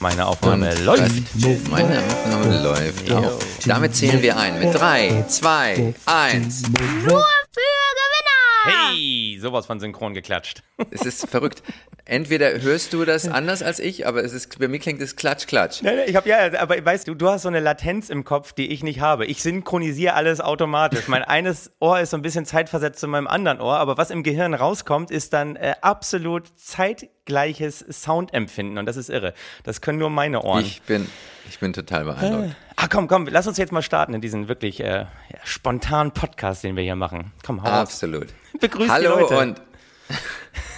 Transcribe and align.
Meine 0.00 0.26
Aufnahme 0.26 0.70
Und 0.70 0.84
läuft. 0.84 1.70
Meine 1.70 1.98
Aufnahme 1.98 2.62
läuft 2.62 3.10
auch. 3.12 3.38
Damit 3.66 3.96
zählen 3.96 4.22
wir 4.22 4.36
ein 4.36 4.58
mit 4.60 4.74
3, 4.74 5.24
2, 5.28 5.94
1. 6.06 6.62
Nur 6.68 7.24
für 7.50 7.60
Gewinner! 7.98 8.90
Hey, 8.90 9.38
sowas 9.40 9.66
von 9.66 9.80
synchron 9.80 10.14
geklatscht. 10.14 10.62
Es 10.90 11.02
ist 11.02 11.28
verrückt. 11.28 11.62
Entweder 12.04 12.60
hörst 12.60 12.92
du 12.92 13.04
das 13.04 13.28
anders 13.28 13.62
als 13.62 13.78
ich, 13.78 14.08
aber 14.08 14.24
es 14.24 14.32
ist, 14.32 14.58
bei 14.58 14.66
mir 14.66 14.80
klingt 14.80 15.00
es 15.00 15.14
klatsch, 15.14 15.46
klatsch. 15.46 15.82
Nein, 15.82 15.96
nein, 15.96 16.08
ich 16.08 16.16
habe 16.16 16.28
ja, 16.28 16.60
aber 16.60 16.84
weißt 16.84 17.06
du, 17.06 17.14
du 17.14 17.28
hast 17.28 17.42
so 17.42 17.48
eine 17.48 17.60
Latenz 17.60 18.10
im 18.10 18.24
Kopf, 18.24 18.52
die 18.52 18.72
ich 18.72 18.82
nicht 18.82 19.00
habe. 19.00 19.24
Ich 19.26 19.40
synchronisiere 19.40 20.14
alles 20.14 20.40
automatisch. 20.40 21.06
Mein 21.06 21.22
eines 21.22 21.70
Ohr 21.78 22.00
ist 22.00 22.10
so 22.10 22.16
ein 22.16 22.22
bisschen 22.22 22.44
zeitversetzt 22.44 22.98
zu 22.98 23.06
meinem 23.06 23.28
anderen 23.28 23.60
Ohr, 23.60 23.76
aber 23.76 23.98
was 23.98 24.10
im 24.10 24.24
Gehirn 24.24 24.52
rauskommt, 24.52 25.12
ist 25.12 25.32
dann 25.32 25.54
äh, 25.54 25.74
absolut 25.80 26.48
zeitgleiches 26.58 27.84
Soundempfinden 27.88 28.78
und 28.78 28.86
das 28.86 28.96
ist 28.96 29.08
irre. 29.08 29.32
Das 29.62 29.80
können 29.80 29.98
nur 29.98 30.10
meine 30.10 30.42
Ohren. 30.42 30.64
Ich 30.64 30.82
bin, 30.82 31.08
ich 31.48 31.60
bin 31.60 31.72
total 31.72 32.04
beeindruckt. 32.04 32.56
Ah, 32.74 32.88
komm, 32.90 33.06
komm, 33.06 33.28
lass 33.30 33.46
uns 33.46 33.58
jetzt 33.58 33.70
mal 33.70 33.82
starten 33.82 34.12
in 34.12 34.20
diesen 34.20 34.48
wirklich 34.48 34.80
äh, 34.80 34.86
ja, 34.86 35.08
spontanen 35.44 36.12
Podcast, 36.12 36.64
den 36.64 36.74
wir 36.74 36.82
hier 36.82 36.96
machen. 36.96 37.32
Komm, 37.46 37.62
hau. 37.62 37.68
Absolut. 37.68 38.26
Begrüß 38.58 38.90
Hallo 38.90 39.14
die 39.14 39.20
Leute. 39.22 39.38
und 39.38 39.62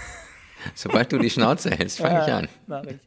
sobald 0.75 1.13
du 1.13 1.19
die 1.19 1.31
Schnauze 1.31 1.71
hältst, 1.71 1.99
fange 1.99 2.23
ich 2.25 2.33
an. 2.33 2.49
Mach 2.67 2.85
ich. 2.85 2.99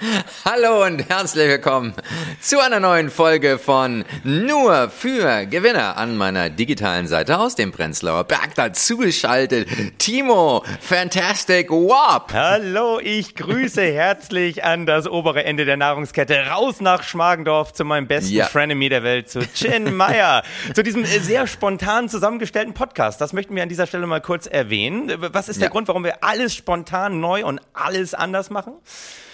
Hallo 0.44 0.84
und 0.84 1.08
herzlich 1.08 1.46
willkommen 1.48 1.94
zu 2.40 2.58
einer 2.58 2.80
neuen 2.80 3.10
Folge 3.10 3.58
von 3.58 4.04
Nur 4.24 4.90
für 4.90 5.46
Gewinner 5.46 5.96
an 5.96 6.16
meiner 6.16 6.50
digitalen 6.50 7.06
Seite 7.06 7.38
aus 7.38 7.54
dem 7.54 7.70
Prenzlauer 7.70 8.24
Berg 8.24 8.56
dazugeschaltet. 8.56 9.68
Timo, 9.98 10.64
Fantastic 10.80 11.70
Warp. 11.70 12.32
Hallo, 12.32 12.98
ich 13.00 13.36
grüße 13.36 13.82
herzlich 13.92 14.64
an 14.64 14.84
das 14.84 15.06
obere 15.06 15.44
Ende 15.44 15.64
der 15.64 15.76
Nahrungskette, 15.76 16.48
raus 16.50 16.80
nach 16.80 17.04
Schmargendorf 17.04 17.72
zu 17.72 17.84
meinem 17.84 18.08
besten 18.08 18.34
Ja. 18.34 18.46
Frenemy 18.46 18.88
der 18.88 19.04
Welt, 19.04 19.30
zu 19.30 19.40
Chin 19.52 19.94
Meyer, 19.94 20.42
zu 20.74 20.82
diesem 20.82 21.04
äh, 21.04 21.20
sehr 21.20 21.46
spontan 21.46 22.08
zusammengestellten 22.08 22.74
Podcast. 22.74 23.20
Das 23.20 23.32
möchten 23.32 23.54
wir 23.54 23.62
an 23.62 23.68
dieser 23.68 23.86
Stelle 23.86 24.06
mal 24.08 24.20
kurz 24.20 24.46
erwähnen. 24.48 25.08
Äh, 25.08 25.32
Was 25.32 25.48
ist 25.48 25.60
der 25.60 25.68
Ja. 25.68 25.70
Grund, 25.72 25.86
warum 25.86 26.02
wir 26.02 26.24
alles 26.24 26.52
spontan 26.54 27.20
neu 27.20 27.44
und 27.44 27.60
alles 27.72 28.12
anders 28.12 28.50
machen? 28.50 28.74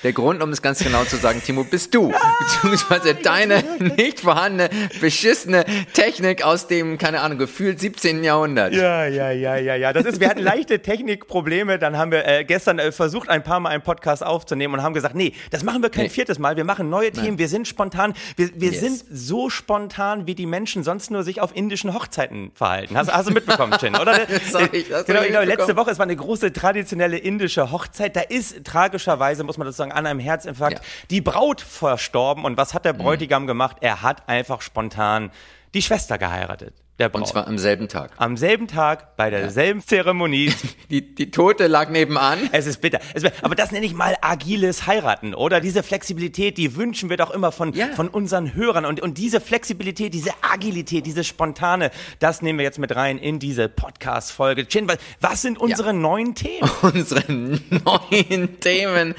Der 0.02 0.14
Grund, 0.14 0.42
um 0.42 0.49
es 0.52 0.62
ganz 0.62 0.78
genau 0.82 1.04
zu 1.04 1.16
sagen, 1.16 1.42
Timo, 1.44 1.64
bist 1.64 1.94
du. 1.94 2.12
Beziehungsweise 2.40 3.14
deine 3.14 3.62
nicht 3.96 4.20
vorhandene, 4.20 4.70
beschissene 5.00 5.64
Technik 5.92 6.42
aus 6.44 6.66
dem, 6.66 6.98
keine 6.98 7.20
Ahnung, 7.20 7.38
gefühlt 7.38 7.80
17. 7.80 8.24
Jahrhundert. 8.24 8.72
Ja, 8.74 9.06
ja, 9.06 9.30
ja, 9.30 9.56
ja, 9.56 9.74
ja. 9.74 9.92
Das 9.92 10.04
ist, 10.04 10.20
wir 10.20 10.28
hatten 10.28 10.42
leichte 10.42 10.80
Technikprobleme. 10.80 11.78
Dann 11.78 11.96
haben 11.96 12.10
wir 12.12 12.26
äh, 12.26 12.44
gestern 12.44 12.78
äh, 12.78 12.92
versucht, 12.92 13.28
ein 13.28 13.42
paar 13.42 13.60
Mal 13.60 13.70
einen 13.70 13.82
Podcast 13.82 14.24
aufzunehmen 14.24 14.74
und 14.74 14.82
haben 14.82 14.94
gesagt, 14.94 15.14
nee, 15.14 15.32
das 15.50 15.62
machen 15.64 15.82
wir 15.82 15.90
kein 15.90 16.04
Nee. 16.04 16.08
viertes 16.10 16.38
Mal. 16.38 16.56
Wir 16.56 16.64
machen 16.64 16.88
neue 16.90 17.10
Themen. 17.12 17.38
Wir 17.38 17.48
sind 17.48 17.68
spontan. 17.68 18.14
Wir, 18.36 18.50
wir 18.54 18.70
Yes. 18.70 18.80
sind 18.80 19.04
so 19.12 19.50
spontan, 19.50 20.26
wie 20.26 20.34
die 20.34 20.46
Menschen 20.46 20.82
sonst 20.84 21.10
nur 21.10 21.22
sich 21.24 21.40
auf 21.40 21.54
indischen 21.56 21.92
Hochzeiten 21.94 22.52
verhalten. 22.54 22.96
Hast, 22.96 23.12
hast 23.12 23.28
du 23.28 23.32
mitbekommen, 23.32 23.72
Chin, 23.78 23.94
oder? 23.96 24.12
Hab 24.54 24.72
ich- 24.74 24.88
genau, 25.06 25.22
genau, 25.22 25.40
letzte. 25.42 25.76
Woche, 25.76 25.90
es 25.90 25.98
war 25.98 26.04
eine 26.04 26.16
große 26.16 26.52
traditionelle 26.52 27.16
indische 27.18 27.70
Hochzeit. 27.72 28.16
Da 28.16 28.20
ist 28.20 28.64
tragischerweise, 28.64 29.44
muss 29.44 29.58
man 29.58 29.66
das 29.66 29.76
sagen, 29.76 29.92
an 29.92 30.06
einem 30.06 30.18
Herzinfarkt 30.44 30.78
Ja. 30.78 30.80
Mhm. 30.80 31.08
die 31.10 31.20
Braut 31.20 31.60
verstorben. 31.60 32.44
Und 32.44 32.56
was 32.56 32.74
hat 32.74 32.84
der 32.84 32.92
Bräutigam 32.92 33.46
gemacht? 33.46 33.76
Er 33.80 34.02
hat 34.02 34.28
einfach 34.28 34.62
spontan 34.62 35.30
die 35.74 35.82
Schwester 35.82 36.18
geheiratet. 36.18 36.74
Der 37.00 37.08
Braut. 37.08 37.22
Und 37.22 37.26
zwar 37.28 37.48
am 37.48 37.56
selben 37.56 37.88
Tag. 37.88 38.12
Am 38.18 38.36
selben 38.36 38.68
Tag, 38.68 39.16
bei 39.16 39.30
derselben 39.30 39.80
Zeremonie. 39.80 40.52
Die, 40.90 41.14
die 41.14 41.30
Tote 41.30 41.66
lag 41.66 41.88
nebenan. 41.88 42.38
Es 42.52 42.66
ist 42.66 42.80
bitter. 42.80 42.98
Es 43.14 43.24
aber 43.42 43.54
das 43.54 43.70
nenne 43.70 43.86
ich 43.86 43.94
mal 43.94 44.16
agiles 44.20 44.86
Heiraten, 44.86 45.34
oder? 45.34 45.60
Diese 45.60 45.82
Flexibilität, 45.82 46.58
die 46.58 46.76
wünschen 46.76 47.08
wir 47.08 47.16
doch 47.16 47.30
immer 47.30 47.52
von, 47.52 47.72
Ja. 47.72 47.86
von 47.94 48.08
unseren 48.08 48.54
Hörern. 48.54 48.84
Und, 48.84 49.00
und 49.00 49.16
diese 49.18 49.40
Flexibilität, 49.40 50.12
diese 50.12 50.32
Agilität, 50.42 51.06
diese 51.06 51.24
Spontane, 51.24 51.90
das 52.18 52.42
nehmen 52.42 52.58
wir 52.58 52.64
jetzt 52.64 52.78
mit 52.78 52.94
rein 52.94 53.18
in 53.18 53.38
diese 53.38 53.68
Podcast-Folge. 53.68 54.66
Chin, 54.66 54.86
was, 54.88 54.98
was 55.20 55.42
sind 55.42 55.58
unsere 55.58 55.94
neuen 55.94 56.34
Themen? 56.34 56.68
Unsere 56.82 57.32
neuen 57.32 58.60
Themen 58.60 59.14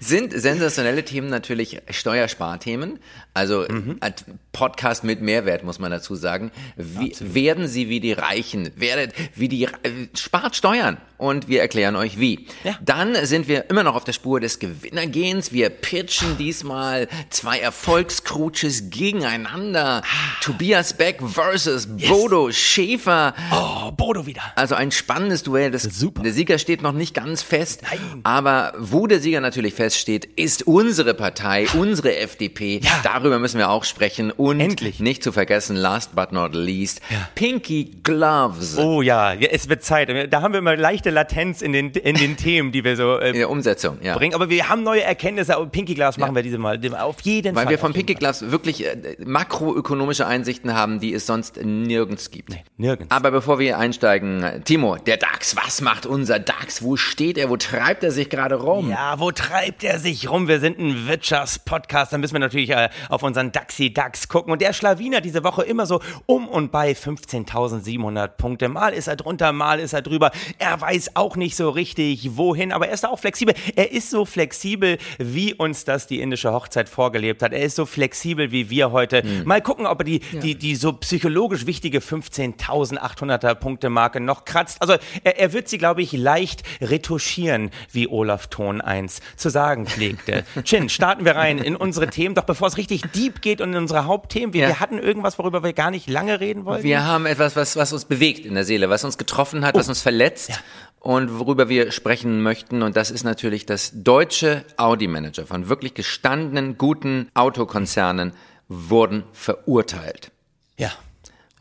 sind 0.00 0.32
sensationelle 0.38 1.04
Themen 1.04 1.30
natürlich 1.30 1.80
Steuersparthemen. 1.88 2.98
Also 3.32 3.64
Mhm. 3.70 3.98
ein 4.00 4.12
Podcast 4.52 5.04
mit 5.04 5.22
Mehrwert, 5.22 5.62
muss 5.62 5.78
man 5.78 5.90
dazu 5.92 6.14
sagen. 6.16 6.50
Wie, 6.98 7.14
werden 7.34 7.68
Sie 7.68 7.88
wie 7.88 8.00
die 8.00 8.12
Reichen, 8.12 8.70
werdet 8.76 9.14
wie 9.34 9.48
die, 9.48 9.64
äh, 9.64 9.68
spart 10.14 10.56
Steuern. 10.56 10.98
Und 11.20 11.48
wir 11.48 11.60
erklären 11.60 11.96
euch 11.96 12.18
wie. 12.18 12.46
Ja. 12.64 12.78
Dann 12.82 13.14
sind 13.26 13.46
wir 13.46 13.68
immer 13.68 13.82
noch 13.82 13.94
auf 13.94 14.04
der 14.04 14.14
Spur 14.14 14.40
des 14.40 14.58
Gewinnergehens. 14.58 15.52
Wir 15.52 15.68
pitchen 15.68 16.38
diesmal 16.38 17.08
zwei 17.28 17.58
Erfolgscruiches 17.58 18.88
gegeneinander. 18.88 20.02
Tobias 20.40 20.94
Beck 20.94 21.18
versus 21.22 21.86
Bodo 21.86 22.50
Schäfer. 22.52 23.34
Oh, 23.52 23.90
Bodo 23.92 24.24
wieder. 24.24 24.40
Also 24.56 24.74
ein 24.76 24.92
spannendes 24.92 25.42
Duell. 25.42 25.70
Das, 25.70 25.82
Super. 25.82 26.22
Der 26.22 26.32
Sieger 26.32 26.58
steht 26.58 26.80
noch 26.80 26.92
nicht 26.92 27.12
ganz 27.12 27.42
fest. 27.42 27.82
Nein. 27.82 28.20
Aber 28.22 28.72
wo 28.78 29.06
der 29.06 29.20
Sieger 29.20 29.42
natürlich 29.42 29.74
feststeht, 29.74 30.24
ist 30.36 30.66
unsere 30.66 31.12
Partei, 31.12 31.66
unsere 31.74 32.16
FDP. 32.16 32.80
Ja. 32.82 33.00
Darüber 33.02 33.38
müssen 33.38 33.58
wir 33.58 33.68
auch 33.68 33.84
sprechen. 33.84 34.30
Und 34.30 34.58
Endlich. 34.60 35.00
nicht 35.00 35.22
zu 35.22 35.32
vergessen, 35.32 35.76
last 35.76 36.16
but 36.16 36.32
not 36.32 36.54
least, 36.54 36.79
Pinky 37.34 37.96
Gloves. 38.02 38.78
Oh 38.78 39.02
ja, 39.02 39.32
ja, 39.32 39.48
es 39.50 39.68
wird 39.68 39.82
Zeit. 39.82 40.08
Da 40.32 40.42
haben 40.42 40.52
wir 40.52 40.58
immer 40.58 40.76
leichte 40.76 41.10
Latenz 41.10 41.62
in 41.62 41.72
den, 41.72 41.90
in 41.90 42.16
den 42.16 42.36
Themen, 42.40 42.72
die 42.72 42.84
wir 42.84 42.96
so 42.96 43.18
äh, 43.18 43.30
In 43.30 43.36
der 43.36 43.50
Umsetzung, 43.50 43.98
ja. 44.02 44.16
bringen. 44.16 44.34
Aber 44.34 44.50
wir 44.50 44.68
haben 44.68 44.82
neue 44.82 45.02
Erkenntnisse. 45.02 45.54
Pinky 45.70 45.94
Glas 45.94 46.18
machen 46.18 46.34
wir 46.34 46.42
diese 46.42 46.58
Mal. 46.58 46.80
Auf 46.98 47.20
jeden 47.22 47.54
Weil 47.54 47.64
Fall. 47.64 47.70
wir 47.72 47.78
von 47.78 47.92
Pinky 47.92 48.14
Gloves 48.14 48.50
wirklich 48.50 48.86
äh, 48.86 49.16
makroökonomische 49.24 50.26
Einsichten 50.26 50.74
haben, 50.74 51.00
die 51.00 51.12
es 51.12 51.26
sonst 51.26 51.62
nirgends 51.62 52.30
gibt. 52.30 52.56
nirgends. 52.76 53.10
Aber 53.10 53.30
bevor 53.30 53.58
wir 53.58 53.78
einsteigen, 53.78 54.62
Timo, 54.64 54.96
der 54.96 55.16
DAX, 55.16 55.56
was 55.56 55.80
macht 55.80 56.06
unser 56.06 56.38
DAX? 56.38 56.82
Wo 56.82 56.96
steht 56.96 57.38
er? 57.38 57.50
Wo 57.50 57.56
treibt 57.56 58.04
er 58.04 58.10
sich 58.12 58.28
gerade 58.30 58.56
rum? 58.56 58.90
Ja, 58.90 59.18
wo 59.18 59.30
treibt 59.32 59.84
er 59.84 59.98
sich 59.98 60.30
rum? 60.30 60.48
Wir 60.48 60.60
sind 60.60 60.78
ein 60.78 61.06
Wirtschaftspodcast. 61.08 62.12
Da 62.12 62.18
müssen 62.18 62.34
wir 62.34 62.40
natürlich 62.40 62.70
äh, 62.70 62.88
auf 63.08 63.22
unseren 63.22 63.52
Daxi 63.52 63.92
DAX 63.92 64.28
gucken. 64.28 64.52
Und 64.52 64.62
der 64.62 64.72
Schlawiner 64.72 65.20
diese 65.20 65.44
Woche 65.44 65.62
immer 65.62 65.86
so 65.86 66.00
um 66.26 66.48
und 66.48 66.59
bei 66.68 66.92
15.700 66.92 68.28
Punkte. 68.28 68.68
Mal 68.68 68.92
ist 68.92 69.06
er 69.08 69.16
drunter, 69.16 69.52
mal 69.52 69.80
ist 69.80 69.92
er 69.92 70.02
drüber. 70.02 70.30
Er 70.58 70.80
weiß 70.80 71.16
auch 71.16 71.36
nicht 71.36 71.56
so 71.56 71.70
richtig, 71.70 72.36
wohin, 72.36 72.72
aber 72.72 72.88
er 72.88 72.94
ist 72.94 73.06
auch 73.06 73.18
flexibel. 73.18 73.54
Er 73.76 73.92
ist 73.92 74.10
so 74.10 74.24
flexibel, 74.24 74.98
wie 75.18 75.54
uns 75.54 75.84
das 75.84 76.06
die 76.06 76.20
indische 76.20 76.52
Hochzeit 76.52 76.88
vorgelebt 76.88 77.42
hat. 77.42 77.52
Er 77.52 77.62
ist 77.62 77.76
so 77.76 77.86
flexibel 77.86 78.50
wie 78.52 78.68
wir 78.70 78.90
heute. 78.92 79.22
Mal 79.44 79.62
gucken, 79.62 79.86
ob 79.86 80.00
er 80.00 80.04
die, 80.04 80.18
die, 80.20 80.54
die 80.56 80.74
so 80.76 80.92
psychologisch 80.92 81.66
wichtige 81.66 82.00
15.800er 82.00 83.54
Punkte 83.54 83.90
Marke 83.90 84.20
noch 84.20 84.44
kratzt. 84.44 84.80
Also 84.82 84.94
er, 85.24 85.38
er 85.38 85.52
wird 85.52 85.68
sie, 85.68 85.78
glaube 85.78 86.02
ich, 86.02 86.12
leicht 86.12 86.62
retuschieren, 86.80 87.70
wie 87.92 88.08
Olaf 88.08 88.48
Thon 88.48 88.80
1 88.80 89.20
zu 89.36 89.48
sagen 89.48 89.86
pflegte. 89.86 90.44
Chin, 90.64 90.88
starten 90.88 91.24
wir 91.24 91.36
rein 91.36 91.58
in 91.58 91.76
unsere 91.76 92.08
Themen. 92.08 92.34
Doch 92.34 92.44
bevor 92.44 92.68
es 92.68 92.76
richtig 92.76 93.02
deep 93.14 93.40
geht 93.42 93.60
und 93.60 93.70
in 93.72 93.78
unsere 93.78 94.06
Hauptthemen, 94.06 94.52
wir, 94.52 94.62
Ja. 94.62 94.68
wir 94.68 94.80
hatten 94.80 94.98
irgendwas, 94.98 95.38
worüber 95.38 95.62
wir 95.62 95.72
gar 95.72 95.90
nicht 95.90 96.08
lange 96.08 96.40
reden 96.40 96.49
wollten. 96.64 96.84
Wir 96.84 97.04
haben 97.04 97.26
etwas, 97.26 97.56
was, 97.56 97.76
was 97.76 97.92
uns 97.92 98.04
bewegt 98.04 98.44
in 98.44 98.54
der 98.54 98.64
Seele, 98.64 98.90
was 98.90 99.04
uns 99.04 99.18
getroffen 99.18 99.64
hat, 99.64 99.74
was 99.74 99.88
uns 99.88 100.02
verletzt 100.02 100.52
und 101.00 101.38
worüber 101.38 101.68
wir 101.68 101.92
sprechen 101.92 102.42
möchten. 102.42 102.82
Und 102.82 102.96
das 102.96 103.10
ist 103.10 103.24
natürlich 103.24 103.66
das 103.66 103.92
deutsche 103.94 104.64
Audi-Manager 104.76 105.46
von 105.46 105.68
wirklich 105.68 105.94
gestandenen, 105.94 106.78
guten 106.78 107.30
Autokonzernen 107.34 108.32
wurden 108.68 109.24
verurteilt. 109.32 110.30
Ja. 110.76 110.92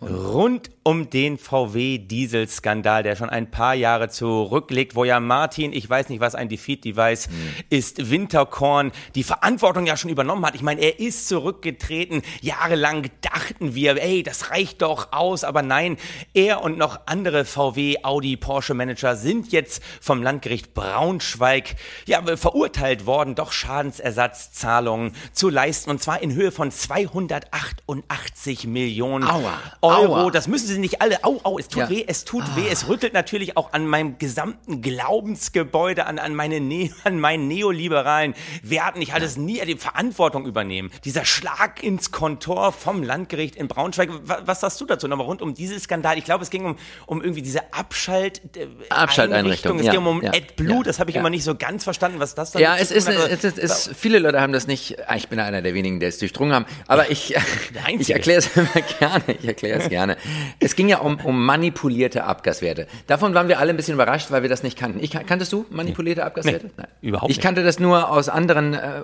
Rund 0.02 0.70
um 0.90 1.08
den 1.08 1.38
VW-Dieselskandal, 1.38 3.04
der 3.04 3.16
schon 3.16 3.30
ein 3.30 3.52
paar 3.52 3.76
Jahre 3.76 4.10
zurückliegt, 4.10 4.96
wo 4.96 5.04
ja 5.04 5.20
Martin, 5.20 5.72
ich 5.72 5.88
weiß 5.88 6.10
nicht, 6.10 6.20
was 6.20 6.34
ein 6.34 6.50
Defeat-Device 6.50 7.30
ist, 7.70 8.10
Winterkorn, 8.10 8.92
die 9.14 9.22
Verantwortung 9.22 9.86
ja 9.86 9.96
schon 9.98 10.10
übernommen 10.10 10.44
hat. 10.48 10.56
Ich 10.56 10.64
meine, 10.64 10.82
er 10.82 11.00
ist 11.00 11.28
zurückgetreten. 11.28 12.24
Jahrelang 12.42 13.06
dachten 13.22 13.76
wir, 13.76 14.02
ey, 14.02 14.24
das 14.24 14.50
reicht 14.50 14.82
doch 14.82 15.14
aus. 15.14 15.44
Aber 15.44 15.62
nein, 15.62 15.98
er 16.34 16.64
und 16.64 16.80
noch 16.80 17.02
andere 17.06 17.46
VW, 17.46 17.98
Audi, 18.02 18.36
Porsche-Manager 18.36 19.16
sind 19.16 19.52
jetzt 19.52 19.84
vom 20.02 20.24
Landgericht 20.24 20.74
Braunschweig 20.74 21.76
ja, 22.08 22.24
verurteilt 22.36 23.06
worden, 23.06 23.36
doch 23.36 23.52
Schadensersatzzahlungen 23.52 25.12
zu 25.34 25.50
leisten. 25.50 25.92
Und 25.92 26.02
zwar 26.02 26.24
in 26.24 26.34
Höhe 26.34 26.52
von 26.52 26.72
288 26.72 28.66
Millionen 28.66 29.30
Aua. 29.30 29.54
Euro. 29.82 30.16
Aua. 30.16 30.32
Das 30.32 30.48
müssen 30.48 30.66
Sie 30.66 30.79
sind 30.80 30.92
nicht 30.92 31.02
alle. 31.02 31.24
Au, 31.24 31.40
au, 31.44 31.60
es 31.60 31.68
tut 31.68 31.84
Ja. 31.84 31.90
weh, 31.90 32.04
es 32.08 32.26
tut 32.26 32.44
weh. 32.56 32.68
Es 32.72 32.88
rüttelt 32.88 33.14
natürlich 33.14 33.58
auch 33.58 33.74
an 33.74 33.86
meinem 33.86 34.18
gesamten 34.18 34.82
Glaubensgebäude, 34.82 36.06
an, 36.06 36.20
an, 36.20 36.34
meine 36.36 36.60
ne 36.60 36.92
an 37.04 37.20
meinen 37.20 37.48
neoliberalen 37.48 38.34
Werten. 38.64 39.02
Ich 39.02 39.14
hatte 39.14 39.26
es 39.26 39.38
nie 39.38 39.60
die 39.66 39.76
Verantwortung 39.76 40.46
übernehmen. 40.46 40.92
Dieser 41.06 41.26
Schlag 41.26 41.84
ins 41.84 42.12
Kontor 42.12 42.72
vom 42.72 43.04
Landgericht 43.04 43.56
in 43.56 43.68
Braunschweig. 43.68 44.10
Was, 44.24 44.40
was 44.46 44.60
sagst 44.62 44.82
du 44.82 44.86
dazu 44.86 45.08
nochmal 45.08 45.28
rund 45.28 45.42
um 45.42 45.54
diesen 45.54 45.80
Skandal? 45.80 46.18
Ich 46.18 46.26
glaube, 46.26 46.44
es 46.44 46.50
ging 46.50 46.66
um, 46.66 46.78
um 47.06 47.22
irgendwie 47.22 47.42
diese 47.42 47.74
Abschalt 47.74 48.42
äh, 48.56 48.68
Abschalteinrichtung, 48.90 49.80
Es 49.80 49.86
ja, 49.86 49.92
ging 49.94 50.06
um 50.06 50.22
ja, 50.24 50.32
AdBlue. 50.32 50.78
ja, 50.78 50.84
Das 50.84 51.00
habe 51.00 51.10
ich 51.10 51.16
ja. 51.16 51.22
immer 51.22 51.30
nicht 51.30 51.44
so 51.44 51.56
ganz 51.56 51.84
verstanden, 51.84 52.20
was 52.20 52.36
das 52.36 52.52
dann 52.52 52.62
Ja, 52.62 52.78
es 52.78 52.92
ist, 52.92 53.08
Also, 53.08 53.22
es 53.24 53.44
ist, 53.44 53.58
es 53.58 53.88
ist, 53.88 53.96
viele 53.98 54.20
Leute 54.20 54.40
haben 54.42 54.54
das 54.54 54.68
nicht, 54.68 54.98
ah, 55.10 55.16
ich 55.16 55.28
bin 55.28 55.40
einer 55.40 55.62
der 55.62 55.74
wenigen, 55.74 56.00
der 56.00 56.10
es 56.10 56.18
durchdrungen 56.20 56.54
haben, 56.54 56.66
aber 56.88 57.12
ich, 57.12 57.36
ich 58.00 58.10
erkläre 58.12 58.40
es 58.40 58.56
immer 58.56 58.68
gerne, 59.00 59.24
ich 59.28 59.48
erkläre 59.48 59.80
es 59.82 59.90
gerne. 59.90 60.18
Es 60.60 60.76
ging 60.76 60.90
ja 60.90 61.00
um, 61.00 61.20
um 61.24 61.46
manipulierte 61.46 62.26
Abgaswerte. 62.26 62.88
Davon 63.08 63.34
waren 63.34 63.48
wir 63.48 63.60
alle 63.60 63.70
ein 63.72 63.78
bisschen 63.78 63.94
überrascht, 63.94 64.30
weil 64.32 64.42
wir 64.42 64.50
das 64.50 64.62
nicht 64.64 64.78
kannten. 64.78 65.00
Ich, 65.02 65.12
kanntest 65.12 65.54
du 65.54 65.66
manipulierte 65.70 66.26
Abgaswerte? 66.26 66.70
Nee, 66.78 66.84
überhaupt 67.02 67.32
Ich 67.32 67.38
nicht. 67.38 67.44
kannte 67.44 67.64
das 67.64 67.80
nur 67.80 68.10
aus 68.12 68.28
anderen 68.30 68.74
äh, 68.74 69.02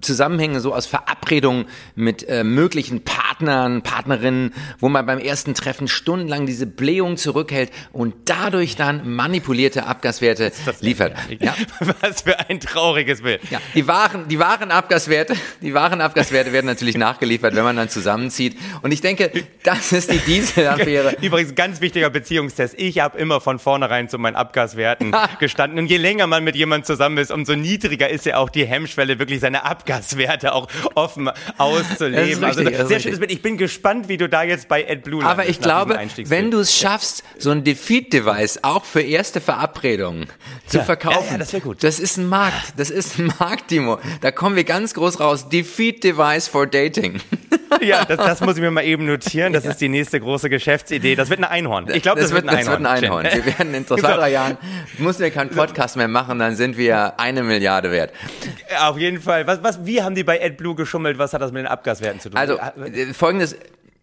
Zusammenhänge, 0.00 0.60
so 0.60 0.74
aus 0.74 0.86
Verabredungen 1.24 1.66
mit 1.94 2.28
äh, 2.28 2.44
möglichen 2.44 3.02
Partnern, 3.02 3.82
Partnerinnen, 3.82 4.52
wo 4.78 4.88
man 4.88 5.06
beim 5.06 5.18
ersten 5.18 5.54
Treffen 5.54 5.88
stundenlang 5.88 6.44
diese 6.46 6.66
Blähung 6.66 7.16
zurückhält 7.16 7.70
und 7.92 8.14
dadurch 8.26 8.76
dann 8.76 9.14
manipulierte 9.14 9.86
Abgaswerte 9.86 10.52
liefert. 10.80 11.16
Ja. 11.40 11.54
Was 12.00 12.22
für 12.22 12.38
ein 12.48 12.60
trauriges 12.60 13.22
Bild. 13.22 13.40
Ja, 13.50 13.60
die 13.74 13.86
wahren, 13.88 14.28
die 14.28 14.38
wahren 14.38 14.70
Abgaswerte, 14.70 15.34
die 15.62 15.72
wahren 15.72 16.00
Abgaswerte 16.00 16.52
werden 16.52 16.66
natürlich 16.66 16.96
nachgeliefert, 16.98 17.56
wenn 17.56 17.64
man 17.64 17.76
dann 17.76 17.88
zusammenzieht. 17.88 18.56
Und 18.82 18.92
ich 18.92 19.00
denke, 19.00 19.30
das 19.62 19.92
ist 19.92 20.12
die 20.12 20.18
Dieselaffäre. 20.18 21.16
Übrigens, 21.22 21.54
ganz 21.54 21.80
wichtiger 21.80 22.10
Beziehungstest. 22.10 22.74
Ich 22.78 22.98
habe 22.98 23.18
immer 23.18 23.40
von 23.40 23.58
vornherein 23.58 24.08
zu 24.08 24.18
meinen 24.18 24.36
Abgaswerten 24.36 25.14
gestanden. 25.38 25.78
Und 25.78 25.86
je 25.86 25.96
länger 25.96 26.26
man 26.26 26.44
mit 26.44 26.54
jemandem 26.54 26.84
zusammen 26.84 27.18
ist, 27.18 27.30
umso 27.30 27.54
niedriger 27.54 28.08
ist 28.08 28.26
ja 28.26 28.36
auch 28.36 28.50
die 28.50 28.66
Hemmschwelle, 28.66 29.18
wirklich 29.18 29.40
seine 29.40 29.64
Abgaswerte 29.64 30.54
auch 30.54 30.68
offen 30.94 31.13
auszuleben. 31.58 32.40
Das 32.40 32.52
ist 32.52 32.58
richtig, 32.58 32.76
also, 32.76 32.88
sehr 32.88 33.00
schönes 33.00 33.18
Bild. 33.18 33.32
Ich 33.32 33.42
bin 33.42 33.56
gespannt, 33.56 34.08
wie 34.08 34.16
du 34.16 34.28
da 34.28 34.42
jetzt 34.42 34.68
bei 34.68 34.88
AdBlue 34.88 35.24
Aber 35.24 35.48
ich 35.48 35.60
glaube, 35.60 35.98
wenn 36.26 36.50
du 36.50 36.60
es 36.60 36.76
schaffst, 36.76 37.24
so 37.38 37.50
ein 37.50 37.64
Defeat-Device 37.64 38.60
auch 38.62 38.84
für 38.84 39.02
erste 39.02 39.40
Verabredungen 39.40 40.26
zu 40.66 40.78
Ja, 40.78 40.84
verkaufen, 40.84 41.26
ja, 41.26 41.32
ja, 41.32 41.38
das 41.38 41.52
wär 41.52 41.60
gut. 41.60 41.82
Das 41.82 42.00
ist 42.00 42.16
ein 42.16 42.28
Markt. 42.28 42.74
Das 42.76 42.90
ist 42.90 43.18
ein 43.18 43.32
Markt, 43.38 43.68
Timo. 43.68 43.98
Da 44.20 44.30
kommen 44.30 44.56
wir 44.56 44.64
ganz 44.64 44.94
groß 44.94 45.20
raus. 45.20 45.48
Defeat-Device 45.48 46.48
for 46.48 46.66
Dating. 46.66 47.20
Ja, 47.80 48.04
das, 48.04 48.16
das 48.16 48.40
muss 48.40 48.56
ich 48.56 48.62
mir 48.62 48.70
mal 48.70 48.84
eben 48.84 49.04
notieren. 49.04 49.52
Das 49.52 49.64
ist 49.66 49.80
die 49.80 49.88
nächste 49.88 50.20
große 50.20 50.48
Geschäftsidee. 50.48 51.16
Das 51.16 51.28
wird 51.28 51.40
ein 51.40 51.44
Einhorn. 51.44 51.90
Ich 51.92 52.02
glaube, 52.02 52.20
das, 52.20 52.32
wird 52.32 52.48
ein 52.48 52.56
das 52.56 52.66
wird 52.66 52.76
Einhorn. 52.86 52.86
ein 52.86 53.04
Einhorn. 53.04 53.24
Wir 53.24 53.58
werden 53.58 53.74
in 53.74 53.86
zwei, 53.86 53.96
drei 54.00 54.30
Jahren, 54.30 54.56
müssen 54.98 55.20
wir 55.20 55.30
keinen 55.30 55.50
Podcast 55.50 55.96
mehr 55.96 56.08
machen, 56.08 56.38
dann 56.38 56.56
sind 56.56 56.76
wir 56.78 57.18
eine 57.18 57.42
Milliarde 57.42 57.90
wert. 57.90 58.12
Auf 58.80 58.98
jeden 58.98 59.20
Fall. 59.20 59.46
Was, 59.46 59.62
was, 59.62 59.84
wie 59.84 60.02
haben 60.02 60.14
die 60.14 60.24
bei 60.24 60.42
AdBlue 60.42 60.74
geschummelt? 60.76 61.18
Was 61.18 61.32
hat 61.34 61.42
das 61.42 61.52
mit 61.52 61.60
den 61.60 61.66
Abgaswerten 61.66 62.20
zu 62.20 62.30
tun? 62.30 62.38
Also 62.38 62.58
Äh, 62.58 63.12
folgendes, 63.12 63.56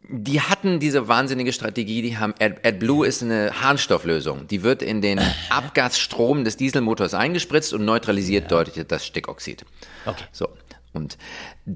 die 0.08 0.42
hatten 0.42 0.80
diese 0.80 1.08
wahnsinnige 1.08 1.54
Strategie, 1.54 2.02
die 2.02 2.18
haben 2.18 2.34
Ad, 2.40 2.58
AdBlue 2.68 3.08
ist 3.08 3.24
eine 3.24 3.52
Harnstofflösung. 3.62 4.48
Die 4.48 4.62
wird 4.64 4.82
in 4.82 5.02
den 5.02 5.20
Abgasstrom 5.50 6.44
des 6.44 6.58
Dieselmotors 6.58 7.14
eingespritzt 7.14 7.74
und 7.74 7.86
neutralisiert 7.86 8.52
deutlich 8.52 8.86
das 8.88 9.06
Stickoxid. 9.06 9.64
Okay. 10.06 10.24
So. 10.32 10.50
Und 10.94 11.18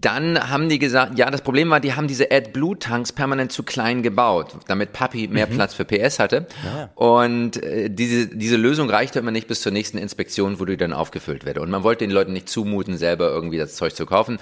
dann 0.01 0.49
haben 0.49 0.67
die 0.67 0.79
gesagt, 0.79 1.17
ja, 1.17 1.29
das 1.31 1.41
Problem 1.41 1.69
war, 1.69 1.79
die 1.79 1.93
haben 1.93 2.07
diese 2.07 2.29
AdBlue-Tanks 2.29 3.13
permanent 3.13 3.51
zu 3.51 3.63
klein 3.63 4.03
gebaut, 4.03 4.57
damit 4.67 4.91
Papi 4.91 5.27
mehr 5.27 5.45
Platz 5.45 5.73
für 5.73 5.85
PS 5.85 6.19
hatte. 6.19 6.47
Und 6.95 7.63
äh, 7.63 7.89
diese, 7.89 8.27
diese 8.27 8.57
Lösung 8.57 8.89
reichte 8.89 9.19
immer 9.19 9.31
nicht 9.31 9.47
bis 9.47 9.61
zur 9.61 9.71
nächsten 9.71 9.97
Inspektion, 9.97 10.59
wo 10.59 10.65
die 10.65 10.75
dann 10.75 10.91
aufgefüllt 10.91 11.45
werde. 11.45 11.61
Und 11.61 11.69
man 11.69 11.83
wollte 11.83 12.03
den 12.05 12.11
Leuten 12.11 12.33
nicht 12.33 12.49
zumuten, 12.49 12.97
selber 12.97 13.29
irgendwie 13.29 13.57
das 13.57 13.75
Zeug 13.75 13.95
zu 13.95 14.05
kaufen. 14.05 14.39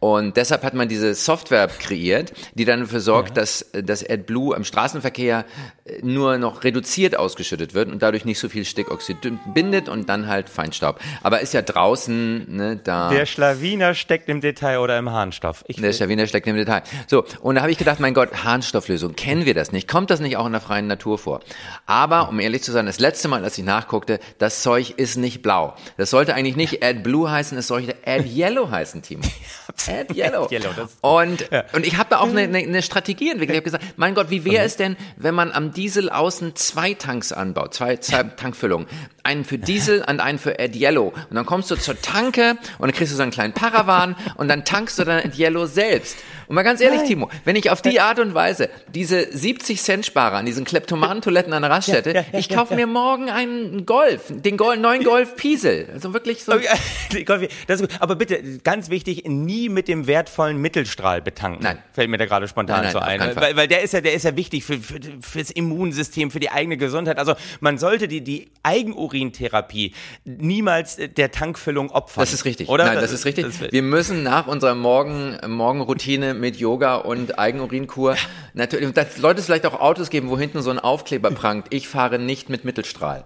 Und 0.00 0.38
deshalb 0.38 0.64
hat 0.64 0.72
man 0.72 0.88
diese 0.88 1.14
Software 1.14 1.68
kreiert, 1.68 2.32
die 2.54 2.64
dann 2.64 2.80
dafür 2.80 3.00
sorgt, 3.00 3.36
dass 3.36 3.70
das 3.72 4.02
AdBlue 4.02 4.56
im 4.56 4.64
Straßenverkehr 4.64 5.44
äh, 5.84 5.98
nur 6.02 6.38
noch 6.38 6.64
reduziert 6.64 7.18
ausgeschüttet 7.18 7.74
wird 7.74 7.90
und 7.90 8.02
dadurch 8.02 8.24
nicht 8.24 8.38
so 8.38 8.48
viel 8.48 8.64
Stickoxid 8.64 9.18
bindet 9.54 9.90
und 9.90 10.08
dann 10.08 10.26
halt 10.26 10.48
Feinstaub. 10.48 10.98
Aber 11.22 11.40
ist 11.40 11.52
ja 11.52 11.60
draußen, 11.60 12.56
ne, 12.56 12.80
da. 12.82 13.10
Der 13.10 13.26
Schlawiner 13.26 13.92
steckt 13.92 14.30
im 14.30 14.40
Detail 14.40 14.78
oder 14.78 14.89
im 14.98 15.10
Harnstoff. 15.10 15.64
Ich 15.66 15.76
Der 15.76 15.92
Schlawiner 15.92 16.26
steckt 16.26 16.46
im 16.46 16.56
Detail. 16.56 16.82
So, 17.06 17.24
und 17.40 17.54
da 17.56 17.62
habe 17.62 17.70
ich 17.72 17.78
gedacht, 17.78 18.00
mein 18.00 18.14
Gott, 18.14 18.44
Harnstofflösung, 18.44 19.14
kennen 19.16 19.44
wir 19.44 19.54
das 19.54 19.72
nicht? 19.72 19.88
Kommt 19.88 20.10
das 20.10 20.20
nicht 20.20 20.36
auch 20.36 20.46
in 20.46 20.52
der 20.52 20.60
freien 20.60 20.86
Natur 20.86 21.18
vor? 21.18 21.40
Aber, 21.86 22.28
um 22.28 22.40
ehrlich 22.40 22.62
zu 22.62 22.72
sein, 22.72 22.86
das 22.86 22.98
letzte 23.00 23.28
Mal, 23.28 23.44
als 23.44 23.56
ich 23.58 23.64
nachguckte, 23.64 24.20
das 24.38 24.62
Zeug 24.62 24.94
ist 24.96 25.16
nicht 25.16 25.42
blau. 25.42 25.74
Das 25.96 26.10
sollte 26.10 26.34
eigentlich 26.34 26.56
nicht 26.56 26.82
AdBlue 26.82 27.30
heißen, 27.30 27.56
es 27.58 27.66
sollte 27.66 27.94
AdYellow 28.06 28.70
heißen, 28.70 29.02
Timo. 29.02 29.22
AdYellow. 29.88 30.44
AdYellow, 30.44 30.70
das- 30.76 30.96
Und, 31.00 31.48
und 31.72 31.86
ich 31.86 31.96
habe 31.96 32.10
da 32.10 32.18
auch 32.18 32.28
eine, 32.28 32.42
eine, 32.42 32.58
eine 32.58 32.82
Strategie 32.82 33.30
entwickelt. 33.30 33.54
Ich 33.54 33.60
habe 33.60 33.78
gesagt, 33.78 33.84
mein 33.98 34.14
Gott, 34.14 34.30
wie 34.30 34.44
wäre 34.44 34.64
es 34.64 34.76
denn, 34.76 34.96
wenn 35.16 35.34
man 35.34 35.52
am 35.52 35.72
Diesel 35.72 36.10
außen 36.10 36.56
zwei 36.56 36.94
Tanks 36.94 37.32
anbaut, 37.32 37.74
zwei, 37.74 37.96
zwei 37.96 38.22
Tankfüllungen. 38.24 38.86
Einen 39.22 39.44
für 39.44 39.58
Diesel 39.58 40.02
und 40.08 40.20
einen 40.20 40.38
für 40.38 40.58
AdYellow. 40.58 41.08
Und 41.30 41.36
dann 41.36 41.44
kommst 41.46 41.70
du 41.70 41.76
zur 41.76 42.00
Tanke 42.00 42.52
und 42.78 42.88
dann 42.88 42.92
kriegst 42.92 43.12
du 43.12 43.16
so 43.16 43.22
einen 43.22 43.30
kleinen 43.32 43.52
Paravan 43.52 44.16
und 44.36 44.48
dann 44.48 44.64
tankst 44.70 44.98
du 44.98 45.04
dann 45.04 45.24
AdYellow 45.24 45.66
selbst. 45.66 46.18
Und 46.50 46.56
mal 46.56 46.64
ganz 46.64 46.80
ehrlich, 46.80 47.02
Timo, 47.04 47.30
wenn 47.44 47.54
ich 47.54 47.70
auf 47.70 47.80
die 47.80 48.00
Art 48.00 48.18
und 48.18 48.34
Weise 48.34 48.70
diese 48.92 49.24
70 49.30 49.80
Cent 49.80 50.04
Sparer 50.04 50.36
an 50.36 50.46
diesen 50.46 50.64
Kleptomanen-Toiletten 50.64 51.52
an 51.52 51.62
der 51.62 51.70
Raststätte, 51.70 52.10
Ja, 52.10 52.22
ja, 52.22 52.26
ja, 52.32 52.38
ich 52.40 52.48
kaufe 52.48 52.74
mir 52.74 52.88
morgen 52.88 53.30
einen 53.30 53.86
Golf, 53.86 54.22
den 54.30 54.56
Gol 54.56 54.76
neuen 54.76 55.04
Golf 55.04 55.36
Piesel. 55.36 55.86
Also 55.92 56.12
wirklich 56.12 56.42
so. 56.42 56.50
Gut. 57.14 57.88
Aber 58.00 58.16
bitte, 58.16 58.58
ganz 58.64 58.90
wichtig, 58.90 59.28
nie 59.28 59.68
mit 59.68 59.86
dem 59.86 60.08
wertvollen 60.08 60.56
Mittelstrahl 60.56 61.22
betanken. 61.22 61.62
Nein. 61.62 61.78
Fällt 61.92 62.10
mir 62.10 62.18
da 62.18 62.26
gerade 62.26 62.48
spontan 62.48 62.82
Nein, 62.82 62.92
nein, 62.92 62.92
so 62.92 62.98
ein. 62.98 63.36
Weil, 63.36 63.54
weil 63.54 63.68
der 63.68 63.82
ist 63.82 63.92
ja, 63.92 64.00
der 64.00 64.14
ist 64.14 64.24
ja 64.24 64.34
wichtig 64.34 64.64
für, 64.64 64.78
für, 64.78 64.98
fürs 65.20 65.52
Immunsystem, 65.52 66.32
für 66.32 66.40
die 66.40 66.50
eigene 66.50 66.76
Gesundheit. 66.76 67.20
Also 67.20 67.34
man 67.60 67.78
sollte 67.78 68.08
die, 68.08 68.22
die 68.22 68.50
Eigenurintherapie 68.64 69.94
niemals 70.24 70.98
äh, 70.98 71.08
der 71.08 71.30
Tankfüllung 71.30 71.92
opfern. 71.92 72.22
Das 72.22 72.32
ist 72.32 72.44
richtig. 72.44 72.68
Oder? 72.68 72.86
Nein, 72.86 72.96
das 73.00 73.12
ist 73.12 73.24
richtig. 73.24 73.46
Wir 73.70 73.82
müssen 73.82 74.24
nach 74.24 74.48
unserer 74.48 74.74
Morgen, 74.74 75.38
Morgenroutine 75.46 76.39
mit 76.40 76.56
Yoga 76.56 76.96
und 76.96 77.38
Eigenurinkur 77.38 78.16
natürlich, 78.54 78.92
dass 78.92 79.18
Leute 79.18 79.40
es 79.40 79.46
vielleicht 79.46 79.66
auch 79.66 79.80
Autos 79.80 80.10
geben, 80.10 80.30
wo 80.30 80.38
hinten 80.38 80.62
so 80.62 80.70
ein 80.70 80.78
Aufkleber 80.78 81.30
prangt. 81.30 81.66
Ich 81.70 81.88
fahre 81.88 82.18
nicht 82.18 82.48
mit 82.48 82.64
Mittelstrahl. 82.64 83.24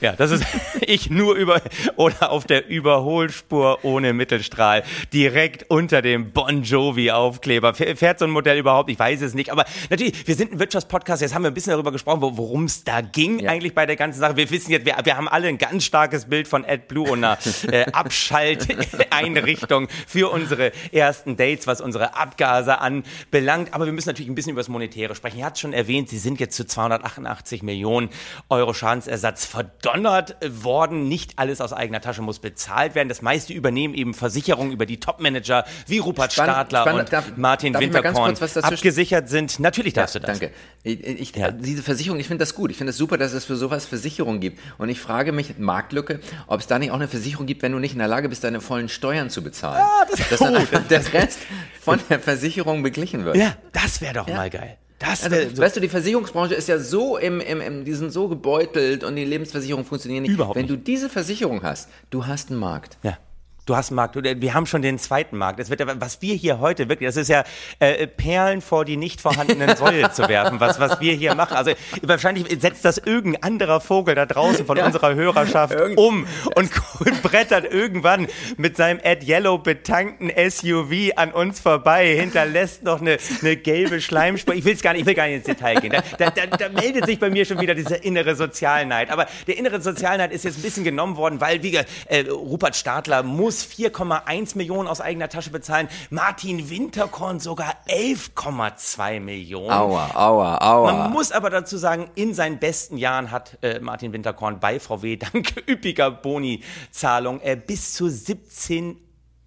Ja, 0.00 0.12
das 0.12 0.30
ist 0.30 0.44
ich 0.82 1.08
nur 1.10 1.34
über 1.36 1.60
oder 1.96 2.30
auf 2.30 2.44
der 2.44 2.68
Überholspur 2.68 3.78
ohne 3.84 4.12
Mittelstrahl 4.12 4.82
direkt 5.12 5.70
unter 5.70 6.02
dem 6.02 6.32
Bon 6.32 6.62
Jovi 6.62 7.10
Aufkleber. 7.10 7.72
Fährt 7.74 8.18
so 8.18 8.26
ein 8.26 8.30
Modell 8.30 8.58
überhaupt? 8.58 8.90
Ich 8.90 8.98
weiß 8.98 9.22
es 9.22 9.32
nicht. 9.34 9.50
Aber 9.50 9.64
natürlich, 9.88 10.26
wir 10.26 10.34
sind 10.34 10.52
ein 10.52 10.58
Wirtschaftspodcast. 10.58 11.22
Jetzt 11.22 11.34
haben 11.34 11.42
wir 11.42 11.50
ein 11.50 11.54
bisschen 11.54 11.70
darüber 11.72 11.92
gesprochen, 11.92 12.20
wo- 12.20 12.36
worum 12.36 12.64
es 12.64 12.84
da 12.84 13.00
ging 13.00 13.38
Ja. 13.38 13.50
eigentlich 13.50 13.74
bei 13.74 13.86
der 13.86 13.96
ganzen 13.96 14.20
Sache. 14.20 14.36
Wir 14.36 14.50
wissen 14.50 14.70
jetzt, 14.70 14.84
wir, 14.84 14.96
wir 15.02 15.16
haben 15.16 15.28
alle 15.28 15.48
ein 15.48 15.58
ganz 15.58 15.84
starkes 15.84 16.26
Bild 16.26 16.46
von 16.46 16.64
AdBlue 16.64 17.10
und 17.10 17.24
einer 17.24 17.38
äh, 17.70 17.86
Abschalteinrichtung 17.92 19.88
für 20.06 20.30
unsere 20.30 20.72
ersten 20.92 21.36
Dates, 21.36 21.66
was 21.66 21.80
unsere 21.80 22.14
Abgase 22.16 22.80
anbelangt. 22.80 23.72
Aber 23.74 23.86
wir 23.86 23.92
müssen 23.92 24.08
natürlich 24.08 24.28
ein 24.30 24.34
bisschen 24.34 24.52
über 24.52 24.60
das 24.60 24.68
Monetäre 24.68 25.14
sprechen. 25.14 25.38
Ihr 25.38 25.44
habt 25.46 25.58
schon 25.58 25.72
erwähnt, 25.72 26.08
Sie 26.08 26.18
sind 26.18 26.40
jetzt 26.40 26.56
zu 26.56 26.66
288 26.66 27.62
Millionen 27.62 28.10
Euro 28.48 28.74
Schadensersatz 28.74 29.46
verdonnert 29.86 30.36
worden. 30.62 31.08
Nicht 31.08 31.38
alles 31.38 31.60
aus 31.60 31.72
eigener 31.72 32.00
Tasche 32.00 32.22
muss 32.22 32.38
bezahlt 32.38 32.94
werden. 32.94 33.08
Das 33.08 33.22
meiste 33.22 33.52
übernehmen 33.52 33.94
eben 33.94 34.14
Versicherungen 34.14 34.72
über 34.72 34.86
die 34.86 34.98
Topmanager 35.00 35.64
wie 35.86 35.98
Rupert 35.98 36.32
Spannend, 36.32 36.52
Stadler 36.54 36.80
spannend. 36.82 37.00
und 37.02 37.12
Darf- 37.12 37.36
Martin 37.36 37.72
darf 37.72 37.82
Winterkorn 37.82 38.34
abgesichert 38.62 39.28
sind. 39.28 39.58
Natürlich 39.60 39.92
darfst 39.94 40.14
du 40.14 40.20
das. 40.20 40.38
Danke. 40.38 40.54
Ich, 40.82 41.00
ich, 41.04 41.36
Ja. 41.36 41.50
Diese 41.50 41.82
Versicherung, 41.82 42.18
ich 42.20 42.26
finde 42.28 42.42
das 42.42 42.54
gut. 42.54 42.70
Ich 42.70 42.76
finde 42.76 42.90
es 42.90 42.96
super, 42.96 43.18
dass 43.18 43.32
es 43.32 43.44
für 43.44 43.56
sowas 43.56 43.86
Versicherungen 43.86 44.40
gibt. 44.40 44.60
Und 44.78 44.88
ich 44.88 45.00
frage 45.00 45.32
mich, 45.32 45.58
Marktlücke, 45.58 46.20
ob 46.46 46.60
es 46.60 46.66
da 46.66 46.78
nicht 46.78 46.90
auch 46.90 46.96
eine 46.96 47.08
Versicherung 47.08 47.46
gibt, 47.46 47.62
wenn 47.62 47.72
du 47.72 47.78
nicht 47.78 47.92
in 47.92 47.98
der 47.98 48.08
Lage 48.08 48.28
bist, 48.28 48.44
deine 48.44 48.60
vollen 48.60 48.88
Steuern 48.88 49.30
zu 49.30 49.42
bezahlen. 49.42 49.84
das- 50.10 50.28
dass 50.28 50.38
dann 50.40 50.56
oh, 50.56 50.78
der 50.90 51.12
Rest 51.12 51.40
von 51.80 52.00
der 52.10 52.20
Versicherung 52.20 52.82
beglichen 52.82 53.24
wird. 53.24 53.36
Ja, 53.36 53.54
das 53.72 54.00
wäre 54.00 54.14
doch 54.14 54.28
mal 54.28 54.50
geil. 54.50 54.76
Das 54.98 55.24
Also, 55.24 55.36
so 55.54 55.62
weißt 55.62 55.76
du, 55.76 55.80
die 55.80 55.88
Versicherungsbranche 55.88 56.54
ist 56.54 56.68
ja 56.68 56.78
so 56.78 57.18
im, 57.18 57.40
im, 57.40 57.60
im, 57.60 57.84
die 57.84 57.92
sind 57.92 58.12
so 58.12 58.28
gebeutelt 58.28 59.04
und 59.04 59.16
die 59.16 59.24
Lebensversicherungen 59.24 59.84
funktionieren 59.86 60.22
nicht. 60.22 60.32
Überhaupt 60.32 60.56
Wenn 60.56 60.62
nicht. 60.66 60.72
du 60.72 60.78
diese 60.78 61.10
Versicherung 61.10 61.62
hast, 61.62 61.90
du 62.10 62.26
hast 62.26 62.50
einen 62.50 62.60
Markt. 62.60 62.96
Ja. 63.02 63.18
Du 63.66 63.74
hast 63.74 63.90
einen 63.90 63.96
Markt, 63.96 64.14
wir 64.14 64.54
haben 64.54 64.66
schon 64.66 64.80
den 64.80 64.96
zweiten 64.96 65.36
Markt. 65.36 65.58
Es 65.58 65.70
wird, 65.70 65.82
was 66.00 66.22
wir 66.22 66.36
hier 66.36 66.60
heute 66.60 66.88
wirklich, 66.88 67.08
das 67.08 67.16
ist 67.16 67.26
ja 67.26 67.42
äh, 67.80 68.06
Perlen 68.06 68.60
vor 68.60 68.84
die 68.84 68.96
nicht 68.96 69.20
vorhandenen 69.20 69.76
Säule 69.76 70.12
zu 70.12 70.28
werfen, 70.28 70.60
was, 70.60 70.78
was 70.78 71.00
wir 71.00 71.14
hier 71.14 71.34
machen. 71.34 71.56
Also 71.56 71.72
wahrscheinlich 72.02 72.46
setzt 72.60 72.84
das 72.84 72.98
irgendein 72.98 73.42
anderer 73.42 73.80
Vogel 73.80 74.14
da 74.14 74.24
draußen 74.24 74.66
von 74.66 74.76
ja. 74.76 74.86
unserer 74.86 75.16
Hörerschaft 75.16 75.74
Irgend 75.74 75.98
um 75.98 76.28
und 76.54 76.70
brettert 77.22 77.64
irgendwann 77.72 78.28
mit 78.56 78.76
seinem 78.76 79.00
Ad 79.02 79.26
Yellow 79.26 79.58
betankten 79.58 80.30
SUV 80.30 81.16
an 81.16 81.32
uns 81.32 81.58
vorbei, 81.58 82.14
hinterlässt 82.14 82.84
noch 82.84 83.00
eine, 83.00 83.18
eine 83.40 83.56
gelbe 83.56 84.00
Schleimspur. 84.00 84.54
Ich 84.54 84.64
will 84.64 84.74
es 84.74 84.82
gar 84.82 84.92
nicht, 84.92 85.00
ich 85.00 85.06
will 85.06 85.14
gar 85.14 85.26
nicht 85.26 85.38
ins 85.38 85.46
Detail 85.46 85.80
gehen. 85.80 85.90
Da, 85.90 86.02
da, 86.18 86.30
da, 86.30 86.56
da 86.56 86.68
meldet 86.68 87.06
sich 87.06 87.18
bei 87.18 87.30
mir 87.30 87.44
schon 87.44 87.60
wieder 87.60 87.74
dieser 87.74 88.04
innere 88.04 88.36
Sozialneid. 88.36 89.10
Aber 89.10 89.26
der 89.48 89.58
innere 89.58 89.80
Sozialneid 89.80 90.30
ist 90.30 90.44
jetzt 90.44 90.58
ein 90.58 90.62
bisschen 90.62 90.84
genommen 90.84 91.16
worden, 91.16 91.40
weil, 91.40 91.64
wie 91.64 91.74
äh, 91.74 92.28
Rupert 92.30 92.76
Stadler 92.76 93.24
muss 93.24 93.55
muss 93.56 93.66
4,1 93.66 94.56
Millionen 94.56 94.88
aus 94.88 95.00
eigener 95.00 95.28
Tasche 95.28 95.50
bezahlen. 95.50 95.88
Martin 96.10 96.68
Winterkorn 96.68 97.40
sogar 97.40 97.74
11,2 97.88 99.20
Millionen. 99.20 99.70
Aua, 99.70 100.10
aua, 100.14 100.58
aua. 100.60 100.92
Man 100.92 101.12
muss 101.12 101.32
aber 101.32 101.48
dazu 101.48 101.78
sagen, 101.78 102.10
in 102.14 102.34
seinen 102.34 102.58
besten 102.58 102.98
Jahren 102.98 103.30
hat 103.30 103.58
äh, 103.62 103.80
Martin 103.80 104.12
Winterkorn 104.12 104.60
bei 104.60 104.78
VW 104.78 105.16
dank 105.32 105.54
üppiger 105.68 106.10
Boni-Zahlung 106.10 107.40
äh, 107.40 107.56
bis 107.56 107.94
zu 107.94 108.08
17 108.08 108.98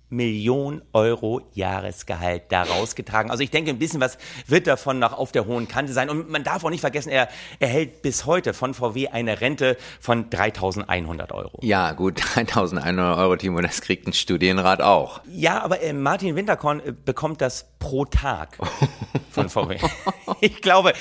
Million 0.10 0.82
Euro 0.94 1.42
Jahresgehalt 1.54 2.44
da 2.50 2.64
rausgetragen. 2.64 3.32
Also 3.32 3.44
ich 3.44 3.52
denke, 3.52 3.70
ein 3.70 3.80
bisschen 3.80 4.02
was 4.02 4.18
wird 4.48 4.68
davon 4.68 5.00
noch 5.00 5.14
auf 5.14 5.32
der 5.32 5.46
hohen 5.46 5.68
Kante 5.68 5.94
sein. 5.94 6.10
Und 6.10 6.30
man 6.30 6.44
darf 6.44 6.64
auch 6.64 6.70
nicht 6.70 6.82
vergessen, 6.82 7.10
er 7.10 7.30
erhält 7.60 8.02
bis 8.02 8.26
heute 8.26 8.54
von 8.54 8.74
VW 8.74 9.10
eine 9.10 9.42
Rente 9.42 9.78
von 10.00 10.30
3.100 10.30 11.32
Euro. 11.32 11.60
Ja, 11.62 11.92
gut, 11.94 12.20
3.100 12.36 13.18
Euro, 13.18 13.36
Timo, 13.36 13.62
das 13.62 13.82
kriegt 13.82 14.08
ein 14.08 14.14
Studienrat 14.14 14.82
auch. 14.82 15.22
Ja, 15.32 15.62
aber 15.64 15.82
äh, 15.82 15.94
Martin 15.94 16.36
Winterkorn 16.36 16.80
äh, 16.80 16.94
bekommt 16.94 17.42
das 17.42 17.68
pro 17.80 18.06
Tag 18.06 18.58
von 19.32 19.50
VW. 19.50 19.78
ich 20.42 20.62
glaube, 20.62 20.94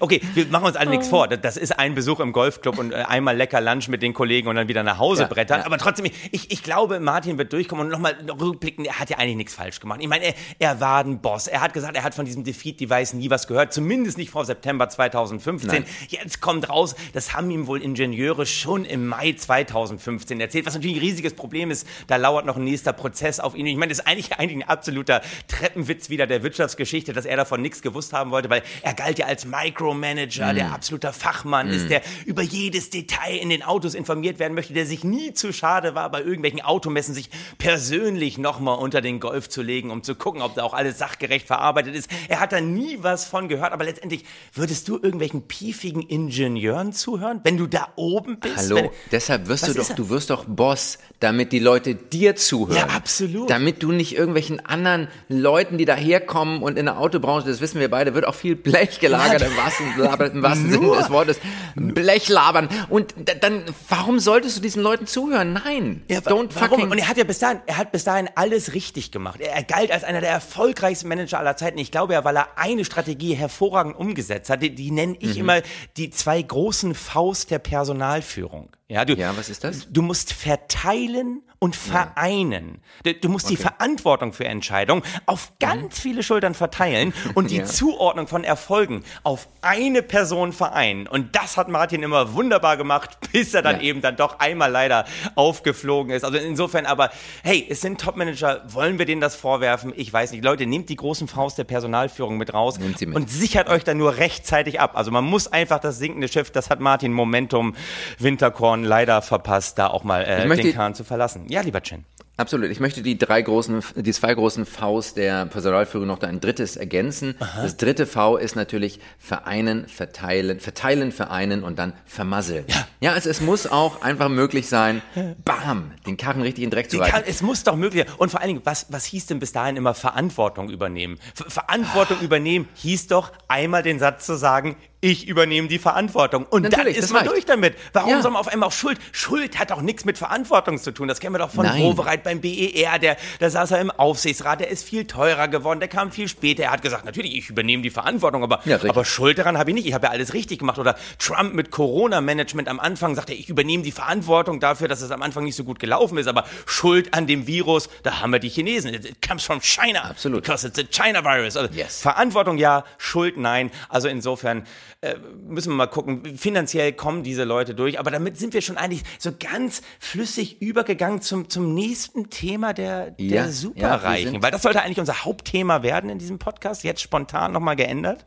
okay, 0.00 0.20
wir 0.34 0.46
machen 0.46 0.66
uns 0.66 0.76
alle 0.76 0.90
nichts 0.90 1.08
vor. 1.08 1.28
Das 1.28 1.56
ist 1.56 1.78
ein 1.78 1.94
Besuch 1.94 2.20
im 2.20 2.32
Golfclub 2.32 2.78
und 2.78 2.92
äh, 2.92 2.96
einmal 2.96 3.36
lecker 3.36 3.60
Lunch 3.60 3.88
mit 3.88 4.02
den 4.02 4.12
Kollegen 4.12 4.48
und 4.48 4.56
dann 4.56 4.68
wieder 4.68 4.82
nach 4.82 4.98
Hause 4.98 5.22
ja, 5.22 5.28
brettern. 5.28 5.60
Ja. 5.60 5.66
Aber 5.66 5.78
trotzdem, 5.78 6.06
ich, 6.32 6.50
ich 6.50 6.62
glaube, 6.62 7.00
Martin 7.00 7.38
wird 7.38 7.52
durchkommen 7.52 7.86
und 7.86 7.92
nochmal 7.92 8.16
rückblicken, 8.40 8.84
er 8.84 8.98
hat 8.98 9.10
ja 9.10 9.18
eigentlich 9.18 9.36
nichts 9.36 9.54
falsch 9.54 9.80
gemacht. 9.80 10.00
Ich 10.02 10.08
meine, 10.08 10.24
er, 10.24 10.34
er 10.58 10.80
war 10.80 11.04
ein 11.04 11.20
Boss. 11.20 11.46
Er 11.46 11.60
hat 11.60 11.72
gesagt, 11.72 11.96
er 11.96 12.02
hat 12.02 12.14
von 12.14 12.24
diesem 12.24 12.44
Defeat-Device 12.44 13.14
nie 13.14 13.30
was 13.30 13.46
gehört, 13.46 13.72
zumindest 13.72 14.18
nicht 14.18 14.30
vor 14.30 14.44
September 14.44 14.88
2015. 14.88 15.70
Nein. 15.70 15.84
Jetzt 16.08 16.40
kommt 16.40 16.68
raus, 16.68 16.96
das 17.12 17.34
haben 17.34 17.50
ihm 17.50 17.66
wohl 17.66 17.80
Ingenieure 17.80 18.46
schon 18.46 18.84
im 18.84 19.06
Mai 19.06 19.32
2015 19.32 20.40
erzählt, 20.40 20.66
was 20.66 20.74
natürlich 20.74 20.96
ein 20.96 21.00
riesiges 21.00 21.34
Problem 21.34 21.70
ist. 21.70 21.86
Da 22.08 22.16
lauert 22.16 22.46
noch 22.46 22.56
ein 22.56 22.64
nächster 22.64 22.92
Prozess 22.92 23.38
auf 23.38 23.54
ihn. 23.54 23.66
Ich 23.66 23.76
meine, 23.76 23.90
das 23.90 24.00
ist 24.00 24.06
eigentlich, 24.06 24.32
eigentlich 24.38 24.64
ein 24.64 24.68
absoluter 24.68 25.22
Treppenwitz 25.48 26.10
wieder 26.16 26.26
der 26.26 26.42
Wirtschaftsgeschichte, 26.42 27.12
dass 27.12 27.26
er 27.26 27.36
davon 27.36 27.60
nichts 27.60 27.82
gewusst 27.82 28.14
haben 28.14 28.30
wollte, 28.30 28.48
weil 28.48 28.62
er 28.80 28.94
galt 28.94 29.18
ja 29.18 29.26
als 29.26 29.44
Micromanager, 29.44 30.52
mm. 30.52 30.56
der 30.56 30.72
absoluter 30.72 31.12
Fachmann 31.12 31.68
mm. 31.68 31.72
ist, 31.72 31.90
der 31.90 32.00
über 32.24 32.40
jedes 32.40 32.88
Detail 32.88 33.36
in 33.36 33.50
den 33.50 33.62
Autos 33.62 33.94
informiert 33.94 34.38
werden 34.38 34.54
möchte, 34.54 34.72
der 34.72 34.86
sich 34.86 35.04
nie 35.04 35.34
zu 35.34 35.52
schade 35.52 35.94
war, 35.94 36.10
bei 36.10 36.20
irgendwelchen 36.20 36.62
Automessen 36.62 37.14
sich 37.14 37.28
persönlich 37.58 38.38
nochmal 38.38 38.78
unter 38.78 39.02
den 39.02 39.20
Golf 39.20 39.50
zu 39.50 39.60
legen, 39.60 39.90
um 39.90 40.02
zu 40.02 40.14
gucken, 40.14 40.40
ob 40.40 40.54
da 40.54 40.62
auch 40.62 40.72
alles 40.72 40.96
sachgerecht 40.96 41.46
verarbeitet 41.46 41.94
ist. 41.94 42.08
Er 42.28 42.40
hat 42.40 42.52
da 42.52 42.62
nie 42.62 42.98
was 43.02 43.26
von 43.26 43.48
gehört, 43.48 43.72
aber 43.72 43.84
letztendlich 43.84 44.24
würdest 44.54 44.88
du 44.88 44.94
irgendwelchen 44.94 45.42
piefigen 45.42 46.00
Ingenieuren 46.00 46.94
zuhören, 46.94 47.40
wenn 47.44 47.58
du 47.58 47.66
da 47.66 47.88
oben 47.96 48.40
bist? 48.40 48.56
Hallo, 48.56 48.76
wenn, 48.76 48.90
deshalb 49.12 49.48
wirst 49.48 49.68
du 49.68 49.74
doch, 49.74 49.90
du 49.90 50.08
wirst 50.08 50.30
doch 50.30 50.46
Boss, 50.46 50.98
damit 51.20 51.52
die 51.52 51.58
Leute 51.58 51.94
dir 51.94 52.36
zuhören. 52.36 52.76
Ja, 52.76 52.86
absolut. 52.86 53.50
Damit 53.50 53.82
du 53.82 53.92
nicht 53.92 54.16
irgendwelchen 54.16 54.64
anderen 54.64 55.08
Leuten, 55.28 55.78
die 55.78 55.84
daherkommen 56.06 56.62
und 56.62 56.78
in 56.78 56.86
der 56.86 56.98
Autobranche, 56.98 57.48
das 57.48 57.60
wissen 57.60 57.80
wir 57.80 57.90
beide, 57.90 58.14
wird 58.14 58.26
auch 58.26 58.34
viel 58.34 58.56
Blech 58.56 59.00
gelagert 59.00 59.40
ja, 59.40 59.48
im 59.48 59.56
wahrsten, 59.56 60.36
im 60.36 60.42
wahrsten 60.42 60.70
Sinne 60.72 60.96
des 60.96 61.10
Wortes. 61.10 61.40
Blech 61.74 62.28
labern. 62.28 62.68
Und 62.88 63.14
dann, 63.40 63.64
warum 63.88 64.18
solltest 64.18 64.56
du 64.56 64.60
diesen 64.60 64.82
Leuten 64.82 65.06
zuhören? 65.06 65.52
Nein. 65.52 66.02
Ja, 66.08 66.18
don't 66.18 66.48
warum? 66.54 66.70
fucking. 66.70 66.90
Und 66.90 66.98
er 66.98 67.08
hat 67.08 67.16
ja 67.16 67.24
bis 67.24 67.38
dahin, 67.38 67.60
er 67.66 67.78
hat 67.78 67.92
bis 67.92 68.04
dahin 68.04 68.28
alles 68.34 68.74
richtig 68.74 69.10
gemacht. 69.10 69.40
Er, 69.40 69.52
er 69.52 69.62
galt 69.62 69.90
als 69.90 70.04
einer 70.04 70.20
der 70.20 70.30
erfolgreichsten 70.30 71.08
Manager 71.08 71.38
aller 71.38 71.56
Zeiten. 71.56 71.78
Ich 71.78 71.90
glaube 71.90 72.14
ja, 72.14 72.24
weil 72.24 72.36
er 72.36 72.48
eine 72.56 72.84
Strategie 72.84 73.34
hervorragend 73.34 73.96
umgesetzt 73.96 74.50
hat. 74.50 74.62
Die, 74.62 74.74
die 74.74 74.90
nenne 74.90 75.16
ich 75.20 75.34
mhm. 75.34 75.40
immer 75.40 75.62
die 75.96 76.10
zwei 76.10 76.40
großen 76.40 76.94
Faust 76.94 77.50
der 77.50 77.58
Personalführung. 77.58 78.70
Ja, 78.88 79.04
du, 79.04 79.14
ja, 79.14 79.36
was 79.36 79.48
ist 79.48 79.64
das? 79.64 79.88
Du 79.90 80.00
musst 80.00 80.32
verteilen 80.32 81.42
und 81.58 81.74
vereinen. 81.74 82.82
Du, 83.02 83.14
du 83.14 83.28
musst 83.28 83.46
okay. 83.46 83.56
die 83.56 83.62
Verantwortung 83.62 84.32
für 84.32 84.44
Entscheidungen 84.44 85.02
auf 85.24 85.52
ganz 85.58 85.82
mhm. 85.82 86.00
viele 86.00 86.22
Schultern 86.22 86.54
verteilen 86.54 87.12
und 87.34 87.50
die 87.50 87.56
ja. 87.58 87.64
Zuordnung 87.64 88.28
von 88.28 88.44
Erfolgen 88.44 89.02
auf 89.24 89.48
eine 89.62 90.02
Person 90.02 90.52
vereinen. 90.52 91.08
Und 91.08 91.34
das 91.34 91.56
hat 91.56 91.68
Martin 91.68 92.04
immer 92.04 92.34
wunderbar 92.34 92.76
gemacht, 92.76 93.18
bis 93.32 93.54
er 93.54 93.62
dann 93.62 93.76
ja. 93.76 93.82
eben 93.82 94.02
dann 94.02 94.16
doch 94.16 94.38
einmal 94.38 94.70
leider 94.70 95.04
aufgeflogen 95.34 96.12
ist. 96.12 96.24
Also 96.24 96.38
insofern 96.38 96.86
aber, 96.86 97.10
hey, 97.42 97.66
es 97.68 97.80
sind 97.80 98.00
Topmanager, 98.00 98.62
wollen 98.68 98.98
wir 98.98 99.06
denen 99.06 99.20
das 99.20 99.34
vorwerfen? 99.34 99.92
Ich 99.96 100.12
weiß 100.12 100.30
nicht. 100.30 100.44
Leute, 100.44 100.66
nehmt 100.66 100.90
die 100.90 100.96
großen 100.96 101.26
Faust 101.26 101.58
der 101.58 101.64
Personalführung 101.64 102.36
mit 102.36 102.54
raus 102.54 102.78
mit. 102.78 103.02
und 103.02 103.30
sichert 103.30 103.68
euch 103.68 103.82
dann 103.82 103.96
nur 103.98 104.18
rechtzeitig 104.18 104.78
ab. 104.78 104.92
Also 104.94 105.10
man 105.10 105.24
muss 105.24 105.48
einfach 105.48 105.80
das 105.80 105.98
sinkende 105.98 106.28
Schiff, 106.28 106.50
das 106.50 106.70
hat 106.70 106.78
Martin 106.78 107.12
Momentum 107.12 107.74
Winterkorn 108.18 108.75
Leider 108.84 109.22
verpasst, 109.22 109.78
da 109.78 109.88
auch 109.88 110.04
mal 110.04 110.24
äh, 110.24 110.48
den 110.48 110.74
Kahn 110.74 110.94
zu 110.94 111.04
verlassen. 111.04 111.46
Ja, 111.48 111.60
lieber 111.60 111.82
Chen. 111.82 112.04
Absolut. 112.38 112.70
Ich 112.70 112.80
möchte 112.80 113.00
die 113.00 113.16
drei 113.16 113.40
großen, 113.40 113.82
die 113.96 114.12
zwei 114.12 114.34
großen 114.34 114.66
Vs 114.66 115.14
der 115.14 115.46
Personalführung 115.46 116.06
noch 116.06 116.20
ein 116.20 116.40
drittes 116.40 116.76
ergänzen. 116.76 117.34
Aha. 117.38 117.62
Das 117.62 117.78
dritte 117.78 118.06
V 118.06 118.36
ist 118.36 118.56
natürlich 118.56 119.00
vereinen, 119.18 119.88
verteilen, 119.88 120.60
verteilen, 120.60 121.12
vereinen 121.12 121.64
und 121.64 121.78
dann 121.78 121.94
vermasseln. 122.04 122.66
Ja, 122.68 122.86
ja 123.00 123.16
es, 123.16 123.24
es 123.24 123.40
muss 123.40 123.66
auch 123.66 124.02
einfach 124.02 124.28
möglich 124.28 124.68
sein, 124.68 125.00
bam, 125.44 125.92
den 126.06 126.18
Karren 126.18 126.42
richtig 126.42 126.64
in 126.64 126.70
den 126.70 126.74
Dreck 126.74 126.90
zu 126.90 126.98
reiten. 126.98 127.24
Es 127.26 127.40
muss 127.40 127.64
doch 127.64 127.76
möglich 127.76 128.04
sein. 128.06 128.14
Und 128.18 128.30
vor 128.30 128.40
allen 128.40 128.48
Dingen, 128.48 128.62
was, 128.64 128.86
was 128.90 129.06
hieß 129.06 129.26
denn 129.26 129.38
bis 129.38 129.52
dahin 129.52 129.76
immer 129.76 129.94
Verantwortung 129.94 130.68
übernehmen? 130.68 131.18
Ver 131.34 131.48
Verantwortung 131.48 132.18
ah. 132.20 132.24
übernehmen 132.24 132.68
hieß 132.74 133.06
doch 133.06 133.32
einmal 133.48 133.82
den 133.82 133.98
Satz 133.98 134.26
zu 134.26 134.36
sagen, 134.36 134.76
ich 135.00 135.28
übernehme 135.28 135.68
die 135.68 135.78
Verantwortung. 135.78 136.46
Und 136.46 136.62
Natürlich, 136.62 136.96
dann 136.96 137.04
ist 137.04 137.12
man 137.12 137.22
reicht. 137.22 137.32
durch 137.32 137.44
damit. 137.44 137.74
Warum 137.92 138.10
ja. 138.10 138.22
soll 138.22 138.32
man 138.32 138.40
auf 138.40 138.48
einmal 138.48 138.68
auch 138.68 138.72
Schuld? 138.72 138.98
Schuld 139.12 139.58
hat 139.58 139.70
doch 139.70 139.80
nichts 139.80 140.04
mit 140.04 140.18
Verantwortung 140.18 140.78
zu 140.78 140.92
tun. 140.92 141.06
Das 141.06 141.20
kennen 141.20 141.34
wir 141.34 141.38
doch 141.38 141.50
von 141.50 141.66
Wovereit 141.66 142.25
beim 142.26 142.40
BER. 142.40 142.98
Der, 142.98 143.16
da 143.38 143.48
saß 143.50 143.70
er 143.70 143.80
im 143.80 143.90
Aufsichtsrat, 143.90 144.60
der 144.60 144.68
ist 144.68 144.84
viel 144.84 145.06
teurer 145.06 145.48
geworden, 145.48 145.80
der 145.80 145.88
kam 145.88 146.12
viel 146.12 146.28
später. 146.28 146.64
Er 146.64 146.72
hat 146.72 146.82
gesagt, 146.82 147.04
natürlich, 147.04 147.36
ich 147.36 147.48
übernehme 147.48 147.82
die 147.82 147.90
Verantwortung, 147.90 148.42
aber, 148.42 148.60
ja, 148.64 148.78
aber 148.86 149.04
Schuld 149.04 149.38
daran 149.38 149.56
habe 149.56 149.70
ich 149.70 149.74
nicht. 149.74 149.86
Ich 149.86 149.94
habe 149.94 150.06
ja 150.06 150.12
alles 150.12 150.34
richtig 150.34 150.58
gemacht. 150.58 150.78
Oder 150.78 150.96
Trump 151.18 151.54
mit 151.54 151.70
Corona-Management 151.70 152.68
am 152.68 152.80
Anfang 152.80 153.14
sagte, 153.14 153.32
ich 153.32 153.48
übernehme 153.48 153.82
die 153.82 153.92
Verantwortung 153.92 154.60
dafür, 154.60 154.88
dass 154.88 155.00
es 155.00 155.10
am 155.10 155.22
Anfang 155.22 155.44
nicht 155.44 155.56
so 155.56 155.64
gut 155.64 155.78
gelaufen 155.78 156.18
ist. 156.18 156.26
Aber 156.26 156.44
Schuld 156.66 157.14
an 157.14 157.26
dem 157.26 157.46
Virus, 157.46 157.88
da 158.02 158.20
haben 158.20 158.32
wir 158.32 158.40
die 158.40 158.48
Chinesen. 158.48 158.92
It 158.92 159.26
comes 159.26 159.44
from 159.44 159.60
China. 159.60 160.02
Absolut. 160.02 160.42
Because 160.42 160.66
it's 160.66 160.78
a 160.78 160.84
China 160.84 161.24
virus. 161.24 161.56
Also 161.56 161.72
yes. 161.72 162.00
Verantwortung 162.00 162.58
ja, 162.58 162.84
Schuld 162.98 163.36
nein. 163.36 163.70
Also 163.88 164.08
insofern 164.08 164.64
äh, 165.00 165.14
müssen 165.46 165.70
wir 165.70 165.76
mal 165.76 165.86
gucken. 165.86 166.36
Finanziell 166.36 166.92
kommen 166.92 167.22
diese 167.22 167.44
Leute 167.44 167.74
durch, 167.74 167.98
aber 167.98 168.10
damit 168.10 168.38
sind 168.38 168.54
wir 168.54 168.62
schon 168.62 168.76
eigentlich 168.76 169.02
so 169.18 169.30
ganz 169.38 169.82
flüssig 170.00 170.60
übergegangen 170.60 171.20
zum, 171.20 171.48
zum 171.48 171.74
nächsten 171.74 172.15
Thema 172.30 172.72
der, 172.72 173.10
der 173.12 173.26
ja, 173.26 173.48
Superreichen. 173.48 174.34
Ja, 174.34 174.42
Weil 174.42 174.50
das 174.50 174.62
sollte 174.62 174.82
eigentlich 174.82 175.00
unser 175.00 175.24
Hauptthema 175.24 175.82
werden 175.82 176.10
in 176.10 176.18
diesem 176.18 176.38
Podcast, 176.38 176.84
jetzt 176.84 177.00
spontan 177.00 177.52
nochmal 177.52 177.76
geändert. 177.76 178.24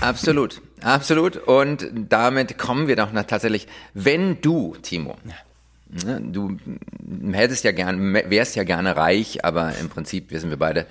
Absolut, 0.00 0.60
absolut. 0.82 1.36
Und 1.36 1.88
damit 2.08 2.58
kommen 2.58 2.88
wir 2.88 2.96
doch 2.96 3.10
tatsächlich, 3.26 3.66
wenn 3.94 4.40
du, 4.40 4.76
Timo, 4.82 5.16
ne, 5.24 5.34
Du 5.92 6.56
hättest 7.32 7.64
ja 7.64 7.72
gern, 7.72 8.14
wärst 8.14 8.56
ja 8.56 8.64
gerne 8.64 8.96
reich, 8.96 9.44
aber 9.44 9.76
im 9.78 9.90
Prinzip 9.90 10.30
wissen 10.30 10.48
wir 10.48 10.56
beide, 10.56 10.86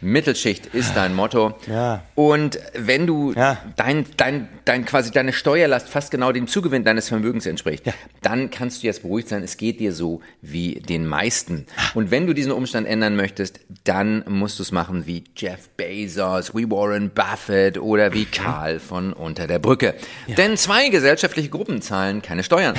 Mittelschicht 0.00 0.66
ist 0.66 0.94
dein 0.94 1.14
Motto. 1.14 1.54
Ja. 1.66 2.02
Und 2.14 2.58
wenn 2.74 3.06
du 3.06 3.32
ja. 3.32 3.58
dein, 3.76 4.04
dein, 4.16 4.48
dein, 4.64 4.84
quasi 4.84 5.10
deine 5.10 5.32
Steuerlast 5.32 5.88
fast 5.88 6.10
genau 6.10 6.30
dem 6.32 6.46
Zugewinn 6.46 6.84
deines 6.84 7.08
Vermögens 7.08 7.46
entspricht, 7.46 7.86
ja. 7.86 7.94
dann 8.22 8.50
kannst 8.50 8.82
du 8.82 8.86
jetzt 8.86 9.02
beruhigt 9.02 9.28
sein, 9.28 9.42
es 9.42 9.56
geht 9.56 9.80
dir 9.80 9.92
so 9.92 10.20
wie 10.42 10.74
den 10.74 11.06
meisten. 11.06 11.66
Und 11.94 12.10
wenn 12.10 12.26
du 12.26 12.34
diesen 12.34 12.52
Umstand 12.52 12.86
ändern 12.86 13.16
möchtest, 13.16 13.60
dann 13.84 14.24
musst 14.28 14.58
du 14.58 14.62
es 14.62 14.72
machen 14.72 15.06
wie 15.06 15.24
Jeff 15.36 15.68
Bezos, 15.70 16.54
wie 16.54 16.70
Warren 16.70 17.10
Buffett 17.10 17.78
oder 17.78 18.12
wie 18.12 18.26
Karl 18.26 18.80
von 18.80 19.12
Unter 19.12 19.46
der 19.46 19.58
Brücke. 19.58 19.94
Denn 20.36 20.56
zwei 20.56 20.88
gesellschaftliche 20.90 21.48
Gruppen 21.48 21.80
zahlen 21.80 22.20
keine 22.20 22.42
Steuern. 22.44 22.74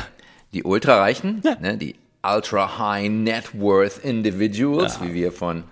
Die 0.53 0.63
Ultrareichen, 0.63 1.41
ne, 1.59 1.77
die 1.77 1.95
Ultra 2.23 2.79
High 2.79 3.09
Net 3.09 3.59
Worth 3.59 3.99
Individuals, 4.03 5.01
wie 5.01 5.13
wir 5.13 5.31
von 5.31 5.63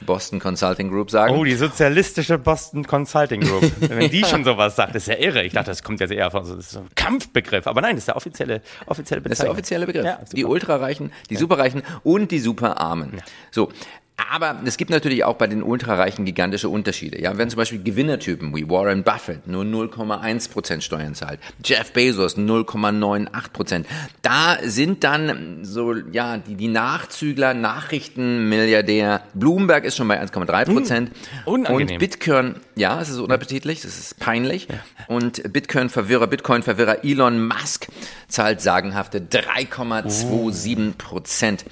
Boston 0.00 0.38
Consulting 0.40 0.90
Group 0.90 1.10
sagen. 1.10 1.34
Oh, 1.34 1.44
die 1.44 1.54
sozialistische 1.54 2.38
Boston 2.38 2.86
Consulting 2.86 3.40
Group. 3.40 3.70
Wenn 3.80 4.10
die 4.10 4.24
schon 4.24 4.44
sowas 4.44 4.76
sagt, 4.76 4.94
ist 4.94 5.08
ja 5.08 5.16
irre. 5.16 5.42
Ich 5.44 5.52
dachte, 5.52 5.70
das 5.70 5.82
kommt 5.82 6.00
jetzt 6.00 6.12
eher 6.12 6.30
von 6.30 6.44
so, 6.44 6.60
so 6.60 6.80
einem 6.80 6.88
Kampfbegriff. 6.94 7.66
Aber 7.66 7.80
nein, 7.80 7.96
das 7.96 8.02
ist 8.02 8.08
der 8.08 8.16
offizielle, 8.16 8.62
offizielle 8.86 9.20
Bezeichnung. 9.20 9.28
Das 9.30 9.38
ist 9.38 9.42
der 9.42 9.50
offizielle 9.50 9.86
Begriff. 9.86 10.04
Ja, 10.04 10.20
die. 10.32 10.44
Ultrareichen, 10.44 11.12
die 11.30 11.36
Superreichen 11.36 11.82
und 12.02 12.30
die 12.30 12.38
Superarmen. 12.38 13.20
So. 13.50 13.70
Aber 14.18 14.60
es 14.64 14.76
gibt 14.76 14.90
natürlich 14.90 15.22
auch 15.22 15.36
bei 15.36 15.46
den 15.46 15.62
Ultrareichen 15.62 16.24
gigantische 16.24 16.68
Unterschiede. 16.68 17.22
Ja, 17.22 17.38
wenn 17.38 17.48
zum 17.50 17.58
Beispiel 17.58 17.80
Gewinnertypen 17.80 18.54
wie 18.54 18.68
Warren 18.68 19.04
Buffett 19.04 19.46
nur 19.46 19.62
0,1% 19.62 20.80
Steuern 20.80 21.14
zahlt, 21.14 21.38
Jeff 21.64 21.92
Bezos 21.92 22.36
0,98%, 22.36 23.84
da 24.22 24.58
sind 24.64 25.04
dann 25.04 25.60
so, 25.62 25.94
ja, 26.10 26.36
die, 26.36 26.56
die 26.56 26.66
Nachzügler, 26.66 27.54
Nachrichtenmilliardär, 27.54 29.22
Bloomberg 29.34 29.84
ist 29.84 29.96
schon 29.96 30.08
bei 30.08 30.20
1,3%. 30.20 31.08
unangenehm. 31.44 31.94
Und 31.94 31.98
Bitcoin, 31.98 32.56
ja, 32.74 33.00
es 33.00 33.10
ist 33.10 33.18
unappetitlich, 33.18 33.82
das 33.82 33.96
ist 33.98 34.18
peinlich. 34.18 34.66
Und 35.06 35.52
Bitcoin-Verwirrer, 35.52 36.26
Bitcoin-Verwirrer 36.26 37.04
Elon 37.04 37.46
Musk 37.46 37.86
zahlt 38.26 38.60
sagenhafte 38.60 39.20
3,27 39.20 40.96
Prozent 40.98 41.64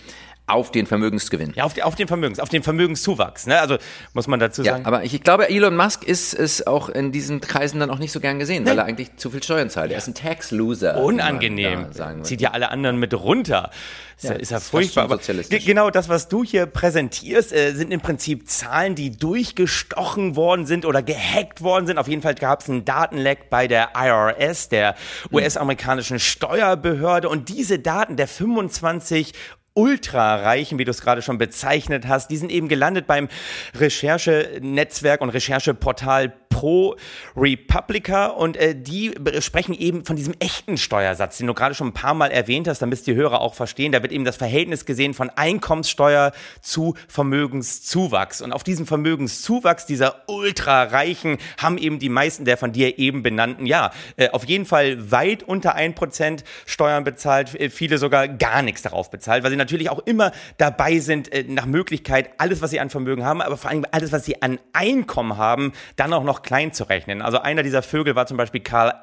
auf 0.47 0.71
den 0.71 0.87
Vermögensgewinn. 0.87 1.53
Ja, 1.57 1.65
auf, 1.65 1.75
die, 1.75 1.83
auf 1.83 1.97
den 1.97 2.07
Vermögens, 2.07 2.39
auf 2.39 2.49
den 2.49 2.63
Vermögenszuwachs. 2.63 3.47
Ne? 3.47 3.61
Also 3.61 3.79
muss 4.15 4.29
man 4.29 4.39
dazu 4.39 4.63
Ja, 4.63 4.73
sagen. 4.73 4.87
aber 4.87 5.03
ich, 5.03 5.13
ich 5.13 5.23
glaube, 5.23 5.49
Elon 5.49 5.77
Musk 5.77 6.05
ist 6.05 6.35
es 6.35 6.67
auch 6.67 6.89
in 6.89 7.11
diesen 7.11 7.41
Kreisen 7.41 7.81
dann 7.81 7.91
auch 7.91 7.99
nicht 7.99 8.13
so 8.13 8.21
gern 8.21 8.39
gesehen, 8.39 8.65
weil 8.65 8.79
er 8.79 8.85
eigentlich 8.85 9.17
zu 9.17 9.31
viel 9.31 9.43
Steuern 9.43 9.71
zahlt. 9.71 9.91
Er 9.91 9.99
ist 9.99 10.07
ein 10.07 10.15
Tax-Loser. 10.15 11.03
Unangenehm. 11.03 11.93
sagen 11.93 12.23
Zieht 12.23 12.41
ja 12.41 12.53
alle 12.53 12.71
anderen 12.71 12.99
mit 12.99 13.13
runter. 13.13 13.71
Ist 14.17 14.25
ja, 14.25 14.33
ist 14.33 14.51
ja 14.51 14.57
ist 14.59 14.69
furchtbar. 14.69 15.05
Aber 15.05 15.19
genau 15.19 15.91
das, 15.91 16.09
was 16.09 16.29
du 16.29 16.43
hier 16.43 16.65
präsentierst, 16.67 17.53
äh, 17.53 17.73
sind 17.73 17.93
im 17.93 18.01
Prinzip 18.01 18.49
Zahlen, 18.49 18.95
die 18.95 19.11
durchgestochen 19.11 20.37
worden 20.37 20.65
sind 20.65 20.87
oder 20.87 21.03
gehackt 21.03 21.61
worden 21.61 21.87
sind. 21.87 21.99
Auf 21.99 22.09
jeden 22.09 22.23
Fall 22.23 22.35
gab 22.35 22.63
es 22.63 22.71
einen 22.71 22.85
Datenleck 22.85 23.51
bei 23.51 23.67
der 23.69 23.91
IRS, 23.95 24.71
der 24.71 24.95
US-amerikanischen 25.33 26.19
Steuerbehörde. 26.19 27.29
Und 27.29 27.49
diese 27.51 27.79
Daten 27.79 28.17
der 28.17 28.29
25 28.29 29.35
Ultrareichen, 29.77 30.79
wie 30.79 30.85
du 30.85 30.91
es 30.91 31.03
gerade 31.03 31.23
schon 31.23 31.39
bezeichnet 31.39 32.09
hast, 32.09 32.31
die 32.31 32.37
sind 32.37 32.51
eben 32.51 32.69
gelandet 32.69 33.07
beim 33.07 33.29
Recherchenetzwerk 33.75 35.21
und 35.21 35.31
Rechercheportal 35.31 36.33
Pro 36.57 36.97
Republica 37.37 38.29
und 38.29 38.57
äh, 38.57 38.75
die 38.75 39.13
sprechen 39.41 39.75
eben 39.75 40.07
von 40.07 40.17
diesem 40.17 40.33
echten 40.39 40.79
Steuersatz, 40.79 41.37
den 41.37 41.49
du 41.49 41.53
gerade 41.53 41.75
schon 41.75 41.89
ein 41.89 41.93
paar 41.93 42.15
Mal 42.15 42.31
erwähnt 42.31 42.67
hast, 42.67 42.81
damit 42.81 43.07
die 43.07 43.15
Hörer 43.15 43.43
auch 43.43 43.53
verstehen. 43.53 43.93
Da 43.93 44.01
wird 44.01 44.11
eben 44.11 44.25
das 44.25 44.37
Verhältnis 44.37 44.87
gesehen 44.87 45.13
von 45.13 45.29
Einkommenssteuer 45.29 46.33
zu 46.63 46.95
Vermögenszuwachs. 47.09 48.41
Und 48.41 48.53
auf 48.53 48.65
diesem 48.65 48.87
Vermögenszuwachs 48.87 49.85
dieser 49.85 50.23
Ultrareichen 50.29 51.37
haben 51.59 51.77
eben 51.77 51.99
die 51.99 52.09
meisten 52.09 52.47
der 52.47 52.57
von 52.57 52.73
dir 52.73 52.99
eben 52.99 53.23
benannten, 53.23 53.67
ja, 53.67 53.91
äh, 54.17 54.31
auf 54.31 54.45
jeden 54.47 54.65
Fall 54.65 55.11
weit 55.11 55.43
unter 55.43 55.77
1% 55.77 56.43
Steuern 56.65 57.05
bezahlt, 57.05 57.55
äh, 57.61 57.69
viele 57.69 57.99
sogar 57.99 58.29
gar 58.29 58.63
nichts 58.63 58.81
darauf 58.81 59.11
bezahlt, 59.11 59.45
weil 59.45 59.51
sie 59.51 59.59
natürlich 59.67 59.91
auch 59.91 60.01
immer 60.07 60.33
dabei 60.59 60.99
sind, 60.99 61.33
äh, 61.33 61.45
nach 61.47 61.67
Möglichkeit 61.67 62.31
alles, 62.39 62.63
was 62.63 62.71
sie 62.71 62.81
an 62.81 62.91
Vermögen 62.91 63.25
haben, 63.25 63.43
aber 63.43 63.57
vor 63.57 63.71
allem 63.71 63.85
alles, 63.91 64.13
was 64.13 64.25
sie 64.25 64.41
an 64.43 64.59
Einkommen 64.73 65.37
haben, 65.37 65.73
dann 65.97 66.13
auch 66.13 66.25
noch 66.25 66.43
klein 66.43 66.73
zu 66.73 66.85
rechnen. 66.85 67.21
Also 67.21 67.39
einer 67.39 67.63
dieser 67.63 67.83
Vögel 67.83 68.15
war 68.15 68.27
zum 68.27 68.37
Beispiel 68.37 68.61
Karl 68.61 68.95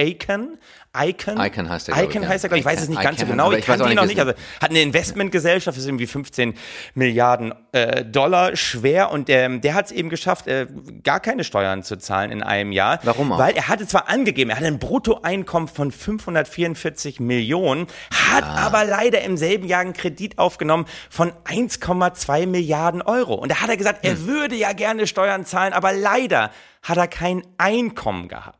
Icahn. 0.00 0.58
Icahn? 0.96 1.38
Icahn 1.40 1.68
heißt 1.68 1.88
er, 1.88 1.94
glaub 1.94 2.08
ich, 2.08 2.14
ja. 2.14 2.28
heißt 2.28 2.44
er, 2.44 2.48
glaub 2.48 2.58
ich. 2.58 2.64
Weiß 2.64 2.82
es 2.82 2.88
nicht 2.88 3.00
ganz 3.02 3.20
so 3.20 3.26
genau. 3.26 3.52
Ich 3.52 3.64
kannte 3.64 3.84
auch 3.84 3.90
ihn 3.90 3.96
noch 3.96 4.06
nicht. 4.06 4.18
Also 4.18 4.32
hat 4.60 4.70
eine 4.70 4.80
Investmentgesellschaft, 4.82 5.78
ist 5.78 5.86
irgendwie 5.86 6.06
15 6.08 6.54
Milliarden 6.94 7.54
äh, 7.72 8.04
Dollar 8.04 8.56
schwer 8.56 9.10
und 9.12 9.28
ähm, 9.30 9.60
der 9.60 9.74
hat 9.74 9.86
es 9.86 9.92
eben 9.92 10.08
geschafft, 10.08 10.46
äh, 10.48 10.66
gar 11.04 11.20
keine 11.20 11.44
Steuern 11.44 11.82
zu 11.82 11.96
zahlen 11.96 12.32
in 12.32 12.42
einem 12.42 12.72
Jahr. 12.72 12.98
Warum 13.04 13.32
auch? 13.32 13.38
Weil 13.38 13.54
er 13.56 13.68
hatte 13.68 13.86
zwar 13.86 14.08
angegeben, 14.08 14.50
er 14.50 14.56
hatte 14.56 14.66
ein 14.66 14.78
Bruttoeinkommen 14.80 15.68
von 15.68 15.92
544 15.92 17.20
Millionen, 17.20 17.86
hat 18.32 18.44
Ah. 18.44 18.66
aber 18.66 18.84
leider 18.84 19.20
im 19.22 19.36
selben 19.36 19.66
Jahr 19.68 19.80
einen 19.82 19.92
Kredit 19.92 20.38
aufgenommen 20.38 20.86
von 21.08 21.32
1,2 21.44 22.46
Milliarden 22.46 23.02
Euro. 23.02 23.34
Und 23.34 23.50
da 23.50 23.60
hat 23.60 23.68
er 23.70 23.76
gesagt, 23.76 24.04
Hm. 24.04 24.10
er 24.10 24.26
würde 24.26 24.56
ja 24.56 24.72
gerne 24.72 25.06
Steuern 25.06 25.44
zahlen, 25.44 25.72
aber 25.72 25.92
leider 25.92 26.50
hat 26.82 26.96
er 26.96 27.08
kein 27.08 27.42
Einkommen 27.58 28.28
gehabt. 28.28 28.59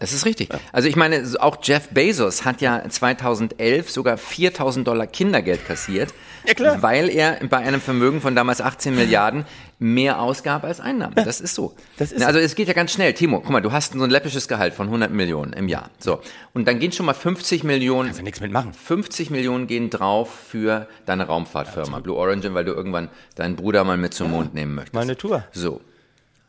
Das 0.00 0.14
ist 0.14 0.24
richtig. 0.24 0.48
Also 0.72 0.88
ich 0.88 0.96
meine, 0.96 1.22
auch 1.40 1.58
Jeff 1.62 1.88
Bezos 1.90 2.46
hat 2.46 2.62
ja 2.62 2.82
2011 2.88 3.90
sogar 3.90 4.16
4000 4.16 4.88
Dollar 4.88 5.06
Kindergeld 5.06 5.66
kassiert, 5.66 6.14
Ja, 6.46 6.54
klar. 6.54 6.80
weil 6.82 7.10
er 7.10 7.38
bei 7.50 7.58
einem 7.58 7.82
Vermögen 7.82 8.22
von 8.22 8.34
damals 8.34 8.62
18 8.62 8.94
Milliarden 8.94 9.44
mehr 9.78 10.20
ausgab 10.22 10.64
als 10.64 10.80
Einnahmen. 10.80 11.14
Das 11.16 11.38
ist 11.40 11.54
so. 11.54 11.74
Das 11.98 12.12
ist- 12.12 12.22
also 12.24 12.38
es 12.38 12.54
geht 12.54 12.68
ja 12.68 12.72
ganz 12.74 12.92
schnell. 12.92 13.12
Timo, 13.12 13.40
guck 13.40 13.50
mal, 13.50 13.60
du 13.60 13.72
hast 13.72 13.92
so 13.92 14.02
ein 14.02 14.08
läppisches 14.08 14.48
Gehalt 14.48 14.72
von 14.72 14.86
100 14.88 15.10
Millionen 15.10 15.52
im 15.52 15.68
Jahr. 15.68 15.90
So. 15.98 16.20
Und 16.54 16.66
dann 16.66 16.78
gehen 16.78 16.92
schon 16.92 17.04
mal 17.04 17.12
50 17.12 17.62
Millionen 17.64 18.06
Kannst 18.08 18.20
du 18.20 18.24
nichts 18.24 18.40
mitmachen. 18.40 18.72
50 18.72 19.28
Millionen 19.30 19.66
gehen 19.66 19.90
drauf 19.90 20.30
für 20.48 20.88
deine 21.04 21.26
Raumfahrtfirma 21.26 21.98
Blue 22.00 22.16
Origin, 22.16 22.54
weil 22.54 22.64
du 22.64 22.72
irgendwann 22.72 23.10
deinen 23.34 23.56
Bruder 23.56 23.84
mal 23.84 23.98
mit 23.98 24.14
zum 24.14 24.30
Mond 24.30 24.54
nehmen 24.54 24.74
möchtest. 24.74 24.94
Mal 24.94 25.02
eine 25.02 25.16
Tour. 25.16 25.44
So. 25.52 25.82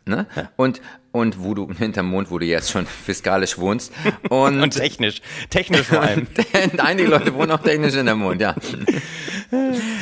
Ne? 0.08 0.28
Und, 0.56 0.82
und 1.12 1.44
wo 1.44 1.56
du, 1.56 1.68
hinterm 1.78 2.10
Mond, 2.10 2.30
wo 2.30 2.38
du 2.38 2.46
jetzt 2.46 2.72
schon 2.72 2.86
fiskalisch 2.86 3.58
wohnst. 3.58 3.92
Und, 4.30 4.62
Und 4.62 4.72
technisch. 4.76 5.22
Technisch 5.50 5.88
vor 5.88 6.02
allem. 6.02 6.28
Einige 6.78 7.10
Leute 7.10 7.34
wohnen 7.34 7.52
auch 7.52 7.62
technisch 7.62 7.96
in 7.96 8.06
der 8.06 8.16
Mond, 8.16 8.42
ja. 8.42 8.56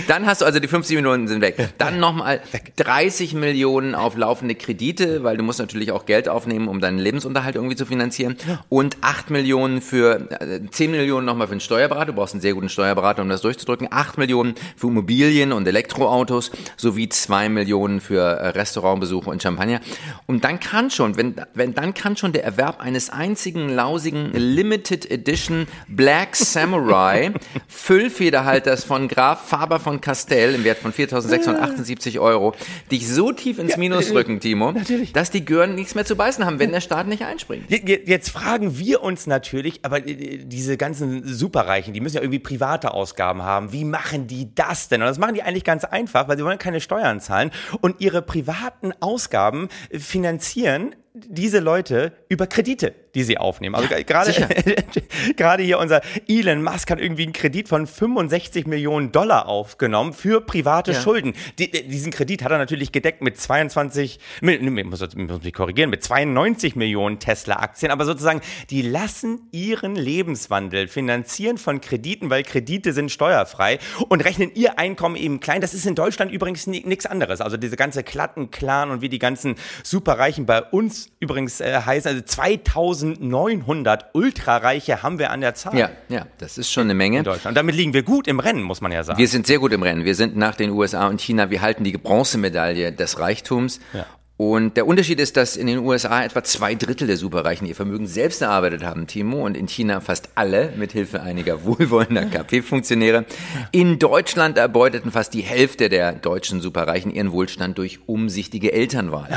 Dann 0.08 0.26
hast 0.26 0.42
du 0.42 0.46
also 0.46 0.60
die 0.60 0.68
50 0.68 0.96
Millionen 0.96 1.28
sind 1.28 1.42
weg. 1.42 1.74
Dann 1.78 2.00
nochmal 2.00 2.42
30 2.76 3.34
Millionen 3.34 3.96
auf 3.96 4.16
laufende 4.18 4.56
Kredite, 4.56 5.24
weil 5.24 5.38
du 5.38 5.44
musst 5.44 5.60
natürlich 5.60 5.92
auch 5.92 6.06
Geld 6.06 6.30
aufnehmen, 6.30 6.68
um 6.68 6.80
deinen 6.80 7.00
Lebensunterhalt 7.00 7.56
irgendwie 7.56 7.76
zu 7.76 7.86
finanzieren. 7.86 8.38
Und 8.70 8.98
8 9.02 9.30
Millionen 9.30 9.82
für, 9.82 10.32
äh, 10.42 10.62
10 10.70 10.92
Millionen 10.92 11.26
nochmal 11.26 11.48
für 11.48 11.54
einen 11.54 11.60
Steuerberater. 11.60 12.08
Du 12.08 12.14
brauchst 12.14 12.34
einen 12.34 12.42
sehr 12.42 12.54
guten 12.54 12.70
Steuerberater, 12.70 13.22
um 13.22 13.30
das 13.30 13.42
durchzudrücken. 13.42 13.88
8 13.92 14.18
Millionen 14.18 14.56
für 14.76 14.88
Immobilien 14.88 15.52
und 15.52 15.68
Elektroautos 15.68 16.52
sowie 16.78 17.10
2 17.10 17.50
Millionen 17.50 18.02
für 18.02 18.22
äh, 18.22 18.50
Restaurantbesuche 18.50 19.30
und 19.30 19.42
Champagner. 19.42 19.82
Und 20.26 20.44
dann 20.44 20.60
kann 20.60 20.90
schon, 20.90 21.18
wenn, 21.18 21.36
wenn 21.54 21.74
dann 21.74 21.94
kann 21.94 22.18
schon 22.18 22.34
der 22.34 22.44
Erwerb 22.44 22.82
eines 22.82 23.10
einzigen 23.10 23.70
lausigen 23.70 24.32
Limited 24.34 25.10
Edition 25.10 25.68
Black 25.88 26.36
Samurai 26.36 27.32
Füllfederhalters 27.68 28.84
von 28.84 29.08
Graf 29.08 29.33
Faber 29.36 29.80
von 29.80 30.02
Castell 30.02 30.56
im 30.56 30.64
Wert 30.64 30.78
von 30.80 30.92
4.678 30.94 32.20
Euro 32.20 32.54
dich 32.92 33.08
so 33.08 33.32
tief 33.32 33.60
ins 33.60 33.78
Minus 33.78 34.10
drücken, 34.10 34.40
Timo, 34.40 34.74
dass 35.14 35.32
die 35.32 35.46
Gören 35.46 35.76
nichts 35.76 35.96
mehr 35.96 36.06
zu 36.06 36.16
beißen 36.16 36.46
haben, 36.46 36.60
wenn 36.60 36.72
der 36.72 36.82
Staat 36.82 37.08
nicht 37.08 37.24
einspringt. 37.24 37.70
Je- 37.70 37.82
je- 37.86 38.02
Jetzt 38.06 38.30
fragen 38.30 38.78
wir 38.78 39.02
uns 39.02 39.28
natürlich, 39.28 39.80
aber 39.84 40.06
äh, 40.08 40.38
diese 40.46 40.78
ganzen 40.78 41.26
Superreichen, 41.26 41.94
die 41.94 42.02
müssen 42.02 42.16
ja 42.18 42.22
irgendwie 42.22 42.40
private 42.40 42.94
Ausgaben 42.94 43.44
haben. 43.44 43.72
Wie 43.72 43.86
machen 43.86 44.28
die 44.28 44.54
das 44.54 44.88
denn? 44.90 45.02
Und 45.02 45.08
das 45.08 45.18
machen 45.18 45.34
die 45.36 45.44
eigentlich 45.44 45.64
ganz 45.64 45.84
einfach, 45.84 46.28
weil 46.28 46.38
sie 46.38 46.44
wollen 46.46 46.58
keine 46.60 46.82
Steuern 46.82 47.20
zahlen 47.20 47.52
und 47.82 48.02
ihre 48.02 48.22
privaten 48.22 48.92
Ausgaben 49.00 49.70
äh, 49.90 50.00
finanzieren 50.00 50.96
diese 51.16 51.60
Leute 51.60 52.12
über 52.28 52.48
Kredite, 52.48 52.96
die 53.14 53.24
sie 53.24 53.38
aufnehmen. 53.38 53.76
Also 53.76 53.88
gerade 54.06 54.34
gerade 55.38 55.62
hier 55.64 55.78
unser 55.78 56.02
Elon 56.28 56.64
Musk 56.64 56.90
hat 56.90 57.00
irgendwie 57.00 57.24
einen 57.24 57.34
Kredit 57.34 57.68
von 57.70 57.86
65 57.86 58.66
Millionen 58.66 59.12
Dollar 59.12 59.48
aufgenommen 59.48 60.14
für 60.14 60.42
private 60.42 60.94
Ja. 60.94 61.00
Schulden. 61.02 61.34
Die, 61.60 61.70
diesen 61.70 62.12
Kredit 62.12 62.44
hat 62.44 62.52
er 62.52 62.58
natürlich 62.58 62.92
gedeckt 62.92 63.22
mit 63.22 63.38
22, 63.40 64.20
mit, 64.42 64.62
muss, 64.62 65.02
muss 65.16 65.44
mich 65.44 65.54
korrigieren, 65.54 65.92
mit 65.92 66.04
92 66.04 66.76
Millionen 66.76 67.20
Tesla-Aktien. 67.20 67.92
Aber 67.92 68.06
sozusagen, 68.06 68.42
die 68.72 68.82
lassen 68.82 69.48
ihren 69.52 69.96
Lebenswandel 69.96 70.88
finanzieren 70.88 71.60
von 71.60 71.80
Krediten, 71.80 72.32
weil 72.32 72.42
Kredite 72.44 72.92
sind 72.92 73.12
steuerfrei 73.12 73.78
und 74.10 74.26
rechnen 74.26 74.52
ihr 74.56 74.80
Einkommen 74.80 75.16
eben 75.16 75.40
klein. 75.40 75.62
Das 75.62 75.76
ist 75.76 75.86
in 75.86 75.94
Deutschland 75.94 76.32
übrigens 76.32 76.66
ni- 76.66 76.84
nichts 76.86 77.06
anderes. 77.06 77.40
Also 77.40 77.58
diese 77.58 77.76
ganze 77.76 78.02
Klatten-Clan 78.02 78.90
und 78.90 79.02
wie 79.02 79.10
die 79.10 79.20
ganzen 79.20 79.56
Superreichen 79.84 80.48
bei 80.48 80.64
uns 80.64 81.03
übrigens 81.20 81.62
äh, 81.62 81.82
heißen, 81.86 82.10
also 82.12 82.22
2900 82.22 84.06
Ultrareiche 84.14 85.04
haben 85.04 85.20
wir 85.20 85.32
an 85.32 85.42
der 85.42 85.56
Zahl 85.56 85.78
Ja, 85.78 85.90
ja, 86.10 86.26
das 86.38 86.58
ist 86.58 86.72
schon 86.72 86.84
eine 86.84 86.94
Menge. 86.94 87.20
in 87.20 87.24
Deutschland. 87.24 87.48
Und 87.54 87.56
damit 87.56 87.76
liegen 87.76 87.94
wir 87.94 88.04
gut 88.04 88.28
im 88.28 88.40
Rennen, 88.40 88.64
muss 88.64 88.82
man 88.82 88.92
ja 88.92 89.04
sagen. 89.04 89.18
Wir 89.20 89.28
sind 89.28 89.48
sehr 89.48 89.60
gut 89.60 89.72
im 89.74 89.84
Rennen. 89.84 90.06
Wir 90.06 90.16
sind 90.16 90.36
nach 90.36 90.56
den 90.56 90.72
USA 90.72 91.08
und 91.08 91.22
China, 91.22 91.50
wir 91.50 91.62
halten 91.62 91.84
die 91.84 91.94
Bronzemedaille 91.98 92.92
des 92.92 93.20
Reichtums. 93.20 93.80
Ja. 93.94 94.06
Und 94.36 94.78
der 94.78 94.88
Unterschied 94.88 95.20
ist, 95.20 95.38
dass 95.38 95.56
in 95.56 95.68
den 95.68 95.78
USA 95.78 96.24
etwa 96.24 96.44
zwei 96.44 96.74
Drittel 96.74 97.06
der 97.06 97.18
Superreichen 97.18 97.68
ihr 97.68 97.76
Vermögen 97.76 98.08
selbst 98.08 98.42
erarbeitet 98.42 98.84
haben, 98.84 99.06
Timo, 99.06 99.46
und 99.46 99.56
in 99.56 99.68
China 99.68 100.02
fast 100.02 100.30
alle 100.34 100.74
mit 100.76 100.92
Hilfe 100.92 101.22
einiger 101.22 101.64
wohlwollender 101.64 102.26
KP-Funktionäre. 102.32 103.26
In 103.72 104.00
Deutschland 104.00 104.58
erbeuteten 104.58 105.12
fast 105.12 105.36
die 105.36 105.42
Hälfte 105.42 105.88
der 105.88 106.14
deutschen 106.14 106.62
Superreichen 106.62 107.12
ihren 107.12 107.32
Wohlstand 107.32 107.78
durch 107.78 108.00
umsichtige 108.08 108.74
Elternwahl. 108.74 109.30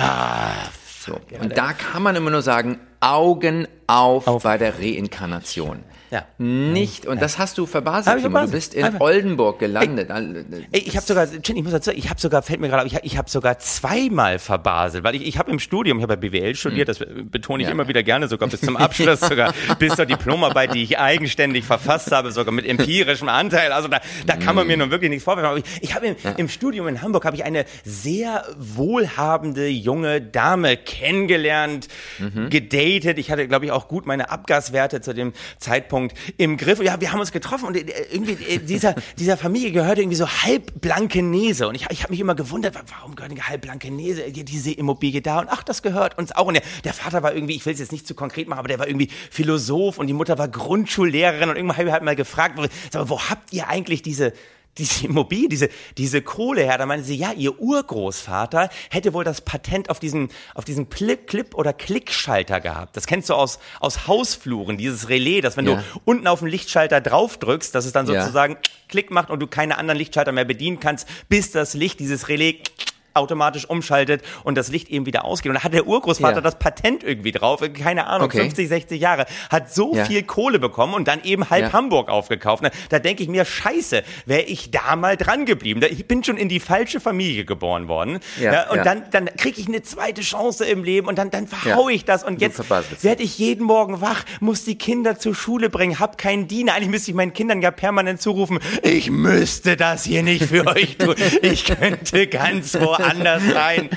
So. 1.07 1.21
Und 1.41 1.57
da 1.57 1.73
kann 1.73 2.03
man 2.03 2.17
immer 2.17 2.31
nur 2.31 2.43
sagen, 2.43 2.79
Augen 3.01 3.67
auf, 3.87 4.25
bei 4.43 4.59
der 4.59 4.79
Reinkarnation. 4.79 5.85
Ja. 6.11 6.25
nicht, 6.39 7.07
und 7.07 7.21
das 7.21 7.39
hast 7.39 7.59
du 7.59 7.67
verbaselt, 7.67 8.23
Hab. 8.25 8.47
Du 8.47 8.51
bist 8.51 8.75
in 8.75 8.85
Einfach. 8.85 9.01
Oldenburg 9.01 9.59
gelandet. 9.59 10.11
Ey, 10.73 10.81
ich 10.81 10.97
habe 10.97 11.07
sogar, 11.07 11.27
ich 11.33 11.63
muss 11.63 11.73
dazu, 11.73 11.91
ich 11.91 12.09
habe 12.09 12.21
sogar, 12.21 12.43
fällt 12.43 12.61
mir 12.61 12.69
gerade 12.69 12.87
auf, 12.87 13.01
ich, 13.03 13.19
habe 13.19 13.29
sogar 13.29 13.59
zweimal 13.59 14.39
verbaselt, 14.39 15.05
weil 15.05 15.15
ich, 15.17 15.27
ich 15.27 15.39
habe 15.39 15.51
im 15.51 15.59
Studium, 15.59 15.99
ich 15.99 16.03
habe 16.03 16.15
ja 16.15 16.17
BWL 16.21 16.55
studiert, 16.55 16.89
das 16.89 16.99
betone 16.99 17.63
ich 17.63 17.69
Ja. 17.69 17.73
immer 17.73 17.89
wieder 17.89 18.03
gerne, 18.03 18.29
sogar 18.29 18.49
bis 18.49 18.61
zum 18.61 18.77
Abschluss, 18.77 19.21
sogar 19.29 19.53
bis 19.79 19.97
zur 19.97 20.07
Diplomarbeit, 20.07 20.75
die 20.75 20.83
ich 20.83 20.99
eigenständig 20.99 21.65
verfasst 21.65 22.13
habe, 22.13 22.31
sogar 22.31 22.53
mit 22.53 22.67
empirischem 22.67 23.29
Anteil. 23.29 23.73
Also 23.73 23.89
da, 23.89 24.01
da 24.27 24.37
kann 24.37 24.55
man 24.55 24.67
mir 24.67 24.77
nun 24.77 24.91
wirklich 24.91 25.11
nichts 25.11 25.25
vorwerfen. 25.25 25.51
Aber 25.51 25.59
ich, 25.59 25.65
ich 25.81 25.95
habe 25.95 26.07
im, 26.07 26.17
im 26.37 26.49
Studium 26.49 26.87
in 26.89 27.03
Hamburg 27.03 27.25
habe 27.25 27.37
ich 27.37 27.45
eine 27.45 27.65
sehr 27.85 28.45
wohlhabende 28.59 29.67
junge 29.69 30.21
Dame 30.21 30.77
kennengelernt, 30.77 31.89
gedatet. 32.51 33.19
Ich 33.19 33.31
hatte, 33.31 33.49
glaube 33.49 33.65
ich, 33.65 33.73
auch 33.73 33.89
gut 33.89 34.07
meine 34.07 34.31
Abgaswerte 34.31 35.01
zu 35.01 35.13
dem 35.15 35.33
Zeitpunkt 35.59 35.96
im 36.37 36.57
Griff. 36.57 36.81
Ja, 36.83 37.01
wir 37.01 37.13
haben 37.13 37.21
uns 37.21 37.33
getroffen 37.33 37.67
und 37.67 37.77
äh, 37.77 37.85
irgendwie 38.13 38.33
äh, 38.45 38.59
dieser, 38.59 38.95
dieser 39.19 39.37
Familie 39.37 39.73
gehörte 39.73 40.01
irgendwie 40.03 40.17
so 40.17 40.29
halb 40.29 40.81
Blankenese. 40.81 41.69
Und 41.69 41.75
ich, 41.75 41.87
ich 41.91 42.03
habe 42.03 42.13
mich 42.13 42.21
immer 42.21 42.35
gewundert, 42.35 42.75
wa- 42.75 42.83
warum 42.99 43.15
gehört 43.17 43.33
eine 43.33 43.49
halb 43.49 43.63
Blankenese 43.63 44.25
äh, 44.25 44.31
diese 44.33 44.73
Immobilie 44.73 45.23
da? 45.23 45.41
Und 45.41 45.49
ach, 45.51 45.63
das 45.63 45.83
gehört 45.83 46.19
uns 46.19 46.33
auch. 46.33 46.47
Und 46.47 46.55
der, 46.55 46.63
der 46.85 46.93
Vater 46.93 47.23
war 47.23 47.35
irgendwie, 47.35 47.57
ich 47.57 47.65
will 47.67 47.73
es 47.73 47.81
jetzt 47.81 47.93
nicht 47.93 48.07
zu 48.07 48.15
konkret 48.15 48.49
machen, 48.49 48.59
aber 48.61 48.69
der 48.69 48.79
war 48.79 48.87
irgendwie 48.89 49.09
Philosoph 49.31 49.99
und 49.99 50.07
die 50.07 50.13
Mutter 50.13 50.39
war 50.39 50.49
Grundschullehrerin. 50.49 51.49
Und 51.51 51.57
irgendwann 51.57 51.77
habe 51.79 51.89
ich 51.89 51.93
halt 51.93 52.03
mal 52.03 52.17
gefragt, 52.17 52.59
sag 52.91 53.03
mal, 53.03 53.09
wo 53.09 53.21
habt 53.21 53.53
ihr 53.53 53.69
eigentlich 53.69 54.03
diese 54.03 54.33
diese 54.79 55.07
Immobilie, 55.07 55.49
diese, 55.49 55.69
diese 55.97 56.23
Kohle 56.23 56.63
her, 56.63 56.79
da 56.79 56.87
meinte 56.87 57.05
sie, 57.07 57.17
ja, 57.17 57.33
ihr 57.33 57.59
Urgroßvater 57.59 58.69
hätte 58.91 59.15
wohl 59.15 59.25
das 59.25 59.41
Patent 59.41 59.91
auf 59.91 59.99
diesen, 60.01 60.29
auf 60.55 60.65
diesen 60.65 60.89
Clip, 60.91 61.27
Clip 61.27 61.55
oder 61.55 61.73
Klickschalter 61.73 62.61
gehabt. 62.61 62.97
Das 62.97 63.07
kennst 63.07 63.31
du 63.31 63.35
aus, 63.35 63.59
aus 63.81 64.07
Hausfluren, 64.07 64.77
dieses 64.77 65.09
Relais, 65.09 65.41
dass 65.41 65.57
wenn 65.57 65.67
Ja. 65.67 65.77
du 65.77 65.83
unten 66.05 66.27
auf 66.27 66.41
den 66.41 66.49
Lichtschalter 66.49 67.01
drauf 67.01 67.39
drückst, 67.39 67.75
dass 67.75 67.87
es 67.87 67.93
dann 67.93 68.07
Ja. 68.07 68.23
sozusagen 68.23 68.57
Klick 68.89 69.11
macht 69.11 69.31
und 69.31 69.41
du 69.41 69.47
keine 69.47 69.79
anderen 69.79 69.99
Lichtschalter 69.99 70.33
mehr 70.33 70.45
bedienen 70.45 70.79
kannst, 70.81 71.09
bis 71.29 71.51
das 71.51 71.75
Licht, 71.75 71.99
dieses 72.01 72.29
Relais 72.29 72.57
automatisch 73.17 73.69
umschaltet 73.69 74.23
und 74.45 74.57
das 74.57 74.69
Licht 74.69 74.89
eben 74.89 75.07
wieder 75.07 75.25
ausgeht. 75.25 75.51
Und 75.51 75.57
da 75.57 75.65
hat 75.65 75.73
der 75.75 75.87
Urgroßvater 75.87 76.37
Ja. 76.37 76.41
das 76.41 76.59
Patent 76.59 77.03
irgendwie 77.03 77.33
drauf, 77.33 77.61
keine 77.75 78.07
Ahnung, 78.07 78.27
Okay. 78.27 78.41
50, 78.41 78.69
60 78.69 79.01
Jahre, 79.01 79.27
hat 79.51 79.73
so 79.73 79.95
Ja. 79.95 80.05
viel 80.05 80.23
Kohle 80.23 80.59
bekommen 80.59 80.95
und 80.95 81.09
dann 81.09 81.23
eben 81.25 81.49
halb 81.51 81.63
Ja. 81.67 81.73
Hamburg 81.73 82.09
aufgekauft. 82.09 82.65
Da, 82.91 82.99
denke 82.99 83.23
ich 83.23 83.29
mir, 83.29 83.45
scheiße, 83.45 84.03
wäre 84.27 84.43
ich 84.43 84.71
da 84.71 84.97
mal 84.97 85.17
dran 85.17 85.45
geblieben. 85.47 85.81
Ich 85.91 86.07
bin 86.07 86.23
schon 86.25 86.37
in 86.37 86.49
die 86.49 86.61
falsche 86.61 87.01
Familie 87.01 87.45
geboren 87.45 87.89
worden. 87.89 88.21
Und 88.71 88.85
dann, 88.85 89.05
dann 89.11 89.27
kriege 89.37 89.61
ich 89.61 89.67
eine 89.69 89.83
zweite 89.83 90.23
Chance 90.23 90.65
im 90.65 90.85
Leben 90.85 91.07
und 91.09 91.17
dann, 91.19 91.31
dann 91.31 91.47
verhau 91.47 91.89
ich 91.89 92.05
das. 92.05 92.25
Und 92.25 92.41
jetzt 92.41 92.61
werde 93.03 93.23
ich 93.23 93.39
jeden 93.39 93.65
Morgen 93.65 94.01
wach, 94.01 94.25
muss 94.41 94.65
die 94.65 94.77
Kinder 94.79 95.19
zur 95.19 95.35
Schule 95.35 95.71
bringen, 95.71 95.99
hab 95.99 96.19
keinen 96.19 96.49
Diener. 96.49 96.75
Eigentlich 96.75 96.91
müsste 96.91 97.11
ich 97.11 97.17
meinen 97.17 97.33
Kindern 97.33 97.63
ja 97.63 97.71
permanent 97.71 98.21
zurufen, 98.21 98.59
ich 98.83 99.11
müsste 99.11 99.77
das 99.77 100.05
hier 100.05 100.23
nicht 100.23 100.45
für 100.45 100.67
euch 100.67 100.97
tun. 100.99 101.15
Ich 101.43 101.65
könnte 101.65 102.27
ganz 102.27 102.75
woanders 102.75 103.06
sein. 103.15 103.91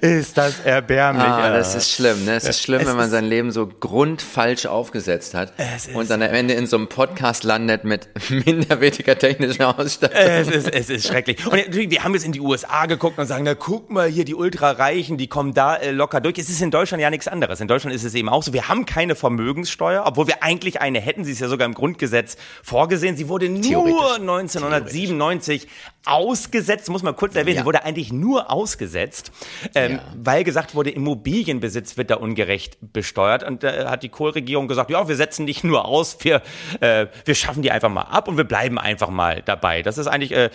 Ist 0.00 0.38
das 0.38 0.60
erbärmlich. 0.60 1.24
Ah, 1.26 1.50
das 1.50 1.74
ist 1.74 1.90
schlimm, 1.92 2.24
ne? 2.24 2.36
Es 2.36 2.44
ist 2.44 2.62
schlimm, 2.62 2.82
Es 2.82 2.86
wenn 2.86 2.96
man 2.96 3.10
sein 3.10 3.24
Leben 3.24 3.50
so 3.50 3.66
grundfalsch 3.66 4.66
aufgesetzt 4.66 5.34
hat 5.34 5.52
Es 5.56 5.86
ist- 5.88 5.96
und 5.96 6.08
dann 6.10 6.22
am 6.22 6.32
Ende 6.32 6.54
in 6.54 6.66
so 6.66 6.76
einem 6.76 6.88
Podcast 6.88 7.42
landet 7.44 7.84
mit 7.84 8.08
minderwertiger 8.30 9.18
technischer 9.18 9.78
Ausstattung. 9.78 10.16
Es 10.20 10.48
ist, 10.48 10.72
es 10.72 10.90
ist 10.90 11.06
schrecklich. 11.08 11.44
Und 11.46 11.56
natürlich, 11.56 11.90
wir 11.90 12.04
haben 12.04 12.14
jetzt 12.14 12.24
in 12.24 12.32
die 12.32 12.40
USA 12.40 12.86
geguckt 12.86 13.18
und 13.18 13.26
sagen, 13.26 13.44
na 13.44 13.54
guck 13.54 13.90
mal 13.90 14.08
hier, 14.08 14.24
die 14.24 14.34
Ultrareichen, 14.34 15.16
die 15.18 15.26
kommen 15.26 15.52
da 15.54 15.76
äh, 15.76 15.90
locker 15.90 16.20
durch. 16.20 16.38
Es 16.38 16.48
ist 16.48 16.62
in 16.62 16.70
Deutschland 16.70 17.02
ja 17.02 17.10
nichts 17.10 17.26
anderes. 17.26 17.60
In 17.60 17.68
Deutschland 17.68 17.94
ist 17.94 18.04
es 18.04 18.14
eben 18.14 18.28
auch 18.28 18.42
so, 18.42 18.52
wir 18.52 18.68
haben 18.68 18.86
keine 18.86 19.14
Vermögenssteuer, 19.16 20.04
obwohl 20.06 20.26
wir 20.28 20.42
eigentlich 20.42 20.80
eine 20.80 21.00
hätten. 21.00 21.24
Sie 21.24 21.32
ist 21.32 21.40
ja 21.40 21.48
sogar 21.48 21.66
im 21.66 21.74
Grundgesetz 21.74 22.36
vorgesehen. 22.62 23.16
Sie 23.16 23.28
wurde 23.28 23.48
nur 23.48 23.62
Theoretisch. 23.62 24.20
1997 24.20 25.66
ausgesetzt, 26.08 26.88
muss 26.90 27.02
man 27.02 27.14
kurz 27.16 27.34
erwähnen, 27.36 27.58
Ja. 27.58 27.64
wurde 27.64 27.84
eigentlich 27.84 28.12
nur 28.12 28.50
ausgesetzt, 28.50 29.30
ähm, 29.74 29.92
Ja. 29.92 30.02
weil 30.16 30.44
gesagt 30.44 30.74
wurde, 30.74 30.90
Immobilienbesitz 30.90 31.96
wird 31.96 32.10
da 32.10 32.16
ungerecht 32.16 32.78
besteuert. 32.80 33.42
Und 33.44 33.62
da 33.62 33.90
hat 33.90 34.02
die 34.02 34.08
Kohl-Regierung 34.08 34.68
gesagt, 34.68 34.90
ja, 34.90 35.06
wir 35.08 35.16
setzen 35.16 35.44
nicht 35.44 35.64
nur 35.64 35.84
aus, 35.84 36.18
wir, 36.20 36.42
äh, 36.80 37.06
wir 37.24 37.34
schaffen 37.34 37.62
die 37.62 37.70
einfach 37.70 37.90
mal 37.90 38.02
ab 38.02 38.28
und 38.28 38.36
wir 38.36 38.44
bleiben 38.44 38.78
einfach 38.78 39.10
mal 39.10 39.42
dabei. 39.44 39.82
Das 39.82 39.98
ist 39.98 40.06
eigentlich, 40.06 40.32
äh, 40.32 40.50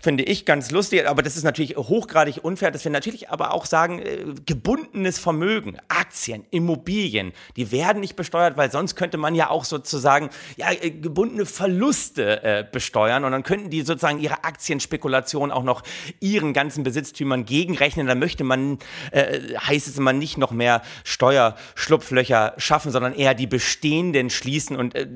finde 0.00 0.24
ich, 0.24 0.44
ganz 0.46 0.70
lustig, 0.70 1.06
aber 1.08 1.22
das 1.22 1.36
ist 1.36 1.44
natürlich 1.44 1.76
hochgradig 1.76 2.40
unfair, 2.42 2.70
dass 2.70 2.84
wir 2.84 2.90
natürlich 2.92 3.30
aber 3.30 3.52
auch 3.54 3.66
sagen, 3.66 4.00
äh, 4.00 4.18
gebundenes 4.46 5.18
Vermögen, 5.18 5.76
Aktien, 5.88 6.44
Immobilien, 6.50 7.32
die 7.56 7.70
werden 7.72 8.00
nicht 8.00 8.16
besteuert, 8.16 8.56
weil 8.56 8.70
sonst 8.70 8.96
könnte 8.96 9.16
man 9.18 9.34
ja 9.34 9.50
auch 9.50 9.64
sozusagen 9.64 10.30
ja, 10.56 10.70
äh, 10.72 10.90
gebundene 10.90 11.46
Verluste 11.46 12.42
äh, 12.42 12.64
besteuern 12.70 13.24
und 13.24 13.32
dann 13.32 13.42
könnten 13.42 13.70
die 13.70 13.82
sozusagen 13.82 14.18
ihre 14.20 14.39
Aktienspekulation 14.44 15.50
auch 15.50 15.62
noch 15.62 15.82
ihren 16.20 16.52
ganzen 16.52 16.84
Besitztümern 16.84 17.44
gegenrechnen. 17.44 18.06
Da 18.06 18.14
möchte 18.14 18.44
man, 18.44 18.78
äh, 19.10 19.40
heißt 19.56 19.88
es 19.88 19.98
immer, 19.98 20.12
nicht 20.12 20.38
noch 20.38 20.50
mehr 20.50 20.82
Steuerschlupflöcher 21.04 22.54
schaffen, 22.56 22.92
sondern 22.92 23.14
eher 23.14 23.34
die 23.34 23.46
bestehenden 23.46 24.30
schließen 24.30 24.76
und 24.76 24.94
äh, 24.94 25.06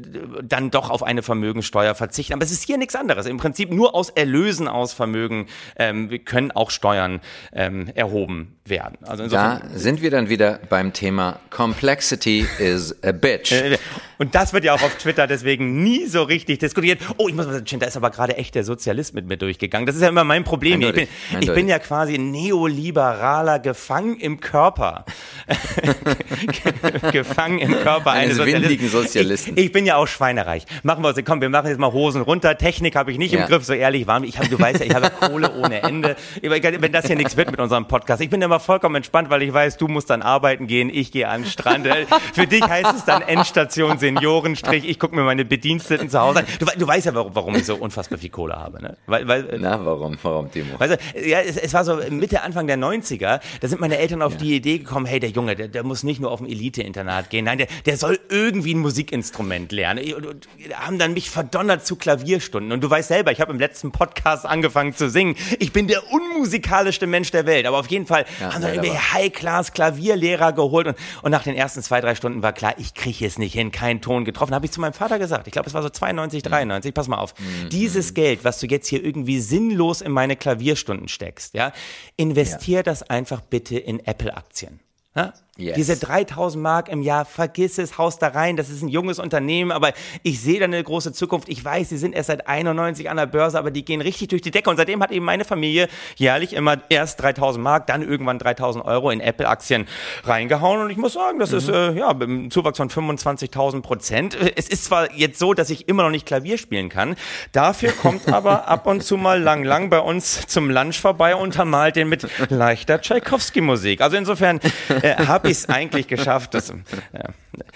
dann 0.42 0.70
doch 0.70 0.90
auf 0.90 1.02
eine 1.02 1.22
Vermögensteuer 1.22 1.94
verzichten. 1.94 2.34
Aber 2.34 2.44
es 2.44 2.50
ist 2.50 2.64
hier 2.64 2.78
nichts 2.78 2.94
anderes. 2.94 3.26
Im 3.26 3.38
Prinzip 3.38 3.72
nur 3.72 3.94
aus 3.94 4.10
Erlösen 4.10 4.68
aus 4.68 4.92
Vermögen 4.92 5.46
ähm, 5.76 6.24
können 6.24 6.50
auch 6.50 6.70
Steuern 6.70 7.20
ähm, 7.52 7.90
erhoben 7.94 8.56
werden. 8.64 8.98
Also. 9.02 9.26
Da 9.26 9.60
sind 9.74 10.00
wir 10.00 10.10
dann 10.10 10.28
wieder 10.28 10.58
beim 10.68 10.92
Thema 10.92 11.38
Complexity 11.50 12.46
is 12.58 12.94
a 13.02 13.12
bitch. 13.12 13.52
Äh, 13.52 13.78
Und 14.16 14.34
das 14.34 14.52
wird 14.52 14.64
ja 14.64 14.74
auch 14.74 14.82
auf 14.82 14.96
Twitter 14.96 15.26
deswegen 15.26 15.82
nie 15.82 16.06
so 16.06 16.22
richtig 16.22 16.60
diskutiert. 16.60 17.00
Oh, 17.16 17.28
ich 17.28 17.34
muss 17.34 17.46
mal 17.46 17.52
sagen, 17.52 17.80
da 17.80 17.87
ist 17.87 17.96
aber 17.96 18.10
gerade 18.10 18.37
echt 18.37 18.54
der 18.54 18.64
Sozialist 18.64 19.04
mit 19.12 19.27
mir 19.27 19.37
durchgegangen. 19.37 19.87
Das 19.87 19.97
ist 19.97 20.03
ja 20.03 20.09
immer 20.09 20.25
mein 20.25 20.45
Problem. 20.45 20.81
Ich 20.81 20.87
bin, 20.87 20.87
Eindeutig, 20.88 21.09
ich 21.31 21.37
eindeutig. 21.37 21.55
bin 21.55 21.69
ja 21.69 21.79
quasi 21.79 22.19
neoliberaler 22.19 23.59
gefangen 23.59 24.17
im 24.19 24.40
Körper. 24.40 25.05
gefangen 27.12 27.59
im 27.59 27.73
Körper 27.73 28.12
Eines 28.12 28.40
eines 28.40 28.55
windigen 28.55 28.88
Sozialisten. 28.88 29.53
Ich, 29.57 29.67
ich 29.67 29.73
bin 29.73 29.87
ja 29.87 29.97
auch 29.97 30.07
schweinereich. 30.07 30.64
Machen 30.83 31.03
wir, 31.05 31.14
komm, 31.23 31.40
wir 31.40 31.49
machen 31.49 31.69
jetzt 31.69 31.79
mal 31.79 31.93
Hosen 31.93 32.23
runter. 32.23 32.57
Technik 32.57 32.97
habe 32.97 33.12
ich 33.12 33.19
nicht 33.19 33.33
Ja. 33.33 33.43
im 33.43 33.49
Griff, 33.49 33.64
so 33.64 33.73
ehrlich 33.75 34.07
waren 34.07 34.23
wir. 34.23 34.29
Ich 34.29 34.38
habe, 34.38 34.49
du 34.49 34.59
weißt 34.59 34.81
ja, 34.81 34.87
ich 34.87 34.95
habe 34.95 35.11
Kohle 35.11 35.53
ohne 35.55 35.83
Ende. 35.83 36.17
Wenn 36.40 36.93
das 36.93 37.07
hier 37.07 37.17
nichts 37.17 37.37
wird 37.37 37.51
mit 37.51 37.61
unserem 37.61 37.87
Podcast. 37.87 38.23
Ich 38.23 38.31
bin 38.31 38.40
immer 38.43 38.61
vollkommen 38.61 38.97
entspannt, 38.97 39.31
weil 39.31 39.43
ich 39.43 39.53
weiß, 39.53 39.77
du 39.77 39.88
musst 39.88 40.11
dann 40.11 40.23
arbeiten 40.23 40.67
gehen, 40.67 40.90
ich 40.93 41.12
gehe 41.12 41.29
an 41.29 41.43
den 41.43 41.51
Strand. 41.51 41.87
Für 42.33 42.47
dich 42.47 42.62
heißt 42.62 42.95
es 42.97 43.05
dann 43.05 43.23
Endstation 43.23 43.99
Seniorenstrich. 43.99 44.88
Ich 44.88 44.99
gucke 44.99 45.14
mir 45.17 45.23
meine 45.23 45.45
Bediensteten 45.45 46.09
zu 46.09 46.21
Hause 46.21 46.40
an. 46.40 46.47
Du, 46.59 46.67
du 46.77 46.87
weißt 46.87 47.07
ja, 47.07 47.14
warum, 47.14 47.35
warum 47.35 47.55
ich 47.57 47.67
so 47.67 47.77
unfassbar 47.77 48.19
viel 48.19 48.31
Kohle 48.31 48.55
habe, 48.57 48.81
ne? 48.83 48.93
Weil, 49.07 49.28
weil, 49.28 49.59
Na, 49.61 49.85
warum, 49.85 50.16
warum, 50.22 50.50
Timo? 50.50 50.78
Weißt 50.78 50.94
du, 50.94 51.28
ja, 51.28 51.40
es, 51.40 51.57
es 51.57 51.72
war 51.74 51.85
so 51.85 51.96
Mitte, 52.11 52.42
Anfang 52.42 52.66
der 52.66 52.78
90er, 52.78 53.40
da 53.61 53.68
sind 53.68 53.80
meine 53.80 53.98
Eltern 53.98 54.22
auf 54.22 54.37
die 54.37 54.57
Idee 54.57 54.78
gekommen, 54.78 55.07
hey, 55.07 55.20
der 55.20 55.30
Junge, 55.30 55.57
der, 55.57 55.68
der 55.68 55.83
muss 55.83 56.02
nicht 56.02 56.20
nur 56.20 56.30
auf 56.30 56.40
ein 56.40 56.46
Elite-Internat 56.46 57.30
gehen, 57.30 57.44
nein, 57.44 57.59
der, 57.59 57.68
der 57.87 57.96
soll 57.96 58.18
irgendwie 58.28 58.74
ein 58.74 58.78
Musikinstrument 58.78 59.72
lernen. 59.72 60.12
Und, 60.14 60.26
und 60.26 60.48
haben 60.74 60.98
dann 60.98 61.12
mich 61.14 61.30
verdonnert 61.30 61.87
zu 61.87 61.96
Klavierstunden. 61.96 62.72
Und 62.72 62.83
du 62.83 62.90
weißt 62.90 63.09
selber, 63.09 63.33
ich 63.33 63.40
habe 63.40 63.52
im 63.52 63.59
letzten 63.59 63.92
Podcast 63.92 64.46
angefangen 64.46 64.94
zu 64.94 65.09
singen. 65.09 65.37
Ich 65.59 65.72
bin 65.72 65.87
der 65.88 66.02
unmusikalischste 66.12 67.07
Mensch 67.07 67.30
der 67.30 67.46
Welt. 67.46 67.66
Aber 67.66 67.78
auf 67.78 67.88
jeden 67.88 68.07
Fall 68.07 68.24
Ja, 68.40 68.52
haben 68.54 68.62
dann 68.62 68.74
irgendwie 68.74 68.96
High-Class-Klavierlehrer 68.98 70.52
geholt. 70.52 70.87
Und, 70.87 70.96
und 71.22 71.30
nach 71.30 71.42
den 71.42 71.54
ersten 71.54 71.83
zwei, 71.83 72.00
drei 72.00 72.14
Stunden 72.14 72.42
war 72.42 72.52
klar, 72.52 72.74
ich 72.78 72.94
kriege 72.94 73.26
es 73.26 73.38
nicht 73.38 73.52
hin, 73.54 73.70
keinen 73.72 74.00
Ton 74.00 74.24
getroffen. 74.24 74.54
Habe 74.54 74.66
ich 74.66 74.72
zu 74.72 74.80
meinem 74.80 74.92
Vater 74.92 75.18
gesagt. 75.18 75.46
Ich 75.46 75.52
glaube, 75.52 75.68
es 75.68 75.74
war 75.74 75.83
so 75.83 75.88
92, 75.88 76.42
93. 76.42 76.94
Pass 76.94 77.09
mal 77.09 77.18
auf. 77.18 77.35
Dieses 77.70 78.14
Geld, 78.14 78.44
was 78.44 78.59
du 78.61 78.66
jetzt 78.66 78.84
hier 78.87 79.05
irgendwie 79.05 79.40
sinnlos 79.40 80.01
in 80.01 80.12
meine 80.12 80.37
Klavierstunden 80.37 81.09
steckst, 81.09 81.55
ja, 81.55 81.73
investier 82.16 82.83
das 82.83 83.03
einfach 83.03 83.40
bitte 83.40 83.79
in 83.79 84.01
Apple-Aktien. 84.01 84.81
Ja? 85.14 85.35
Yes. 85.57 85.77
Diese 85.77 85.97
3000 85.97 86.62
Mark 86.62 86.88
im 86.88 87.03
Jahr, 87.03 87.25
vergiss 87.25 87.79
es, 87.79 87.97
haust 87.97 88.21
da 88.21 88.29
rein. 88.29 88.57
Das 88.57 88.69
ist 88.69 88.83
ein 88.83 88.88
junges 88.88 89.19
Unternehmen, 89.19 89.73
aber 89.73 89.93
ich 90.23 90.40
sehe 90.40 90.59
da 90.59 90.67
eine 90.67 90.83
große 90.83 91.12
Zukunft. 91.12 91.49
Ich 91.49 91.64
weiß, 91.64 91.88
sie 91.88 91.97
sind 91.97 92.14
erst 92.14 92.27
seit 92.27 92.47
91 92.47 93.09
an 93.09 93.17
der 93.17 93.27
Börse, 93.27 93.59
aber 93.59 93.71
die 93.71 93.85
gehen 93.85 94.01
richtig 94.01 94.29
durch 94.29 94.43
die 94.43 94.51
Decke. 94.51 94.69
Und 94.69 94.77
seitdem 94.77 95.03
hat 95.03 95.11
eben 95.12 95.25
meine 95.25 95.45
Familie 95.45 95.88
jährlich 96.17 96.53
immer 96.53 96.79
erst 96.88 97.23
3000 97.23 97.62
Mark, 97.62 97.87
dann 97.87 98.03
irgendwann 98.03 98.38
3000 98.38 98.85
Euro 98.85 99.11
in 99.11 99.21
Apple-Aktien 99.21 99.87
reingehauen. 100.25 100.81
Und 100.81 100.90
ich 100.90 100.97
muss 100.97 101.14
sagen, 101.14 101.38
das 101.38 101.53
ist 101.53 101.69
äh, 101.69 101.93
ja 101.93 102.11
einem 102.11 102.51
Zuwachs 102.51 102.77
von 102.77 102.90
25.000 102.90 103.81
Prozent. 103.81 104.37
Es 104.57 104.69
ist 104.69 104.85
zwar 104.85 105.12
jetzt 105.12 105.38
so, 105.38 105.55
dass 105.55 105.71
ich 105.71 105.88
immer 105.88 106.03
noch 106.03 106.11
nicht 106.11 106.27
Klavier 106.27 106.59
spielen 106.59 106.88
kann. 106.88 107.17
Dafür 107.53 107.93
kommt 107.93 108.29
aber 108.29 108.69
ab 108.69 108.87
und 108.87 109.03
zu 109.03 109.17
mal 109.17 109.40
Lang 109.40 109.64
Lang 109.64 109.88
bei 109.88 110.01
uns 110.01 110.47
zum 110.47 110.69
Lunch 110.69 111.01
vorbei 111.01 111.35
und 111.37 111.55
untermalt 111.55 111.95
den 111.95 112.09
mit 112.09 112.27
leichter 112.49 113.01
Tchaikovsky-Musik. 113.01 114.01
Also 114.01 114.17
insofern 114.17 114.59
äh, 114.88 115.14
habe 115.27 115.43
ich 115.48 115.59
es 115.59 115.68
eigentlich 115.68 116.09
geschafft. 116.09 116.54
Das, 116.54 116.68
ja. 116.70 116.78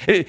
Äh, 0.07 0.25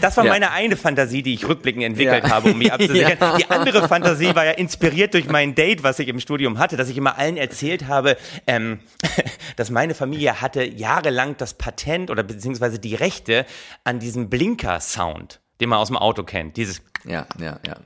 das 0.00 0.16
war 0.16 0.24
Ja. 0.24 0.30
meine 0.32 0.50
eine 0.50 0.76
Fantasie, 0.76 1.22
die 1.22 1.34
ich 1.34 1.46
rückblickend 1.48 1.82
entwickelt 1.84 2.24
Ja. 2.24 2.30
habe, 2.30 2.50
um 2.52 2.58
mich 2.58 2.72
abzusichern. 2.72 3.18
Die 3.38 3.50
andere 3.50 3.88
Fantasie 3.88 4.34
war 4.34 4.44
ja 4.44 4.52
inspiriert 4.52 5.14
durch 5.14 5.28
mein 5.28 5.54
Date, 5.54 5.82
was 5.82 5.98
ich 5.98 6.08
im 6.08 6.20
Studium 6.20 6.58
hatte, 6.58 6.76
dass 6.76 6.88
ich 6.88 6.96
immer 6.96 7.16
allen 7.18 7.36
erzählt 7.36 7.86
habe, 7.88 8.16
ähm, 8.46 8.80
dass 9.56 9.70
meine 9.70 9.94
Familie 9.94 10.40
hatte 10.40 10.62
jahrelang 10.64 11.36
das 11.36 11.54
Patent 11.54 12.10
oder 12.10 12.22
beziehungsweise 12.22 12.78
die 12.78 12.94
Rechte 12.94 13.46
an 13.84 13.98
diesem 13.98 14.28
Blinker-Sound. 14.30 15.40
den 15.60 15.68
man 15.68 15.78
aus 15.78 15.88
dem 15.88 15.96
Auto 15.98 16.22
kennt. 16.22 16.56
Dieses 16.56 16.80
Ja, 17.04 17.26
ja, 17.38 17.58
ja. 17.66 17.76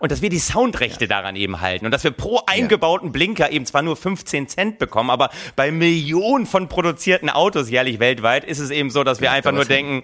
Und 0.00 0.10
dass 0.10 0.22
wir 0.22 0.30
die 0.30 0.40
Soundrechte 0.40 1.06
daran 1.06 1.36
eben 1.36 1.60
halten. 1.60 1.84
Und 1.84 1.92
dass 1.92 2.02
wir 2.02 2.10
pro 2.10 2.40
eingebauten 2.46 3.12
Blinker 3.12 3.52
eben 3.52 3.66
zwar 3.66 3.82
nur 3.82 3.96
15 3.96 4.48
Cent 4.48 4.78
bekommen, 4.78 5.10
aber 5.10 5.30
bei 5.54 5.70
Millionen 5.70 6.46
von 6.46 6.68
produzierten 6.68 7.30
Autos 7.30 7.70
jährlich 7.70 8.00
weltweit 8.00 8.44
ist 8.44 8.58
es 8.58 8.70
eben 8.70 8.90
so, 8.90 9.04
dass 9.04 9.20
wir 9.20 9.26
Ja, 9.26 9.32
einfach 9.32 9.52
nur 9.52 9.66
denken, 9.66 10.02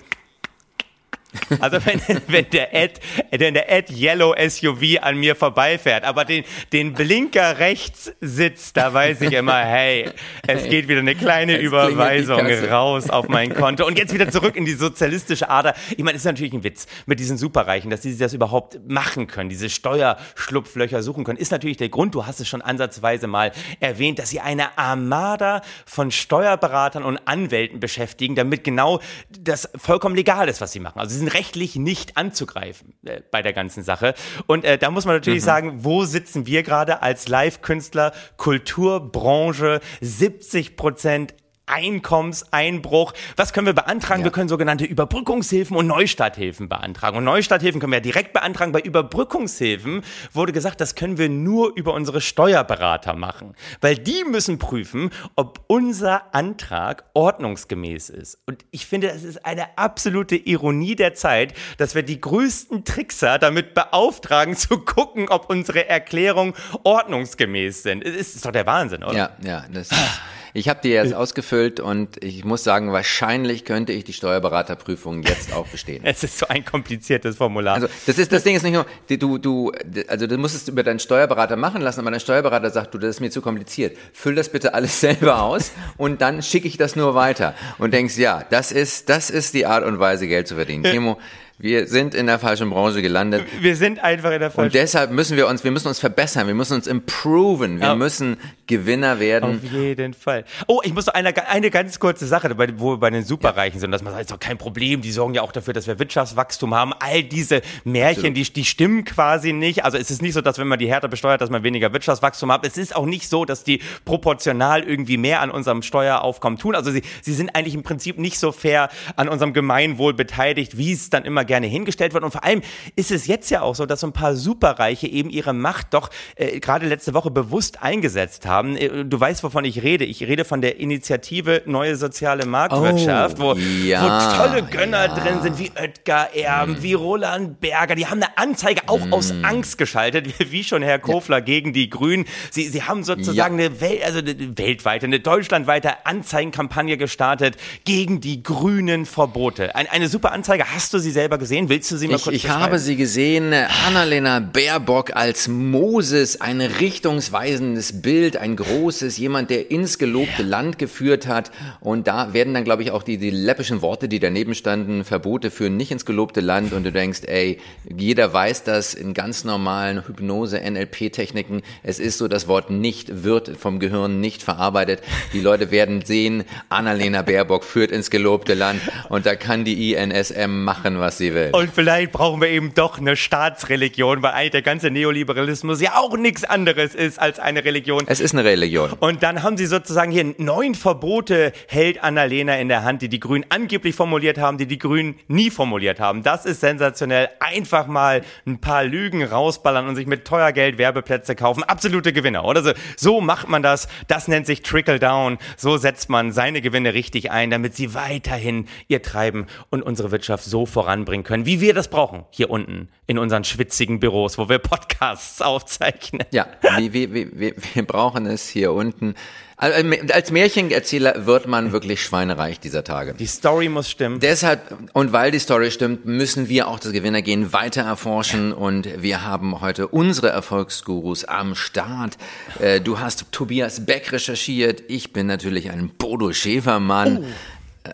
also 1.61 1.79
wenn, 1.85 2.01
wenn 2.29 2.51
der 2.51 2.75
Ad, 2.75 2.95
wenn 3.31 3.55
der 3.55 3.71
Ad 3.71 3.93
Yellow 3.93 4.35
SUV 4.37 5.01
an 5.01 5.17
mir 5.19 5.37
vorbeifährt, 5.37 6.05
aber 6.05 6.25
den, 6.25 6.45
den 6.73 6.95
Blinker 6.95 7.59
rechts 7.59 8.13
sitzt, 8.21 8.77
da 8.77 8.93
weiß 8.93 9.21
ich 9.23 9.33
immer, 9.33 9.59
hey, 9.59 10.11
es 10.47 10.65
geht 10.65 10.89
wieder 10.89 11.01
eine 11.01 11.15
kleine 11.15 11.59
Überweisung 11.59 12.41
raus 12.71 13.11
auf 13.11 13.29
mein 13.29 13.55
Konto 13.55 13.87
und 13.87 13.99
jetzt 13.99 14.13
wieder 14.13 14.31
zurück 14.31 14.57
in 14.57 14.65
die 14.65 14.75
sozialistische 14.75 15.49
Ader. 15.49 15.75
Ich 15.91 16.05
meine, 16.05 16.17
es 16.17 16.23
ist 16.23 16.27
natürlich 16.27 16.53
ein 16.53 16.65
Witz 16.65 16.87
mit 17.07 17.21
diesen 17.21 17.37
Superreichen, 17.37 17.91
dass 17.91 18.03
sie 18.03 18.17
das 18.17 18.33
überhaupt 18.33 18.81
machen 18.89 19.27
können, 19.27 19.49
diese 19.49 19.71
Steuerschlupflöcher 19.71 21.03
suchen 21.03 21.25
können, 21.25 21.39
ist 21.39 21.53
natürlich 21.53 21.77
der 21.77 21.89
Grund, 21.89 22.15
du 22.15 22.27
hast 22.27 22.41
es 22.41 22.49
schon 22.49 22.63
ansatzweise 22.63 23.27
mal 23.27 23.53
erwähnt, 23.81 24.19
dass 24.19 24.31
sie 24.31 24.41
eine 24.41 24.79
Armada 24.79 25.63
von 25.85 26.11
Steuerberatern 26.11 27.05
und 27.05 27.19
Anwälten 27.27 27.81
beschäftigen, 27.81 28.35
damit 28.35 28.65
genau 28.65 29.01
das 29.39 29.69
vollkommen 29.77 30.15
legal 30.15 30.49
ist, 30.49 30.61
was 30.61 30.73
sie 30.73 30.81
machen. 30.81 31.01
Also 31.01 31.17
sie 31.17 31.25
sind 31.27 31.35
rechtlich 31.35 31.77
nicht 31.77 32.17
anzugreifen 32.17 32.95
äh, 33.05 33.21
bei 33.31 33.43
der 33.43 33.53
ganzen 33.53 33.83
Sache. 33.83 34.15
Und 34.47 34.65
äh, 34.65 34.79
da 34.79 34.91
muss 34.91 35.05
man 35.05 35.17
natürlich 35.17 35.43
sagen, 35.43 35.85
wo 35.85 36.05
sitzen 36.05 36.47
wir 36.47 36.63
gerade 36.63 37.03
als 37.03 37.29
Live-Künstler, 37.29 38.13
Kulturbranche, 38.37 39.81
70 40.01 40.77
Prozent 40.77 41.35
Einkommenseinbruch. 41.67 43.13
Was 43.37 43.53
können 43.53 43.67
wir 43.67 43.75
beantragen? 43.75 44.25
Wir 44.25 44.31
können 44.31 44.49
sogenannte 44.49 44.85
Überbrückungshilfen 44.85 45.77
und 45.77 45.87
Neustarthilfen 45.87 46.69
beantragen. 46.69 47.17
Und 47.19 47.25
Neustarthilfen 47.25 47.81
können 47.81 47.93
wir 47.93 47.99
ja 47.99 48.03
direkt 48.03 48.33
beantragen. 48.33 48.73
Bei 48.73 48.81
Überbrückungshilfen 48.81 50.03
wurde 50.33 50.53
gesagt, 50.53 50.81
das 50.81 50.95
können 50.95 51.19
wir 51.19 51.29
nur 51.29 51.73
über 51.77 51.95
unsere 51.95 52.21
Steuerberater 52.21 53.15
machen. 53.15 53.55
Weil 53.81 53.97
die 53.97 54.25
müssen 54.25 54.59
prüfen, 54.59 55.11
ob 55.35 55.65
unser 55.67 56.35
Antrag 56.35 57.05
ordnungsgemäß 57.15 58.11
ist. 58.11 58.39
Und 58.47 58.65
ich 58.71 58.87
finde, 58.87 59.11
es 59.11 59.25
ist 59.25 59.45
eine 59.45 59.77
absolute 59.77 60.37
Ironie 60.37 60.95
der 60.95 61.15
Zeit, 61.15 61.55
dass 61.79 61.95
wir 61.95 62.03
die 62.03 62.21
größten 62.21 62.85
Trickser 62.85 63.39
damit 63.39 63.75
beauftragen, 63.75 64.57
zu 64.57 64.79
gucken, 64.79 65.29
ob 65.29 65.51
unsere 65.51 65.89
Erklärungen 65.89 66.55
ordnungsgemäß 66.85 67.83
sind. 67.83 68.05
Es 68.05 68.37
ist 68.37 68.45
doch 68.45 68.53
der 68.53 68.67
Wahnsinn, 68.67 69.03
oder? 69.03 69.17
Ja, 69.17 69.31
ja, 69.43 69.65
das 69.73 69.91
ist, 69.91 70.21
ich 70.55 70.69
habe 70.69 70.81
die 70.83 70.91
jetzt 70.91 71.15
ausgefüllt 71.15 71.81
und 71.81 72.23
ich 72.23 72.45
muss 72.45 72.65
sagen, 72.65 72.93
wahrscheinlich 72.93 73.65
könnte 73.65 73.93
ich 73.93 74.05
die 74.05 74.13
Steuerberaterprüfung 74.13 75.23
jetzt 75.23 75.53
auch 75.53 75.67
bestehen. 75.67 76.03
Es 76.17 76.23
ist 76.23 76.39
so 76.39 76.47
ein 76.49 76.65
kompliziertes 76.65 77.37
Formular. 77.37 77.75
Also 77.75 77.89
das 78.07 78.19
ist 78.19 78.33
das 78.33 78.43
Ding 78.43 78.57
ist 78.57 78.63
nicht 78.63 78.73
nur 78.73 78.87
du 79.09 79.39
du 79.39 79.73
also 80.09 80.27
du 80.27 80.39
musst 80.39 80.55
es 80.55 80.69
über 80.69 80.83
deinen 80.83 80.99
Steuerberater 80.99 81.57
machen 81.57 81.83
lassen, 81.83 82.01
aber 82.01 82.11
dein 82.11 82.21
Steuerberater 82.21 82.71
sagt, 82.71 82.95
du 82.95 82.99
das 82.99 83.17
ist 83.17 83.21
mir 83.21 83.31
zu 83.31 83.43
kompliziert. 83.43 83.97
Füll 84.13 84.35
das 84.35 84.49
bitte 84.49 84.75
alles 84.75 85.01
selber 85.07 85.43
aus 85.43 85.73
und 85.97 86.21
dann 86.21 86.43
schicke 86.43 86.69
ich 86.69 86.77
das 86.77 86.97
nur 86.97 87.15
weiter 87.15 87.55
und 87.79 87.93
denkst, 87.93 88.17
ja, 88.17 88.45
das 88.49 88.73
ist 88.73 89.09
das 89.09 89.31
ist 89.31 89.55
die 89.55 89.67
Art 89.67 89.85
und 89.85 89.99
Weise 89.99 90.27
Geld 90.27 90.49
zu 90.49 90.55
verdienen. 90.55 90.85
Timo, 90.85 91.19
wir 91.59 91.87
sind 91.87 92.15
in 92.15 92.27
der 92.27 92.39
falschen 92.39 92.69
Branche 92.71 93.01
gelandet. 93.03 93.45
wir 93.61 93.77
sind 93.77 94.03
einfach 94.05 94.31
in 94.33 94.41
der 94.41 94.49
Und 94.49 94.55
falschen. 94.55 94.73
deshalb 94.73 95.11
müssen 95.11 95.37
wir 95.37 95.47
uns, 95.47 95.65
wir 95.65 95.71
müssen 95.71 95.89
uns 95.89 95.99
verbessern, 95.99 96.47
wir 96.47 96.55
müssen 96.55 96.75
uns 96.75 96.87
improven, 96.87 97.81
wir 97.81 97.87
Ja. 97.89 97.95
müssen 97.95 98.37
Gewinner 98.67 99.21
werden. 99.21 99.57
Auf 99.65 99.73
jeden 99.73 100.13
Fall. 100.13 100.45
Oh, 100.67 100.81
ich 100.85 100.93
muss 100.93 101.07
noch 101.07 101.15
eine, 101.15 101.33
eine 101.49 101.71
ganz 101.71 101.99
kurze 101.99 102.27
Sache, 102.27 102.51
wo 102.79 102.93
wir 102.93 102.99
bei 102.99 103.11
den 103.11 103.25
Superreichen 103.25 103.81
sind, 103.81 103.91
dass 103.93 104.03
man 104.03 104.13
sagt, 104.13 104.23
ist 104.23 104.33
doch 104.33 104.39
kein 104.41 104.59
Problem, 104.59 105.01
die 105.01 105.11
sorgen 105.13 105.35
ja 105.35 105.43
auch 105.43 105.53
dafür, 105.53 105.73
dass 105.73 105.87
wir 105.87 105.99
Wirtschaftswachstum 105.99 106.75
haben. 106.75 106.93
All 106.99 107.23
diese 107.23 107.63
Märchen, 107.85 108.35
die, 108.35 108.43
die 108.43 108.65
stimmen 108.65 109.05
quasi 109.05 109.53
nicht. 109.53 109.85
Also 109.85 109.97
es 109.99 110.11
ist 110.11 110.21
nicht 110.21 110.35
so, 110.35 110.41
dass 110.43 110.59
wenn 110.59 110.69
man 110.69 110.79
die 110.79 110.89
härter 110.89 111.09
besteuert, 111.09 111.41
dass 111.41 111.49
man 111.51 111.63
weniger 111.63 111.93
Wirtschaftswachstum 111.93 112.53
hat. 112.53 112.67
Es 112.67 112.77
ist 112.77 112.95
auch 112.95 113.07
nicht 113.07 113.29
so, 113.31 113.45
dass 113.47 113.65
die 113.65 113.81
proportional 114.05 114.83
irgendwie 114.83 115.17
mehr 115.17 115.41
an 115.41 115.51
unserem 115.51 115.81
Steueraufkommen 115.83 116.59
tun. 116.59 116.75
Also 116.75 116.91
sie, 116.91 117.03
sie 117.23 117.33
sind 117.33 117.55
eigentlich 117.55 117.75
im 117.75 117.83
Prinzip 117.83 118.19
nicht 118.19 118.39
so 118.39 118.53
fair 118.53 118.89
an 119.15 119.29
unserem 119.29 119.53
Gemeinwohl 119.53 120.13
beteiligt, 120.13 120.77
wie 120.77 120.93
es 120.93 121.09
dann 121.09 121.25
immer 121.25 121.46
gerne 121.47 121.67
hingestellt 121.67 122.13
wird. 122.15 122.25
Und 122.25 122.31
vor 122.33 122.45
allem 122.45 122.63
ist 122.97 123.11
es 123.11 123.27
jetzt 123.27 123.51
ja 123.51 123.63
auch 123.63 123.75
so, 123.75 123.87
dass 123.87 124.01
so 124.01 124.07
ein 124.09 124.13
paar 124.13 124.35
Superreiche 124.37 125.07
eben 125.07 125.31
ihre 125.31 125.53
Macht 125.55 125.95
doch 125.95 126.11
äh, 126.37 126.61
gerade 126.61 126.87
letzte 126.87 127.15
Woche 127.15 127.31
bewusst 127.31 127.83
eingesetzt 127.83 128.47
haben. 128.47 128.77
Äh, 128.77 129.05
Du 129.07 129.21
weißt, 129.21 129.43
wovon 129.45 129.65
ich 129.65 129.83
rede. 129.83 130.05
Ich 130.05 130.23
rede 130.23 130.45
von 130.45 130.61
der 130.61 130.79
Initiative 130.81 131.63
Neue 131.67 131.97
Soziale 131.97 132.45
Marktwirtschaft, 132.47 133.39
wo, 133.39 133.53
Oh, 133.53 133.57
ja, 133.85 134.03
wo 134.03 134.37
tolle 134.37 134.63
Gönner 134.65 135.07
ja. 135.07 135.17
Hm. 135.17 135.23
drin 135.23 135.43
sind, 135.43 135.59
wie 135.59 135.71
Oetker 135.81 136.35
Erben, 136.35 136.83
wie 136.83 136.93
Roland 136.95 137.61
Berger. 137.61 137.95
Die 137.95 138.07
haben 138.07 138.23
eine 138.23 138.37
Anzeige 138.37 138.83
auch 138.89 139.13
aus 139.13 139.33
Angst 139.43 139.79
geschaltet, 139.79 140.35
wie, 140.51 140.65
schon 140.65 140.83
Herr 140.83 140.99
Kofler 140.99 141.41
gegen 141.41 141.73
die 141.73 141.89
Grünen. 141.89 142.25
Sie, 142.51 142.65
sie 142.69 142.83
haben 142.83 143.05
sozusagen 143.05 143.37
Ja. 143.59 143.67
eine 143.67 143.81
Welt, 143.81 144.05
also 144.05 144.19
eine 144.19 144.59
weltweite, 144.59 145.07
eine 145.07 145.21
deutschlandweite 145.21 146.05
Anzeigenkampagne 146.07 146.97
gestartet 146.97 147.57
gegen 147.85 148.21
die 148.21 148.43
grünen 148.43 149.07
Verbote. 149.07 149.75
Ein, 149.77 149.87
eine 149.89 150.09
super 150.09 150.33
Anzeige. 150.33 150.65
Hast 150.75 150.93
du 150.95 150.99
sie 150.99 151.11
selber 151.11 151.36
gesehen? 151.39 151.69
Willst 151.69 151.91
du 151.91 151.97
sie 151.97 152.09
mal 152.09 152.17
Ich, 152.17 152.25
kurz 152.25 152.37
ich 152.37 152.49
habe 152.49 152.79
sie 152.79 152.97
gesehen, 152.97 153.53
Annalena 153.87 154.41
Baerbock 154.41 155.15
als 155.15 155.49
Moses, 155.49 156.41
ein 156.41 156.61
richtungsweisendes 156.61 158.03
Bild, 158.03 158.37
ein 158.37 158.57
großes, 158.57 159.17
jemand, 159.19 159.51
der 159.51 159.71
ins 159.71 159.99
gelobte 159.99 160.43
Land 160.43 160.79
geführt 160.79 161.27
hat. 161.27 161.51
Und 161.81 162.07
da 162.07 162.33
werden 162.33 162.55
dann, 162.55 162.65
glaube 162.65 162.83
ich, 162.83 162.91
auch 162.91 163.03
die, 163.03 163.19
die 163.19 163.31
läppischen 163.31 163.83
Worte, 163.83 164.09
die 164.09 164.21
daneben 164.21 164.55
standen, 164.55 165.05
Verbote 165.05 165.51
führen 165.51 165.77
nicht 165.77 165.91
ins 165.91 166.05
gelobte 166.05 166.41
Land. 166.41 166.73
Und 166.73 166.85
du 166.85 166.93
denkst, 166.93 167.21
ey, 167.27 167.59
jeder 167.95 168.33
weiß 168.33 168.65
das 168.65 168.95
in 168.95 169.15
ganz 169.15 169.45
normalen 169.45 170.07
Hypnose, 170.07 170.61
NLP-Techniken. 170.61 171.63
Es 171.83 171.99
ist 171.99 172.19
so, 172.19 172.29
das 172.29 172.49
Wort 172.49 172.71
nicht 172.71 173.25
wird 173.25 173.57
vom 173.57 173.79
Gehirn 173.81 174.21
nicht 174.21 174.43
verarbeitet. 174.43 175.03
Die 175.33 175.41
Leute 175.41 175.71
werden 175.71 176.05
sehen, 176.05 176.45
Annalena 176.69 177.23
Baerbock 177.23 177.65
führt 177.65 177.91
ins 177.91 178.11
gelobte 178.11 178.55
Land. 178.55 178.81
Und 179.09 179.27
da 179.27 179.35
kann 179.35 179.65
die 179.65 179.95
INSM 179.95 180.65
machen, 180.65 180.99
was 180.99 181.19
sie 181.19 181.26
will. 181.35 181.51
Und 181.53 181.73
vielleicht 181.73 182.13
brauchen 182.13 182.41
wir 182.41 182.49
eben 182.49 182.75
doch 182.75 182.99
eine 182.99 183.17
Staatsreligion, 183.17 184.23
weil 184.23 184.33
eigentlich 184.33 184.51
der 184.53 184.63
ganze 184.63 184.91
Neoliberalismus 184.91 185.81
ja 185.81 185.97
auch 185.97 186.17
nichts 186.17 186.45
anderes 186.45 186.95
ist 186.95 187.19
als 187.19 187.39
eine 187.39 187.65
Religion. 187.65 188.05
Es 188.07 188.21
ist 188.21 188.35
eine 188.35 188.45
Religion. 188.45 188.93
Und 189.01 189.23
dann 189.23 189.43
haben 189.43 189.57
sie 189.57 189.67
sozusagen 189.67 190.11
hier 190.11 190.35
neun 190.39 190.75
Verbote 190.75 191.53
hält 191.69 192.03
Annalena 192.03 192.57
in 192.57 192.69
der 192.69 192.85
Hand, 192.85 193.03
die 193.03 193.09
die 193.09 193.21
Grünen 193.21 193.45
angeblich 193.49 193.95
formuliert 193.95 194.39
haben, 194.39 194.59
die 194.59 194.67
die 194.67 194.79
Grünen 194.79 195.17
nie 195.29 195.51
formuliert 195.51 196.01
haben. 196.01 196.23
Das 196.23 196.47
ist 196.47 196.61
sensationell. 196.61 197.29
Einfach 197.41 197.87
mal 197.87 198.23
ein 198.47 198.61
paar 198.61 198.85
Lügen 198.85 199.23
rausballern 199.23 199.89
und 199.89 199.97
sich 199.97 200.07
mit 200.07 200.25
teuer 200.25 200.53
Geld 200.53 200.79
Werbeplätze 200.79 201.35
kaufen. 201.35 201.63
Absolute 201.65 202.13
Gewinner, 202.13 202.45
oder? 202.45 202.63
So, 202.63 202.73
so 202.97 203.21
macht 203.21 203.49
man 203.49 203.63
das. 203.63 203.89
Das 204.09 204.29
nennt 204.29 204.47
sich 204.47 204.63
Trickle 204.63 204.99
Down. 204.99 205.39
So 205.57 205.77
setzt 205.77 206.09
man 206.09 206.33
seine 206.33 206.61
Gewinne 206.61 206.95
richtig 206.95 207.31
ein, 207.31 207.51
damit 207.51 207.75
sie 207.75 207.95
weiterhin 207.95 208.67
ihr 208.89 209.03
Treiben 209.03 209.47
und 209.71 209.83
unsere 209.83 210.11
Wirtschaft 210.11 210.45
so 210.45 210.67
voranbringen 210.67 211.16
können, 211.23 211.47
wie 211.47 211.61
wir 211.61 211.75
das 211.75 211.89
brauchen. 211.89 212.25
Hier 212.31 212.51
unten 212.51 212.89
in 213.07 213.19
unseren 213.19 213.45
schwitzigen 213.45 214.01
Büros, 214.01 214.39
wo 214.39 214.49
wir 214.49 214.59
Podcasts 214.59 215.41
aufzeichnen. 215.43 216.27
Ja, 216.31 216.47
wir, 216.79 216.93
wir, 216.93 217.13
wir, 217.13 217.55
wir 217.75 217.87
brauchen 217.87 218.27
es 218.27 218.49
hier 218.49 218.73
unten. 218.73 219.15
Also, 219.59 219.89
Als 220.13 220.31
Märchenerzähler 220.31 221.25
wird 221.25 221.47
man 221.47 221.73
wirklich 221.73 222.03
schweinereich 222.03 222.61
dieser 222.61 222.85
Tage. 222.85 223.15
Die 223.15 223.27
Story 223.27 223.71
muss 223.71 223.91
stimmen. 223.91 224.21
Deshalb, 224.21 224.61
und 224.93 225.13
weil 225.15 225.31
die 225.31 225.39
Story 225.39 225.71
stimmt, 225.71 226.05
müssen 226.05 226.51
wir 226.51 226.69
auch 226.69 226.79
das 226.79 226.93
Gewinnergehen 226.93 227.55
weiter 227.55 227.81
erforschen 227.83 228.53
und 228.53 229.03
wir 229.03 229.25
haben 229.25 229.63
heute 229.63 229.89
unsere 229.89 230.29
Erfolgsgurus 230.29 231.25
am 231.25 231.55
Start. 231.55 232.19
Äh, 232.61 232.81
Du 232.83 233.01
hast 233.01 233.33
Tobias 233.33 233.87
Beck 233.87 234.13
recherchiert, 234.13 234.83
ich 234.89 235.15
bin 235.15 235.27
natürlich 235.27 235.71
ein 235.71 235.89
Bodo 235.89 236.33
Schäfermann. 236.33 237.25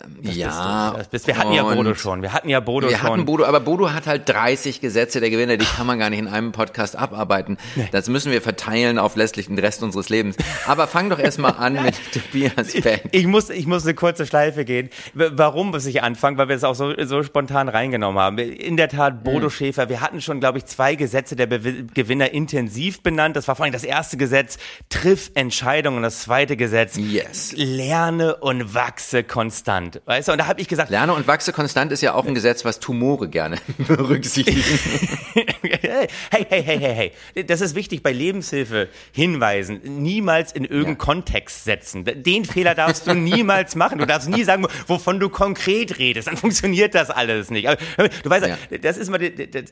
Ähm, 0.03 0.17
ja, 0.21 0.93
Das 0.97 1.07
bist, 1.07 1.27
wir 1.27 1.37
hatten 1.37 1.53
ja 1.53 1.63
Bodo 1.63 1.93
schon. 1.95 2.21
Wir 2.21 2.33
hatten 2.33 2.49
ja 2.49 2.59
Bodo 2.59 2.89
wir 2.89 2.97
schon. 2.97 3.09
hatten 3.09 3.25
Bodo, 3.25 3.45
aber 3.45 3.59
Bodo 3.59 3.91
hat 3.91 4.07
halt 4.07 4.27
30 4.29 4.81
Gesetze 4.81 5.19
der 5.19 5.29
Gewinner, 5.29 5.57
die 5.57 5.65
kann 5.65 5.85
man 5.85 5.99
gar 5.99 6.09
nicht 6.09 6.19
in 6.19 6.27
einem 6.27 6.51
Podcast 6.51 6.95
abarbeiten. 6.97 7.57
Das 7.91 8.07
müssen 8.09 8.31
wir 8.31 8.41
verteilen 8.41 8.97
auf 8.99 9.15
letztlich 9.15 9.47
den 9.47 9.59
Rest 9.59 9.83
unseres 9.83 10.09
Lebens. 10.09 10.35
Aber 10.67 10.87
fang 10.87 11.09
doch 11.09 11.19
erstmal 11.19 11.53
an 11.57 11.81
mit 11.83 11.95
Tobias 12.13 12.73
Beck. 12.81 13.03
Ich 13.11 13.27
muss, 13.27 13.49
ich 13.49 13.67
muss 13.67 13.83
eine 13.83 13.93
kurze 13.93 14.25
Schleife 14.25 14.65
gehen. 14.65 14.89
Warum 15.13 15.71
muss 15.71 15.85
ich 15.85 16.01
anfangen? 16.03 16.37
Weil 16.37 16.47
wir 16.49 16.55
es 16.55 16.63
auch 16.63 16.75
so, 16.75 16.93
so 17.05 17.23
spontan 17.23 17.69
reingenommen 17.69 18.21
haben. 18.21 18.37
In 18.37 18.77
der 18.77 18.89
Tat. 18.89 19.23
Bodo 19.23 19.49
Schäfer, 19.49 19.89
wir 19.89 20.01
hatten 20.01 20.21
schon, 20.21 20.39
glaube 20.39 20.57
ich, 20.57 20.65
zwei 20.65 20.95
Gesetze 20.95 21.35
der 21.35 21.49
Bewi- 21.49 21.87
Gewinner 21.93 22.31
intensiv 22.33 23.01
benannt. 23.03 23.35
Das 23.35 23.47
war 23.47 23.55
vor 23.55 23.63
allem 23.65 23.73
das 23.73 23.83
erste 23.83 24.17
Gesetz, 24.17 24.57
triff 24.89 25.31
Entscheidungen. 25.35 25.97
Und 25.97 26.03
das 26.03 26.21
zweite 26.21 26.57
Gesetz, 26.57 26.95
Yes. 26.97 27.53
lerne 27.55 28.35
und 28.37 28.73
wachse 28.73 29.23
konstant. 29.23 29.82
Konstant, 29.83 30.01
weißt 30.05 30.27
du? 30.27 30.31
Und 30.33 30.37
da 30.39 30.47
habe 30.47 30.61
ich 30.61 30.67
gesagt, 30.67 30.89
Lerne 30.89 31.13
und 31.13 31.27
wachse 31.27 31.53
konstant 31.53 31.91
ist 31.91 32.01
ja 32.01 32.13
auch 32.13 32.25
ein 32.25 32.33
Gesetz, 32.33 32.65
was 32.65 32.79
Tumore 32.79 33.27
gerne 33.29 33.57
berücksichtigen. 33.77 34.61
hey, 35.81 36.07
hey, 36.31 36.45
hey, 36.49 36.63
hey, 36.79 37.11
hey, 37.35 37.43
das 37.45 37.61
ist 37.61 37.75
wichtig 37.75 38.03
bei 38.03 38.11
Lebenshilfe 38.11 38.89
hinweisen, 39.11 39.81
niemals 39.83 40.51
in 40.51 40.63
irgendeinen 40.63 40.83
Ja. 40.93 41.03
Kontext 41.03 41.63
setzen. 41.63 42.05
Den 42.05 42.45
Fehler 42.45 42.75
darfst 42.75 43.07
du 43.07 43.13
niemals 43.13 43.75
machen. 43.75 43.97
Du 43.99 44.05
darfst 44.05 44.29
nie 44.29 44.43
sagen, 44.43 44.65
wovon 44.87 45.19
du 45.19 45.29
konkret 45.29 45.97
redest. 45.99 46.27
Dann 46.27 46.37
funktioniert 46.37 46.95
das 46.95 47.09
alles 47.09 47.49
nicht. 47.49 47.67
Aber, 47.67 47.77
du 47.97 48.29
weißt, 48.29 48.47
Ja. 48.47 48.57
das 48.81 48.97
ist 48.97 49.09
mal 49.09 49.19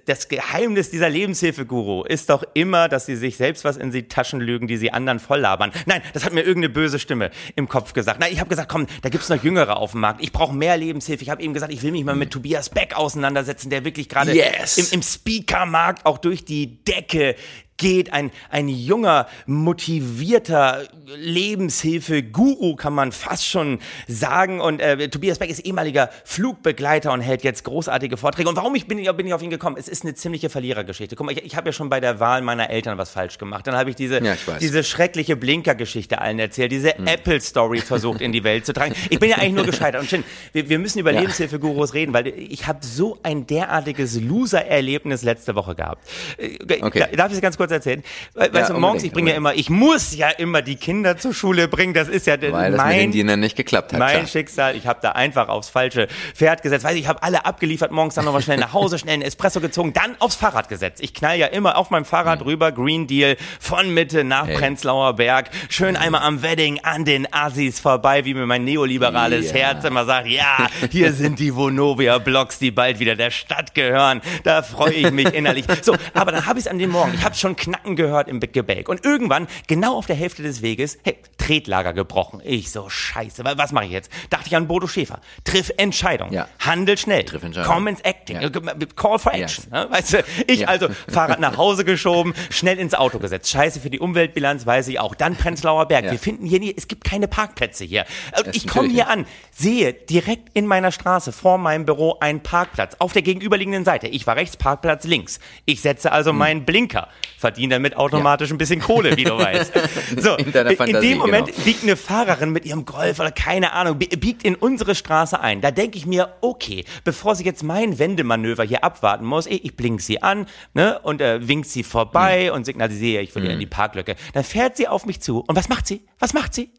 das 0.05 0.27
Geheimnis 0.27 0.89
dieser 0.89 1.09
Lebenshilfeguru 1.09 2.03
ist 2.03 2.29
doch 2.29 2.43
immer, 2.53 2.89
dass 2.89 3.05
sie 3.05 3.15
sich 3.15 3.37
selbst 3.37 3.63
was 3.65 3.77
in 3.77 3.91
die 3.91 4.07
Taschen 4.07 4.39
lügen, 4.41 4.67
die 4.67 4.77
sie 4.77 4.91
anderen 4.91 5.19
voll 5.19 5.39
labern. 5.39 5.71
Nein, 5.85 6.01
das 6.13 6.25
hat 6.25 6.33
mir 6.33 6.41
irgendeine 6.41 6.73
böse 6.73 6.99
Stimme 6.99 7.31
im 7.55 7.67
Kopf 7.67 7.93
gesagt. 7.93 8.19
Nein, 8.19 8.31
ich 8.33 8.39
habe 8.39 8.49
gesagt, 8.49 8.69
komm, 8.69 8.87
da 9.01 9.09
gibt's 9.09 9.29
noch 9.29 9.41
Jüngere 9.43 9.77
auf 9.77 9.91
dem 9.91 10.00
Markt. 10.01 10.21
Ich 10.21 10.31
brauche 10.33 10.53
mehr 10.53 10.75
Lebenshilfe. 10.77 11.23
Ich 11.23 11.29
habe 11.29 11.41
eben 11.41 11.53
gesagt, 11.53 11.71
ich 11.71 11.81
will 11.83 11.91
mich 11.91 12.03
mal 12.03 12.15
mit 12.15 12.31
Tobias 12.31 12.69
Beck 12.69 12.95
auseinandersetzen, 12.95 13.69
der 13.69 13.85
wirklich 13.85 14.09
gerade 14.09 14.33
Yes. 14.33 14.77
im, 14.77 14.87
im 14.91 15.01
Speakermarkt 15.01 16.05
auch 16.05 16.17
durch 16.17 16.43
die 16.43 16.83
Decke 16.83 17.35
geht. 17.81 18.13
Ein, 18.13 18.31
ein 18.49 18.69
junger, 18.69 19.27
motivierter 19.47 20.83
Lebenshilfe-Guru, 21.17 22.75
kann 22.75 22.93
man 22.93 23.11
fast 23.11 23.45
schon 23.45 23.79
sagen. 24.07 24.61
Und 24.61 24.79
äh, 24.81 25.09
Tobias 25.09 25.39
Beck 25.39 25.49
ist 25.49 25.59
ehemaliger 25.65 26.09
Flugbegleiter 26.23 27.11
und 27.11 27.21
hält 27.21 27.43
jetzt 27.43 27.63
großartige 27.63 28.15
Vorträge. 28.17 28.47
Und 28.47 28.55
warum 28.55 28.75
ich 28.75 28.87
bin, 28.87 28.97
ich 28.99 29.11
bin 29.11 29.27
ich 29.27 29.33
auf 29.33 29.41
ihn 29.41 29.49
gekommen? 29.49 29.75
Es 29.77 29.87
ist 29.87 30.03
eine 30.03 30.13
ziemliche 30.13 30.49
Verlierergeschichte. 30.49 31.15
Guck 31.15 31.25
mal, 31.25 31.31
ich, 31.33 31.43
ich 31.43 31.55
habe 31.57 31.69
ja 31.69 31.73
schon 31.73 31.89
bei 31.89 31.99
der 31.99 32.19
Wahl 32.19 32.41
meiner 32.41 32.69
Eltern 32.69 32.97
was 32.97 33.09
falsch 33.09 33.37
gemacht. 33.37 33.67
Dann 33.67 33.75
habe 33.75 33.89
ich 33.89 33.95
diese, 33.95 34.23
Ja, 34.23 34.33
ich 34.33 34.39
diese 34.59 34.83
schreckliche 34.83 35.35
Blinker-Geschichte 35.35 36.21
allen 36.21 36.39
erzählt, 36.39 36.71
diese 36.71 36.97
Apple-Story 36.97 37.79
versucht 37.81 38.21
in 38.21 38.31
die 38.31 38.43
Welt 38.43 38.65
zu 38.65 38.73
tragen. 38.73 38.93
Ich 39.09 39.19
bin 39.19 39.29
ja 39.29 39.37
eigentlich 39.37 39.53
nur 39.53 39.65
gescheitert. 39.65 40.01
Und 40.01 40.09
Shin, 40.09 40.23
wir, 40.53 40.69
wir 40.69 40.79
müssen 40.79 40.99
über 40.99 41.11
Ja. 41.11 41.21
Lebenshilfe-Gurus 41.21 41.93
reden, 41.93 42.13
weil 42.13 42.27
ich 42.27 42.67
habe 42.67 42.79
so 42.85 43.17
ein 43.23 43.47
derartiges 43.47 44.19
Loser-Erlebnis 44.21 45.23
letzte 45.23 45.55
Woche 45.55 45.75
gehabt. 45.75 46.07
Äh, 46.37 46.59
Okay. 46.81 46.99
da- 47.11 47.15
Darf 47.15 47.27
ich 47.31 47.35
es 47.35 47.41
ganz 47.41 47.57
kurz 47.57 47.70
erzählen? 47.71 48.03
Weil, 48.33 48.53
weißt 48.53 48.69
du, 48.71 48.73
morgens, 48.75 49.03
ich 49.03 49.11
bringe 49.11 49.31
ja 49.31 49.37
immer, 49.37 49.53
ich 49.53 49.69
muss 49.69 50.15
ja 50.15 50.29
immer 50.29 50.61
die 50.61 50.75
Kinder 50.75 51.17
zur 51.17 51.33
Schule 51.33 51.67
bringen. 51.67 51.93
Das 51.93 52.07
ist 52.07 52.27
ja 52.27 52.39
Weil 52.41 52.71
das 52.71 52.77
mein 52.77 53.11
Dienern 53.11 53.39
nicht 53.39 53.55
geklappt 53.55 53.93
hat. 53.93 53.99
mein 53.99 54.15
klar. 54.17 54.27
Schicksal, 54.27 54.75
ich 54.75 54.87
habe 54.87 54.99
da 55.01 55.11
einfach 55.13 55.47
aufs 55.49 55.69
falsche 55.69 56.07
Pferd 56.35 56.61
gesetzt. 56.61 56.83
Weiß 56.83 56.93
ich, 56.95 57.01
ich 57.01 57.07
habe 57.07 57.23
alle 57.23 57.45
abgeliefert, 57.45 57.91
morgens 57.91 58.15
dann 58.15 58.25
nochmal 58.25 58.41
schnell 58.41 58.57
nach 58.57 58.73
Hause, 58.73 58.99
schnell 58.99 59.13
einen 59.15 59.23
Espresso 59.23 59.59
gezogen, 59.61 59.93
dann 59.93 60.15
aufs 60.19 60.35
Fahrrad 60.35 60.69
gesetzt. 60.69 61.01
Ich 61.03 61.13
knall 61.13 61.37
ja 61.37 61.47
immer 61.47 61.77
auf 61.77 61.89
meinem 61.89 62.05
Fahrrad 62.05 62.43
rüber, 62.45 62.71
Green 62.71 63.07
Deal, 63.07 63.37
von 63.59 63.93
Mitte 63.93 64.23
nach 64.23 64.41
Mhm. 64.45 64.47
Hey. 64.49 64.57
Prenzlauer 64.57 65.13
Berg, 65.15 65.49
schön 65.69 65.95
einmal 65.95 66.21
am 66.23 66.41
Wedding 66.41 66.79
an 66.83 67.05
den 67.05 67.31
Assis 67.31 67.79
vorbei, 67.79 68.25
wie 68.25 68.33
mir 68.33 68.45
mein 68.45 68.63
neoliberales 68.63 69.51
Ja. 69.51 69.57
Herz 69.57 69.83
immer 69.85 70.05
sagt, 70.05 70.27
ja, 70.27 70.67
hier 70.91 71.13
sind 71.13 71.39
die 71.39 71.55
Vonovia-Blocks, 71.55 72.59
die 72.59 72.71
bald 72.71 72.99
wieder 72.99 73.15
der 73.15 73.31
Stadt 73.31 73.73
gehören. 73.75 74.21
Da 74.43 74.61
freue 74.63 74.93
ich 74.93 75.11
mich 75.11 75.33
innerlich. 75.33 75.65
So, 75.81 75.95
aber 76.13 76.31
dann 76.31 76.45
habe 76.45 76.59
ich 76.59 76.65
es 76.65 76.71
an 76.71 76.79
dem 76.79 76.89
Morgen, 76.91 77.13
ich 77.13 77.23
habe 77.23 77.35
schon 77.35 77.55
Knacken 77.61 77.95
gehört 77.95 78.27
im 78.27 78.39
Gebälk. 78.39 78.89
Und 78.89 79.05
irgendwann, 79.05 79.47
genau 79.67 79.95
auf 79.97 80.07
der 80.07 80.15
Hälfte 80.15 80.41
des 80.41 80.61
Weges, 80.63 80.97
hey, 81.03 81.17
Tretlager 81.37 81.93
gebrochen. 81.93 82.41
Ich 82.43 82.71
so, 82.71 82.89
scheiße, 82.89 83.43
wa- 83.45 83.53
was 83.55 83.71
mache 83.71 83.85
ich 83.85 83.91
jetzt? 83.91 84.11
Dachte 84.31 84.47
ich 84.47 84.55
an 84.55 84.67
Bodo 84.67 84.87
Schäfer. 84.87 85.19
Triff 85.43 85.71
Entscheidung. 85.77 86.31
Ja. 86.33 86.47
Handel 86.59 86.97
schnell. 86.97 87.23
Triff 87.23 87.43
Entscheidung. 87.43 87.71
Komm 87.71 87.87
ins 87.87 88.01
Acting. 88.01 88.41
Ja. 88.41 88.49
Call 88.95 89.19
for 89.19 89.33
Action. 89.33 89.65
ne? 89.71 89.87
Weißt 89.89 90.13
du, 90.13 90.23
ich 90.47 90.61
Ja. 90.61 90.67
also 90.69 90.87
Fahrrad 91.07 91.39
nach 91.39 91.57
Hause 91.57 91.85
geschoben, 91.85 92.33
schnell 92.49 92.79
ins 92.79 92.93
Auto 92.95 93.19
gesetzt. 93.19 93.49
Scheiße 93.51 93.79
für 93.79 93.89
die 93.91 93.99
Umweltbilanz, 93.99 94.65
weiß 94.65 94.87
ich 94.87 94.99
auch. 94.99 95.13
Dann 95.13 95.35
Prenzlauer 95.35 95.85
Berg. 95.87 96.05
Ja. 96.05 96.11
Wir 96.11 96.19
finden 96.19 96.45
hier 96.47 96.59
nie, 96.59 96.73
es 96.75 96.87
gibt 96.87 97.03
keine 97.03 97.27
Parkplätze 97.27 97.83
hier. 97.85 98.05
Und 98.37 98.47
Das 98.47 98.55
ich 98.55 98.67
komme 98.67 98.89
hier 98.89 99.07
an, 99.07 99.25
sehe 99.51 99.93
direkt 99.93 100.49
in 100.53 100.65
meiner 100.65 100.91
Straße 100.91 101.31
vor 101.31 101.57
meinem 101.59 101.85
Büro 101.85 102.17
einen 102.19 102.41
Parkplatz 102.41 102.95
auf 102.99 103.13
der 103.13 103.21
gegenüberliegenden 103.21 103.85
Seite. 103.85 104.07
Ich 104.07 104.25
war 104.25 104.35
rechts, 104.35 104.57
Parkplatz 104.57 105.03
links. 105.05 105.39
Ich 105.65 105.81
setze 105.81 106.09
Hm. 106.09 106.15
also 106.15 106.33
meinen 106.33 106.65
Blinker, 106.65 107.07
verdiene 107.41 107.75
damit 107.75 107.97
automatisch 107.97 108.49
ein 108.51 108.57
bisschen 108.57 108.79
Kohle, 108.79 109.17
wie 109.17 109.25
du 109.25 109.37
weißt. 109.37 109.73
So, 110.17 110.35
In 110.35 110.51
Fantasie, 110.53 111.09
dem 111.09 111.17
Moment 111.17 111.47
genau. 111.47 111.59
biegt 111.65 111.83
eine 111.83 111.95
Fahrerin 111.97 112.51
mit 112.51 112.65
ihrem 112.65 112.85
Golf 112.85 113.19
oder 113.19 113.31
keine 113.31 113.73
Ahnung, 113.73 113.97
bi- 113.97 114.07
biegt 114.07 114.43
in 114.43 114.55
unsere 114.55 114.95
Straße 114.95 115.39
ein. 115.39 115.61
Da 115.61 115.71
denke 115.71 115.97
ich 115.97 116.05
mir, 116.05 116.35
okay, 116.41 116.85
bevor 117.03 117.35
sie 117.35 117.43
jetzt 117.43 117.63
mein 117.63 117.97
Wendemanöver 117.99 118.63
hier 118.63 118.83
abwarten 118.83 119.25
muss, 119.25 119.47
ich, 119.47 119.65
ich 119.65 119.75
blink 119.75 120.01
sie 120.01 120.21
an 120.21 120.45
ne, 120.73 120.99
und 120.99 121.21
äh, 121.21 121.45
wink 121.47 121.65
sie 121.65 121.83
vorbei 121.83 122.47
Hm. 122.47 122.53
und 122.55 122.65
signalisiere, 122.65 123.21
ich 123.23 123.33
will 123.35 123.43
ihr 123.45 123.51
in 123.51 123.59
die 123.59 123.65
Parklücke. 123.65 124.15
Dann 124.33 124.43
fährt 124.43 124.77
sie 124.77 124.87
auf 124.87 125.05
mich 125.05 125.19
zu 125.21 125.39
und 125.39 125.55
was 125.55 125.67
macht 125.69 125.87
sie? 125.87 126.05
Was 126.19 126.33
macht 126.33 126.53
sie? 126.53 126.69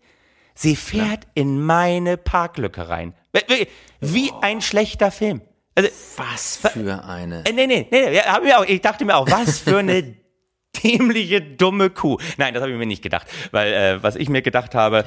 Sie 0.55 0.77
fährt 0.77 1.27
in 1.35 1.61
meine 1.65 2.17
Parklücke 2.17 2.89
rein. 2.89 3.15
Wie- 4.01 4.31
ein 4.43 4.61
schlechter 4.61 5.11
Film. 5.11 5.41
Also, 5.75 5.89
Was 6.17 6.59
für 6.59 7.03
eine. 7.05 7.45
äh, 7.47 7.53
nee, 7.53 7.67
nee, 7.67 7.87
nee, 7.91 8.09
nee, 8.11 8.15
ja, 8.17 8.25
hab 8.27 8.45
ich, 8.45 8.55
auch, 8.55 8.65
ich 8.67 8.81
dachte 8.83 9.07
mir 9.07 9.17
auch, 9.17 9.27
was 9.31 9.59
für 9.61 9.79
eine 9.79 10.15
dämliche, 10.83 11.41
dumme 11.41 11.91
Kuh. 11.91 12.19
Nein, 12.39 12.55
das 12.55 12.63
habe 12.63 12.73
ich 12.73 12.79
mir 12.79 12.87
nicht 12.87 13.03
gedacht, 13.03 13.27
weil 13.51 13.73
äh, 13.73 14.03
was 14.03 14.17
ich 14.17 14.29
mir 14.29 14.43
gedacht 14.43 14.75
habe, 14.75 15.05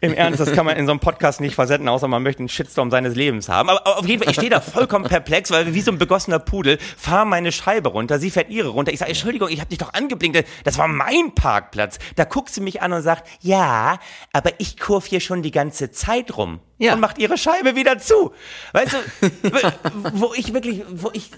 im 0.00 0.12
Ernst, 0.14 0.40
das 0.40 0.52
kann 0.52 0.66
man 0.66 0.76
in 0.76 0.86
so 0.86 0.92
einem 0.92 1.00
Podcast 1.00 1.40
nicht 1.40 1.54
versenden, 1.54 1.88
außer 1.88 2.08
man 2.08 2.22
möchte 2.22 2.40
einen 2.40 2.48
Shitstorm 2.48 2.90
seines 2.90 3.14
Lebens 3.14 3.48
haben. 3.48 3.68
Aber, 3.68 3.86
aber 3.86 3.98
auf 3.98 4.06
jeden 4.06 4.22
Fall, 4.22 4.30
ich 4.30 4.36
stehe 4.36 4.50
da 4.50 4.60
vollkommen 4.60 5.06
perplex, 5.06 5.50
weil 5.50 5.74
wie 5.74 5.80
so 5.80 5.92
ein 5.92 5.98
begossener 5.98 6.38
Pudel 6.38 6.78
fahr 6.96 7.24
meine 7.24 7.52
Scheibe 7.52 7.90
runter, 7.90 8.18
sie 8.18 8.30
fährt 8.30 8.50
ihre 8.50 8.68
runter. 8.68 8.92
Ich 8.92 8.98
sage, 8.98 9.10
Entschuldigung, 9.10 9.48
ich 9.48 9.60
habe 9.60 9.68
dich 9.68 9.78
doch 9.78 9.92
angeblinkt, 9.92 10.44
das 10.64 10.78
war 10.78 10.88
mein 10.88 11.34
Parkplatz. 11.34 11.98
Da 12.16 12.24
guckt 12.24 12.50
sie 12.50 12.60
mich 12.60 12.82
an 12.82 12.92
und 12.92 13.02
sagt, 13.02 13.28
ja, 13.40 13.98
aber 14.32 14.50
ich 14.58 14.78
kurv 14.78 15.06
hier 15.06 15.20
schon 15.20 15.42
die 15.42 15.50
ganze 15.50 15.90
Zeit 15.90 16.36
rum. 16.36 16.60
Ja. 16.78 16.94
Und 16.94 17.00
macht 17.00 17.18
ihre 17.18 17.38
Scheibe 17.38 17.76
wieder 17.76 17.98
zu. 17.98 18.32
Weißt 18.72 18.92
du, 18.92 19.30
wo 20.14 20.34
ich 20.34 20.52
wirklich, 20.52 20.82
wo 20.90 21.10
ich 21.12 21.30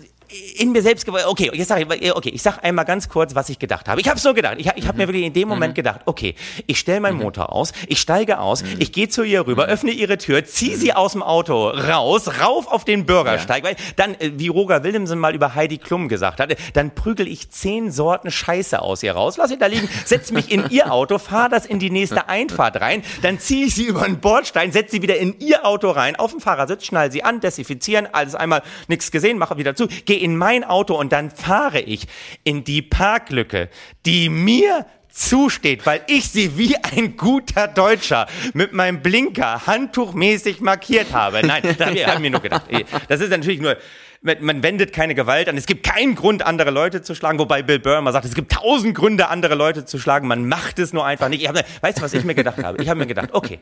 in 0.58 0.72
mir 0.72 0.82
selbst 0.82 1.06
gewollt, 1.06 1.26
okay, 1.26 1.50
jetzt 1.52 1.68
sag 1.68 1.80
ich, 1.80 2.14
okay, 2.14 2.30
ich 2.30 2.42
sag 2.42 2.62
einmal 2.64 2.84
ganz 2.84 3.08
kurz, 3.08 3.34
was 3.34 3.48
ich 3.48 3.58
gedacht 3.58 3.88
habe. 3.88 4.00
Ich 4.00 4.08
habe 4.08 4.18
so 4.18 4.34
gedacht. 4.34 4.56
Ich, 4.58 4.68
ich 4.74 4.88
habe 4.88 4.98
mir 4.98 5.06
wirklich 5.06 5.24
in 5.24 5.32
dem 5.32 5.48
Moment 5.48 5.74
gedacht, 5.74 6.00
okay, 6.06 6.34
ich 6.66 6.78
stelle 6.78 7.00
meinen 7.00 7.18
Motor 7.18 7.52
aus, 7.52 7.72
ich 7.86 8.00
steige 8.00 8.40
aus, 8.40 8.64
ich 8.78 8.92
gehe 8.92 9.08
zu 9.08 9.22
ihr 9.22 9.46
rüber, 9.46 9.66
öffne 9.66 9.92
ihre 9.92 10.18
Tür, 10.18 10.44
ziehe 10.44 10.76
sie 10.76 10.92
aus 10.92 11.12
dem 11.12 11.22
Auto 11.22 11.68
raus, 11.68 12.40
rauf 12.40 12.66
auf 12.66 12.84
den 12.84 13.06
Bürgersteig, 13.06 13.64
weil 13.64 13.76
dann, 13.96 14.14
äh, 14.14 14.32
wie 14.36 14.48
Roger 14.48 14.82
Willemsen 14.82 15.18
mal 15.18 15.34
über 15.34 15.54
Heidi 15.54 15.78
Klum 15.78 16.08
gesagt 16.08 16.40
hat, 16.40 16.56
dann 16.74 16.94
prügel 16.94 17.28
ich 17.28 17.50
zehn 17.50 17.92
Sorten 17.92 18.30
Scheiße 18.30 18.82
aus 18.82 19.02
ihr 19.02 19.12
raus, 19.12 19.36
lass 19.36 19.50
sie 19.50 19.58
da 19.58 19.66
liegen, 19.66 19.88
setz 20.04 20.32
mich 20.32 20.50
in 20.50 20.70
ihr 20.70 20.92
Auto, 20.92 21.18
fahr 21.18 21.48
das 21.48 21.66
in 21.66 21.78
die 21.78 21.90
nächste 21.90 22.28
Einfahrt 22.28 22.80
rein, 22.80 23.02
dann 23.22 23.38
ziehe 23.38 23.66
ich 23.66 23.74
sie 23.74 23.84
über 23.84 24.04
den 24.04 24.20
Bordstein, 24.20 24.72
setz 24.72 24.90
sie 24.90 25.02
wieder 25.02 25.16
in 25.16 25.38
ihr 25.38 25.64
Auto 25.64 25.90
rein, 25.90 26.16
auf 26.16 26.32
dem 26.32 26.40
Fahrersitz, 26.40 26.84
schnall 26.86 27.12
sie 27.12 27.22
an, 27.22 27.40
desinfizieren, 27.40 28.08
alles 28.10 28.34
einmal 28.34 28.62
nichts 28.88 29.10
gesehen, 29.10 29.38
mache 29.38 29.56
wieder 29.56 29.76
zu, 29.76 29.86
gehe 30.16 30.24
in 30.24 30.36
mein 30.36 30.64
Auto 30.64 30.94
und 30.98 31.12
dann 31.12 31.30
fahre 31.30 31.80
ich 31.80 32.06
in 32.44 32.64
die 32.64 32.82
Parklücke, 32.82 33.68
die 34.04 34.28
mir 34.28 34.86
zusteht, 35.10 35.86
weil 35.86 36.02
ich 36.08 36.28
sie 36.28 36.58
wie 36.58 36.76
ein 36.76 37.16
guter 37.16 37.68
Deutscher 37.68 38.26
mit 38.52 38.72
meinem 38.72 39.00
Blinker 39.00 39.66
handtuchmäßig 39.66 40.60
markiert 40.60 41.12
habe. 41.12 41.46
Nein, 41.46 41.62
da 41.78 41.86
habe 41.86 41.96
ich 41.96 42.06
hab 42.06 42.20
mir 42.20 42.30
nur 42.30 42.40
gedacht. 42.40 42.66
Das 43.08 43.20
ist 43.20 43.30
natürlich 43.30 43.60
nur, 43.60 43.76
man 44.22 44.62
wendet 44.62 44.92
keine 44.92 45.14
Gewalt 45.14 45.48
an. 45.48 45.56
Es 45.56 45.66
gibt 45.66 45.84
keinen 45.84 46.14
Grund, 46.14 46.44
andere 46.44 46.70
Leute 46.70 47.02
zu 47.02 47.14
schlagen, 47.14 47.38
wobei 47.38 47.62
Bill 47.62 47.78
Burr 47.78 48.00
mal 48.00 48.12
sagt, 48.12 48.24
es 48.24 48.34
gibt 48.34 48.52
tausend 48.52 48.94
Gründe, 48.94 49.28
andere 49.28 49.54
Leute 49.54 49.84
zu 49.84 49.98
schlagen. 49.98 50.26
Man 50.26 50.48
macht 50.48 50.78
es 50.78 50.92
nur 50.92 51.04
einfach 51.04 51.28
nicht. 51.28 51.42
Ich 51.42 51.48
hab, 51.48 51.56
weißt 51.82 51.98
du, 51.98 52.02
was 52.02 52.12
ich 52.14 52.24
mir 52.24 52.34
gedacht 52.34 52.62
habe? 52.62 52.82
Ich 52.82 52.88
habe 52.88 52.98
mir 52.98 53.06
gedacht, 53.06 53.30
okay, 53.32 53.60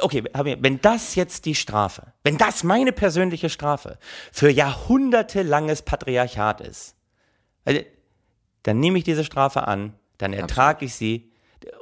okay, 0.00 0.24
wenn 0.32 0.80
das 0.80 1.14
jetzt 1.14 1.44
die 1.44 1.54
Strafe, 1.54 2.12
wenn 2.24 2.38
das 2.38 2.64
meine 2.64 2.92
persönliche 2.92 3.48
Strafe 3.48 3.98
für 4.32 4.50
jahrhundertelanges 4.50 5.82
Patriarchat 5.82 6.60
ist, 6.60 6.96
also, 7.64 7.80
dann 8.64 8.80
nehme 8.80 8.98
ich 8.98 9.04
diese 9.04 9.24
Strafe 9.24 9.66
an, 9.66 9.94
dann 10.18 10.32
ertrage 10.32 10.84
ich 10.84 10.94
sie, 10.94 11.32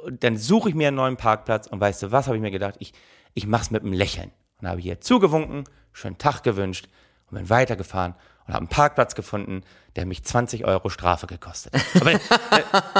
dann 0.09 0.37
suche 0.37 0.69
ich 0.69 0.75
mir 0.75 0.87
einen 0.87 0.97
neuen 0.97 1.17
Parkplatz 1.17 1.67
und 1.67 1.79
weißt 1.79 2.03
du, 2.03 2.11
was 2.11 2.27
habe 2.27 2.37
ich 2.37 2.41
mir 2.41 2.51
gedacht? 2.51 2.75
Ich, 2.79 2.93
ich 3.33 3.47
mach's 3.47 3.71
mit 3.71 3.83
einem 3.83 3.93
Lächeln. 3.93 4.31
Und 4.59 4.67
habe 4.67 4.79
hier 4.79 5.01
zugewunken, 5.01 5.63
schönen 5.91 6.19
Tag 6.19 6.43
gewünscht 6.43 6.87
und 7.31 7.37
bin 7.37 7.49
weitergefahren 7.49 8.13
und 8.47 8.53
habe 8.53 8.59
einen 8.61 8.67
Parkplatz 8.67 9.15
gefunden, 9.15 9.63
der 9.95 10.05
mich 10.05 10.23
20 10.23 10.65
Euro 10.65 10.89
Strafe 10.89 11.27
gekostet 11.27 11.73
hat. 11.73 12.01
Aber, 12.01 12.11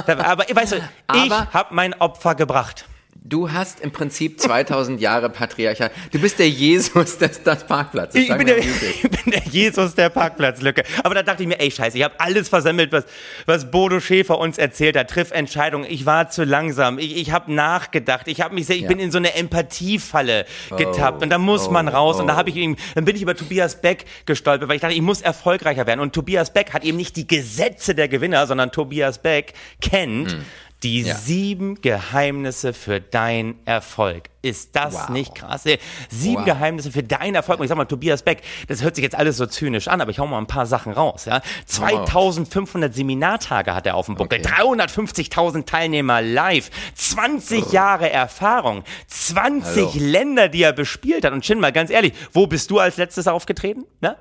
äh, 0.08 0.24
aber 0.24 0.44
weißt 0.56 0.74
du, 0.74 0.76
ich 0.78 0.84
Aber- 1.32 1.48
habe 1.54 1.74
mein 1.76 1.94
Opfer 2.00 2.36
gebracht. 2.36 2.86
Du 3.23 3.51
hast 3.51 3.81
im 3.81 3.91
Prinzip 3.91 4.41
2000 4.41 4.99
Jahre 4.99 5.29
Patriarchat. 5.29 5.91
Du 6.12 6.17
bist 6.17 6.39
der 6.39 6.49
Jesus 6.49 7.19
des, 7.19 7.43
des 7.43 7.63
Parkplatzes. 7.65 8.19
Ich 8.19 8.36
bin, 8.36 8.47
der, 8.47 8.57
ich 8.57 9.01
bin 9.03 9.31
der 9.31 9.43
Jesus 9.43 9.93
der 9.93 10.10
Parkplatzlücke. 10.10 10.81
Aber 11.03 11.13
da 11.13 11.21
dachte 11.21 11.43
ich 11.43 11.47
mir, 11.47 11.60
ey, 11.60 11.69
scheiße, 11.69 11.99
ich 11.99 12.03
habe 12.03 12.19
alles 12.19 12.49
versemmelt, 12.49 12.91
was, 12.91 13.05
was 13.45 13.69
Bodo 13.69 13.99
Schäfer 13.99 14.39
uns 14.39 14.57
erzählt 14.57 14.97
hat. 14.97 15.12
Triff 15.12 15.29
Entscheidungen. 15.29 15.86
Ich 15.88 16.07
war 16.07 16.31
zu 16.31 16.43
langsam. 16.45 16.97
Ich, 16.97 17.15
ich 17.15 17.31
habe 17.31 17.53
nachgedacht. 17.53 18.27
Ich 18.27 18.41
habe 18.41 18.55
mich 18.55 18.65
sehr, 18.65 18.75
ich 18.75 18.81
Ja. 18.84 18.88
bin 18.88 18.97
in 18.97 19.12
so 19.12 19.19
eine 19.19 19.36
Empathiefalle 19.36 20.47
getappt. 20.75 21.21
Und 21.21 21.29
da 21.29 21.38
muss 21.38 21.69
man 21.69 21.88
raus. 21.89 22.19
Und 22.19 22.25
da 22.25 22.36
habe 22.36 22.49
ich 22.49 22.55
ihm, 22.55 22.75
dann 22.95 23.05
bin 23.05 23.15
ich 23.15 23.21
über 23.21 23.36
Tobias 23.36 23.81
Beck 23.81 24.05
gestolpert, 24.25 24.67
weil 24.67 24.77
ich 24.77 24.81
dachte, 24.81 24.95
ich 24.95 25.01
muss 25.01 25.21
erfolgreicher 25.21 25.86
werden. 25.86 25.99
Und 25.99 26.13
Tobias 26.13 26.51
Beck 26.51 26.73
hat 26.73 26.84
eben 26.84 26.97
nicht 26.97 27.15
die 27.17 27.27
Gesetze 27.27 27.93
der 27.93 28.07
Gewinner, 28.07 28.47
sondern 28.47 28.71
Tobias 28.71 29.19
Beck 29.19 29.53
kennt 29.79 30.38
Die 30.84 31.02
Ja. 31.04 31.15
sieben 31.15 31.80
Geheimnisse 31.82 32.74
für 32.74 33.00
deinen 33.00 33.60
Erfolg. 33.65 34.30
Ist 34.41 34.76
das 34.76 34.96
Wow. 34.96 35.10
nicht 35.10 35.36
krass? 35.36 35.63
Sieben 36.10 36.38
Wow. 36.38 36.46
Geheimnisse 36.46 36.91
für 36.91 37.04
deinen 37.04 37.36
Erfolg. 37.36 37.60
Und 37.60 37.65
ich 37.65 37.70
sag 37.70 37.78
mal, 37.78 37.86
Tobias 37.86 38.24
Beck, 38.24 38.41
das 38.67 38.82
hört 38.82 38.96
sich 38.96 39.04
jetzt 39.04 39.13
alles 39.15 39.38
so 39.38 39.46
zynisch 39.46 39.88
an, 39.88 40.02
aber 40.02 40.10
ich 40.10 40.17
hau 40.17 40.26
mal 40.26 40.39
ein 40.39 40.48
paar 40.48 40.65
Sachen 40.65 40.91
raus. 40.94 41.26
Ja? 41.26 41.41
2500 41.67 42.94
Seminartage 42.96 43.76
hat 43.76 43.86
er 43.86 43.96
auf 43.96 44.08
dem 44.08 44.15
Buckel, 44.15 44.39
Okay. 44.39 44.48
350.000 44.50 45.67
Teilnehmer 45.67 46.22
live, 46.24 46.72
20 46.96 47.72
Jahre 47.72 48.10
Erfahrung, 48.10 48.84
20 49.08 49.94
Hallo. 49.94 50.06
Länder, 50.06 50.50
die 50.50 50.63
er 50.63 50.74
bespielt 50.74 51.24
hat. 51.26 51.34
Und 51.34 51.46
Shin, 51.46 51.60
mal 51.60 51.72
ganz 51.72 51.91
ehrlich, 51.91 52.13
wo 52.34 52.48
bist 52.48 52.72
du 52.72 52.80
als 52.80 52.98
letztes 52.98 53.28
aufgetreten? 53.28 53.86
Na? 54.00 54.15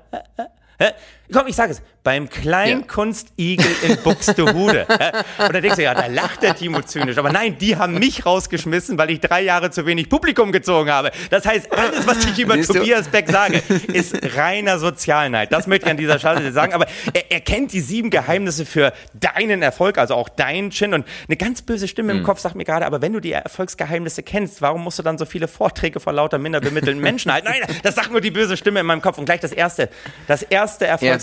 Komm, 1.31 1.47
ich 1.47 1.55
sage 1.55 1.71
es, 1.71 1.81
beim 2.03 2.29
Kleinkunstigel 2.29 3.69
in 3.83 3.97
Buxtehude. 4.03 4.85
Und 4.87 5.53
da 5.53 5.61
denkst 5.61 5.77
du, 5.77 5.83
ja, 5.83 5.93
da 5.93 6.07
lacht 6.07 6.41
der 6.41 6.55
Timo 6.55 6.81
zynisch. 6.81 7.17
Aber 7.17 7.31
nein, 7.31 7.57
die 7.59 7.77
haben 7.77 7.99
mich 7.99 8.25
rausgeschmissen, 8.25 8.97
weil 8.97 9.11
ich 9.11 9.19
drei 9.19 9.41
Jahre 9.41 9.69
zu 9.71 9.85
wenig 9.85 10.09
Publikum 10.09 10.51
gezogen 10.51 10.89
habe. 10.89 11.11
Das 11.29 11.45
heißt, 11.45 11.71
alles, 11.71 12.07
was 12.07 12.25
ich 12.25 12.39
über? 12.39 12.59
Tobias 12.61 13.07
Beck 13.07 13.29
sage, 13.29 13.61
ist 13.93 14.17
reiner 14.35 14.79
Sozialneid. 14.79 15.51
Das 15.51 15.67
möchte 15.67 15.85
ich 15.85 15.91
an 15.91 15.97
dieser 15.97 16.19
Stelle 16.19 16.51
sagen. 16.51 16.73
Aber 16.73 16.87
er, 17.13 17.31
er 17.31 17.41
kennt 17.41 17.71
die 17.71 17.81
sieben 17.81 18.09
Geheimnisse 18.09 18.65
für 18.65 18.93
deinen 19.13 19.61
Erfolg, 19.61 19.97
also 19.97 20.15
auch 20.15 20.29
deinen 20.29 20.71
Chin. 20.71 20.93
Und 20.93 21.05
eine 21.27 21.37
ganz 21.37 21.61
böse 21.61 21.87
Stimme 21.87 22.13
im 22.13 22.23
Kopf 22.23 22.39
sagt 22.39 22.55
mir 22.55 22.65
gerade, 22.65 22.85
aber 22.85 23.01
wenn 23.01 23.13
du 23.13 23.19
die 23.19 23.31
Erfolgsgeheimnisse 23.31 24.23
kennst, 24.23 24.61
warum 24.61 24.83
musst 24.83 24.99
du 24.99 25.03
dann 25.03 25.17
so 25.17 25.25
viele 25.25 25.47
Vorträge 25.47 25.99
vor 25.99 26.13
lauter 26.13 26.39
minder 26.39 26.59
bemittelten 26.59 27.01
Menschen 27.01 27.31
halten? 27.31 27.47
Nein, 27.47 27.61
das 27.83 27.95
sagt 27.95 28.11
nur 28.11 28.21
die 28.21 28.31
böse 28.31 28.57
Stimme 28.57 28.79
in 28.79 28.85
meinem 28.85 29.01
Kopf. 29.01 29.17
Und 29.17 29.25
gleich 29.25 29.39
das 29.39 29.51
erste, 29.51 29.89
das 30.27 30.41
erste 30.43 30.87
Erfolgsgeheimnis. 30.87 31.20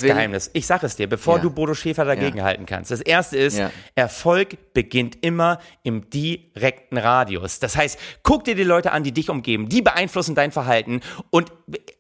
Ich 0.53 0.67
sage 0.67 0.87
es 0.87 0.97
dir, 0.97 1.09
bevor 1.09 1.37
Ja. 1.37 1.43
du 1.43 1.51
Bodo 1.51 1.75
Schäfer 1.75 2.05
dagegen 2.05 2.39
Ja. 2.39 2.45
halten 2.45 2.67
kannst. 2.67 2.91
Das 2.91 3.01
erste 3.01 3.37
ist, 3.39 3.59
Ja. 3.59 3.71
Erfolg 3.95 4.73
beginnt 4.75 5.19
immer 5.25 5.59
im 5.83 6.09
direkten 6.11 6.99
Radius. 6.99 7.59
Das 7.61 7.77
heißt, 7.77 7.99
guck 8.23 8.45
dir 8.45 8.55
die 8.55 8.63
Leute 8.65 8.93
an, 8.93 9.03
die 9.05 9.13
dich 9.13 9.31
umgeben. 9.31 9.69
Die 9.69 9.83
beeinflussen 9.83 10.35
dein 10.35 10.53
Verhalten. 10.53 11.01
Und 11.31 11.53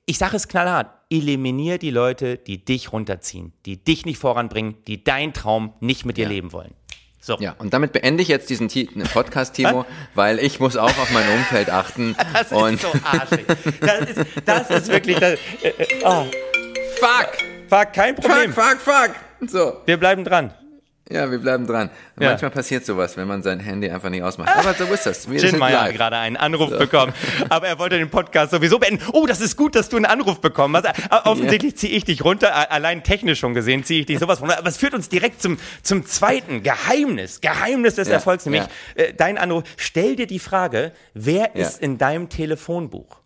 ich 0.07 0.18
sage 0.18 0.36
es 0.36 0.49
knallhart, 0.49 0.88
eliminier 1.11 1.78
die 1.78 1.90
Leute, 1.90 2.36
die 2.36 2.64
dich 2.64 2.92
runterziehen, 2.92 3.53
die 3.66 3.82
dich 3.82 4.05
nicht 4.07 4.18
voranbringen, 4.18 4.76
die 4.86 5.03
deinen 5.05 5.32
Traum 5.32 5.72
nicht 5.80 6.05
mit 6.05 6.16
dir 6.16 6.28
leben 6.28 6.53
wollen. 6.53 6.74
So. 7.20 7.36
Ja, 7.40 7.55
und 7.59 7.74
damit 7.74 7.92
beende 7.92 8.22
ich 8.22 8.28
jetzt 8.28 8.49
diesen 8.49 8.68
Ti- 8.68 8.88
Podcast, 9.12 9.55
Timo, 9.55 9.84
weil 10.14 10.38
ich 10.38 10.61
muss 10.61 10.76
auch 10.76 10.88
auf 10.88 11.11
mein 11.12 11.28
Umfeld 11.30 11.68
achten. 11.68 12.14
Das 12.32 12.42
ist 12.53 12.82
so 12.82 12.92
arschig. 13.05 13.44
Das 13.80 14.01
ist, 14.11 14.26
das 14.46 14.70
ist 14.70 14.88
wirklich, 14.88 15.18
das, 15.18 15.32
äh, 15.62 15.72
oh, 16.05 16.24
fuck! 17.01 17.57
War 17.70 17.86
kein 17.86 18.14
Problem. 18.16 18.52
Fuck, 18.52 18.78
fuck, 18.80 18.94
fuck! 19.40 19.48
So, 19.48 19.80
Wir 19.86 19.96
bleiben 19.98 20.24
dran. 20.24 20.52
ja, 21.10 21.30
wir 21.30 21.38
bleiben 21.38 21.66
dran. 21.66 21.88
Ja. 22.20 22.30
Manchmal 22.30 22.50
passiert 22.50 22.84
sowas, 22.84 23.16
wenn 23.16 23.26
man 23.28 23.42
sein 23.42 23.60
Handy 23.60 23.88
einfach 23.88 24.10
nicht 24.10 24.22
ausmacht. 24.22 24.50
Aber 24.54 24.74
so 24.74 24.84
ist 24.92 25.06
das. 25.06 25.30
Wir 25.30 25.38
Jin 25.40 25.50
sind 25.50 25.58
Meyer 25.58 25.84
hat 25.84 25.94
gerade 25.94 26.16
einen 26.16 26.36
Anruf 26.36 26.76
bekommen, 26.76 27.14
aber 27.48 27.68
er 27.68 27.78
wollte 27.78 27.96
den 27.96 28.10
Podcast 28.10 28.50
sowieso 28.50 28.78
beenden. 28.78 29.02
Oh, 29.12 29.24
das 29.26 29.40
ist 29.40 29.56
gut, 29.56 29.74
dass 29.74 29.88
du 29.88 29.96
einen 29.96 30.04
Anruf 30.06 30.40
bekommen 30.40 30.76
hast. 30.76 30.84
Äh, 30.86 30.92
Offensichtlich 31.24 31.76
ziehe 31.78 31.92
ich 31.96 32.04
dich 32.04 32.24
runter, 32.24 32.70
allein 32.70 33.02
technisch 33.04 33.38
schon 33.38 33.54
gesehen 33.54 33.84
ziehe 33.84 34.00
ich 34.00 34.06
dich 34.06 34.18
sowas 34.18 34.40
runter. 34.42 34.58
Aber 34.58 34.68
es 34.68 34.76
führt 34.76 34.92
uns 34.92 35.08
direkt 35.08 35.40
zum, 35.40 35.58
zum 35.82 36.04
zweiten 36.04 36.62
Geheimnis, 36.62 37.40
Geheimnis 37.40 37.94
des 37.94 38.08
Ja, 38.08 38.14
Erfolgs, 38.14 38.44
nämlich 38.44 38.64
ja. 38.96 39.04
äh, 39.04 39.14
dein 39.14 39.38
Anruf. 39.38 39.62
Stell 39.78 40.16
dir 40.16 40.26
die 40.26 40.40
Frage, 40.40 40.92
wer 41.14 41.52
Ja. 41.54 41.66
ist 41.68 41.80
in 41.80 41.96
deinem 41.96 42.28
Telefonbuch? 42.28 43.20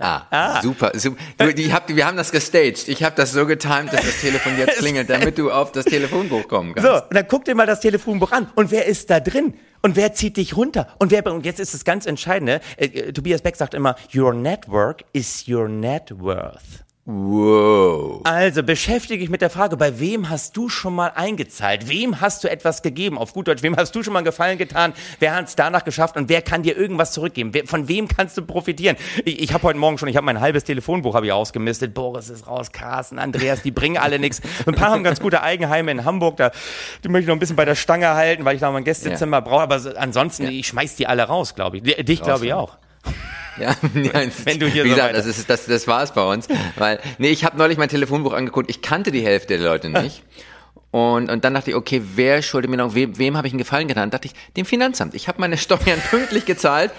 Ah, 0.00 0.62
super, 0.62 0.92
super. 0.94 1.16
Du, 1.38 1.52
die 1.52 1.72
habt, 1.72 1.94
wir 1.94 2.06
haben 2.06 2.16
das 2.16 2.30
gestaged. 2.30 2.86
Ich 2.86 3.02
habe 3.02 3.16
das 3.16 3.32
so 3.32 3.46
getimt, 3.46 3.92
dass 3.92 4.02
das 4.02 4.20
Telefon 4.20 4.56
jetzt 4.56 4.78
klingelt, 4.78 5.10
damit 5.10 5.38
du 5.38 5.50
auf 5.50 5.72
das 5.72 5.86
Telefonbuch 5.86 6.46
kommen 6.46 6.74
kannst. 6.74 6.88
So, 6.88 7.02
und 7.02 7.14
dann 7.14 7.26
guck 7.26 7.44
dir 7.44 7.56
mal 7.56 7.66
das 7.66 7.80
Telefonbuch 7.80 8.30
an. 8.30 8.48
Und 8.54 8.70
wer 8.70 8.86
ist 8.86 9.10
da 9.10 9.18
drin? 9.18 9.54
Und 9.82 9.96
wer 9.96 10.12
zieht 10.12 10.36
dich 10.36 10.56
runter? 10.56 10.94
Und 10.98 11.10
wer, 11.10 11.26
und 11.26 11.44
jetzt 11.44 11.58
ist 11.58 11.74
das 11.74 11.84
ganz 11.84 12.06
Entscheidende. 12.06 12.60
Äh, 12.76 12.86
äh, 12.86 13.12
Tobias 13.12 13.42
Beck 13.42 13.56
sagt 13.56 13.74
immer, 13.74 13.96
your 14.14 14.32
network 14.32 15.04
is 15.12 15.48
your 15.48 15.68
net 15.68 16.12
worth. 16.16 16.84
Wow. 17.10 18.20
Also 18.24 18.62
beschäftige 18.62 19.20
dich 19.20 19.30
mit 19.30 19.40
der 19.40 19.48
Frage, 19.48 19.78
bei 19.78 19.98
wem 19.98 20.28
hast 20.28 20.56
du 20.58 20.68
schon 20.68 20.94
mal 20.94 21.08
eingezahlt? 21.14 21.88
Wem 21.88 22.20
hast 22.20 22.44
du 22.44 22.50
etwas 22.50 22.82
gegeben? 22.82 23.16
Auf 23.16 23.32
gut 23.32 23.48
Deutsch, 23.48 23.62
wem 23.62 23.76
hast 23.76 23.94
du 23.94 24.02
schon 24.02 24.12
mal 24.12 24.18
einen 24.18 24.26
Gefallen 24.26 24.58
getan? 24.58 24.92
Wer 25.18 25.34
hat 25.34 25.48
es 25.48 25.56
danach 25.56 25.84
geschafft 25.84 26.16
und 26.18 26.28
wer 26.28 26.42
kann 26.42 26.62
dir 26.62 26.76
irgendwas 26.76 27.12
zurückgeben? 27.12 27.54
Wer, 27.54 27.66
von 27.66 27.88
wem 27.88 28.08
kannst 28.08 28.36
du 28.36 28.42
profitieren? 28.42 28.96
Ich, 29.24 29.40
ich 29.42 29.52
habe 29.54 29.62
heute 29.62 29.78
Morgen 29.78 29.96
schon, 29.96 30.08
ich 30.10 30.16
habe 30.16 30.26
mein 30.26 30.40
halbes 30.40 30.64
Telefonbuch 30.64 31.14
habe 31.14 31.24
ich 31.24 31.32
ausgemistet. 31.32 31.94
Boris 31.94 32.28
ist 32.28 32.46
raus, 32.46 32.72
Carsten, 32.72 33.18
Andreas, 33.18 33.62
die 33.62 33.70
bringen 33.70 33.96
alle 33.96 34.18
nichts. 34.18 34.42
Ein 34.66 34.74
paar 34.74 34.90
haben 34.90 35.02
ganz 35.02 35.18
gute 35.18 35.42
Eigenheime 35.42 35.90
in 35.90 36.04
Hamburg, 36.04 36.36
da 36.36 36.50
die 37.04 37.08
möchte 37.08 37.22
ich 37.22 37.28
noch 37.28 37.36
ein 37.36 37.40
bisschen 37.40 37.56
bei 37.56 37.64
der 37.64 37.74
Stange 37.74 38.08
halten, 38.08 38.44
weil 38.44 38.56
ich 38.56 38.60
da 38.60 38.70
mein 38.70 38.84
Gästezimmer 38.84 39.40
brauche. 39.40 39.62
Aber 39.62 39.78
so- 39.80 39.96
ansonsten, 39.96 40.46
ich 40.48 40.66
schmeiß 40.66 40.96
die 40.96 41.06
alle 41.06 41.22
raus, 41.22 41.54
glaube 41.54 41.78
ich. 41.78 41.82
Di- 41.84 42.04
Dich 42.04 42.22
glaube 42.22 42.44
ich 42.44 42.52
auch. 42.52 42.76
Ja, 43.60 43.70
ja, 43.94 44.12
Wenn 44.44 44.58
du 44.58 44.66
hier 44.66 44.84
wie 44.84 44.90
so 44.90 44.94
gesagt, 44.94 45.14
weiter- 45.14 45.26
das, 45.26 45.26
ist, 45.26 45.48
das, 45.50 45.66
das 45.66 45.86
war 45.88 46.02
es 46.02 46.12
bei 46.12 46.22
uns. 46.22 46.46
Weil, 46.76 47.00
nee, 47.18 47.30
ich 47.30 47.44
habe 47.44 47.56
neulich 47.58 47.78
mein 47.78 47.88
Telefonbuch 47.88 48.32
angeguckt, 48.32 48.70
ich 48.70 48.82
kannte 48.82 49.10
die 49.10 49.22
Hälfte 49.24 49.58
der 49.58 49.66
Leute 49.66 49.88
nicht. 50.02 50.22
Und, 50.90 51.30
und 51.30 51.44
dann 51.44 51.52
dachte 51.52 51.70
ich, 51.70 51.76
okay, 51.76 52.00
wer 52.14 52.40
schuldet 52.40 52.70
mir 52.70 52.78
noch, 52.78 52.94
wem, 52.94 53.18
wem 53.18 53.36
habe 53.36 53.46
ich 53.46 53.52
einen 53.52 53.58
Gefallen 53.58 53.88
getan? 53.88 54.10
Dachte 54.10 54.28
ich, 54.28 54.34
dem 54.56 54.64
Finanzamt. 54.64 55.14
Ich 55.14 55.28
habe 55.28 55.38
meine 55.38 55.58
Steuern 55.58 56.00
pünktlich 56.08 56.46
gezahlt, 56.46 56.92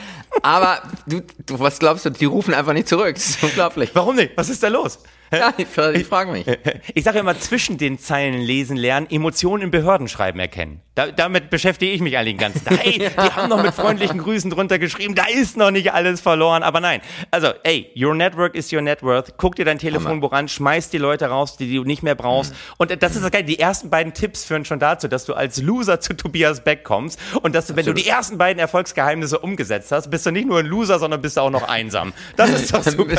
aber 0.43 0.84
du, 1.07 1.22
du, 1.47 1.60
was 1.60 1.80
glaubst 1.80 2.05
du, 2.05 2.12
die 2.12 2.26
rufen 2.26 2.53
einfach 2.53 2.74
nicht 2.74 2.88
zurück. 2.88 3.16
Das 3.16 3.26
ist 3.30 3.43
unglaublich. 3.43 3.89
Warum 3.93 4.16
nicht? 4.16 4.34
Was 4.36 4.49
ist 4.49 4.62
da 4.62 4.68
los? 4.68 4.99
Ja, 5.32 5.54
ich, 5.58 5.68
ich 5.94 6.08
frage 6.08 6.32
mich. 6.32 6.46
Ich 6.96 7.04
sage 7.04 7.20
immer, 7.20 7.38
zwischen 7.40 7.78
den 7.78 8.00
Zeilen 8.00 8.42
lesen 8.42 8.76
lernen, 8.76 9.08
Emotionen 9.10 9.64
im 9.64 9.72
Behördenschreiben 9.72 10.40
erkennen. 10.40 10.82
Da, 10.96 11.12
damit 11.12 11.50
beschäftige 11.50 11.92
ich 11.92 12.02
mich 12.02 12.18
eigentlich 12.18 12.36
den 12.36 12.40
ganzen 12.40 12.66
Tag. 12.66 12.80
Hey, 12.84 13.00
die 13.00 13.32
haben 13.32 13.50
noch 13.50 13.62
mit 13.62 13.74
freundlichen 13.74 14.20
Grüßen 14.20 14.50
drunter 14.50 14.80
geschrieben, 14.80 15.16
da 15.16 15.26
ist 15.26 15.58
noch 15.58 15.72
nicht 15.72 15.94
alles 15.94 16.22
verloren. 16.22 16.64
Aber 16.64 16.80
nein, 16.80 17.02
also, 17.32 17.50
ey, 17.64 17.92
your 17.96 18.16
network 18.16 18.56
is 18.56 18.72
your 18.72 18.82
net 18.82 19.04
worth. 19.04 19.34
Guck 19.38 19.56
dir 19.56 19.66
dein 19.66 19.80
Telefonbuch 19.80 20.32
an, 20.32 20.48
schmeiß 20.48 20.90
die 20.90 20.98
Leute 20.98 21.28
raus, 21.28 21.58
die 21.58 21.74
du 21.76 21.84
nicht 21.84 22.04
mehr 22.04 22.16
brauchst. 22.16 22.54
Und 22.78 22.92
das 23.02 23.16
ist 23.16 23.24
das 23.24 23.32
geil. 23.32 23.44
Die 23.44 23.60
ersten 23.60 23.90
beiden 23.90 24.14
Tipps 24.14 24.46
führen 24.46 24.66
schon 24.66 24.80
dazu, 24.80 25.08
dass 25.08 25.26
du 25.26 25.34
als 25.34 25.62
Loser 25.62 26.00
zu 26.00 26.16
Tobias 26.16 26.64
Beck 26.64 26.84
kommst. 26.84 27.20
Und 27.42 27.56
dass 27.56 27.68
du, 27.68 27.76
wenn 27.76 27.86
du 27.86 27.94
die 27.94 28.08
ersten 28.08 28.38
beiden 28.38 28.60
Erfolgsgeheimnisse 28.60 29.40
umgesetzt 29.40 29.92
hast, 29.92 30.10
bist 30.10 30.26
du 30.26 30.32
nicht 30.32 30.48
nur 30.48 30.60
ein 30.60 30.66
Loser, 30.66 31.00
sondern 31.00 31.22
bist 31.22 31.38
du 31.38 31.42
auch 31.42 31.52
noch 31.52 31.68
einsam. 31.68 32.14
Das 32.36 32.50
ist 32.50 32.74
doch 32.74 32.84
super. 32.84 33.16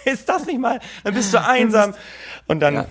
Ist, 0.04 0.28
das 0.28 0.46
nicht 0.46 0.58
mal? 0.58 0.80
Dann 1.04 1.14
bist 1.14 1.32
du 1.32 1.40
einsam. 1.40 1.94
Und 2.46 2.60
dann. 2.60 2.74
Ja. 2.74 2.86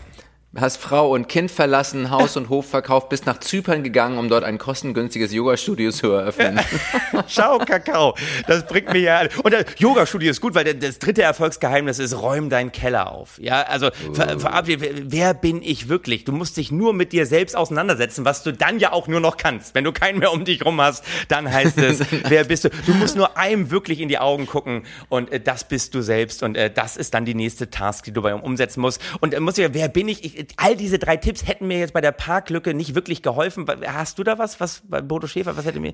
Hast 0.58 0.78
Frau 0.78 1.12
und 1.14 1.30
Kind 1.30 1.52
verlassen, 1.52 2.10
Haus 2.10 2.36
und 2.36 2.50
Hof 2.50 2.68
verkauft, 2.68 3.10
bist 3.10 3.28
nach 3.28 3.40
Zypern 3.40 3.84
gegangen, 3.84 4.18
um 4.18 4.30
dort 4.30 4.44
ein 4.44 4.58
kostengünstiges 4.58 5.32
Yoga-Studio 5.32 5.92
zu 5.92 6.08
eröffnen. 6.12 6.60
Schau, 7.28 7.60
Kakao. 7.60 8.16
Das 8.48 8.66
bringt 8.66 8.92
mir 8.92 9.00
ja. 9.00 9.22
Und 9.44 9.54
das 9.54 9.66
Yoga-Studio 9.78 10.32
ist 10.32 10.42
gut, 10.42 10.56
weil 10.56 10.74
das 10.74 10.98
dritte 10.98 11.22
Erfolgsgeheimnis 11.22 12.00
ist, 12.00 12.20
räum 12.20 12.50
deinen 12.50 12.72
Keller 12.72 13.12
auf. 13.12 13.38
Ja, 13.40 13.62
also 13.62 13.92
ver, 14.14 14.40
verabschiede, 14.40 15.04
wer 15.04 15.36
bin 15.36 15.62
ich 15.62 15.88
wirklich? 15.88 16.24
Du 16.24 16.32
musst 16.32 16.58
dich 16.58 16.72
nur 16.72 16.94
mit 16.94 17.12
dir 17.12 17.28
selbst 17.28 17.56
auseinandersetzen, 17.56 18.26
was 18.26 18.42
du 18.42 18.52
dann 18.52 18.80
ja 18.80 18.92
auch 18.92 19.08
nur 19.08 19.20
noch 19.20 19.38
kannst. 19.38 19.76
Wenn 19.76 19.84
du 19.84 19.92
keinen 19.92 20.18
mehr 20.18 20.34
um 20.34 20.46
dich 20.46 20.66
rum 20.66 20.82
hast, 20.82 21.04
dann 21.28 21.54
heißt 21.54 21.78
es, 21.78 22.00
wer 22.28 22.44
bist 22.44 22.64
du? 22.64 22.70
Du 22.88 22.96
musst 22.96 23.16
nur 23.16 23.38
einem 23.38 23.70
wirklich 23.70 24.00
in 24.00 24.10
die 24.10 24.18
Augen 24.18 24.48
gucken 24.48 24.82
und 25.10 25.32
äh, 25.32 25.40
das 25.40 25.64
bist 25.64 25.94
du 25.94 26.02
selbst 26.02 26.42
und 26.42 26.58
äh, 26.58 26.72
das 26.72 26.98
ist 26.98 27.14
dann 27.14 27.26
die 27.26 27.36
nächste 27.36 27.70
Task, 27.70 28.06
die 28.06 28.12
du 28.12 28.24
bei 28.24 28.32
ihm 28.32 28.40
umsetzen 28.40 28.82
musst. 28.82 29.00
Und 29.20 29.36
äh, 29.36 29.40
muss 29.40 29.56
ich, 29.60 29.72
wer 29.74 29.88
bin 29.90 30.08
ich? 30.08 30.24
ich? 30.24 30.39
All 30.58 30.76
diese 30.76 31.00
drei 31.00 31.18
Tipps 31.18 31.48
hätten 31.48 31.68
mir 31.68 31.80
jetzt 31.80 31.94
bei 31.94 32.02
der 32.02 32.12
Parklücke 32.12 32.74
nicht 32.74 32.96
wirklich 32.96 33.22
geholfen. 33.22 33.66
Hast 33.88 34.20
du 34.20 34.24
da 34.24 34.38
was, 34.38 34.60
was 34.60 34.82
bei 34.88 35.02
Bodo 35.02 35.28
Schäfer, 35.28 35.56
was 35.58 35.66
hätte 35.66 35.80
mir? 35.80 35.94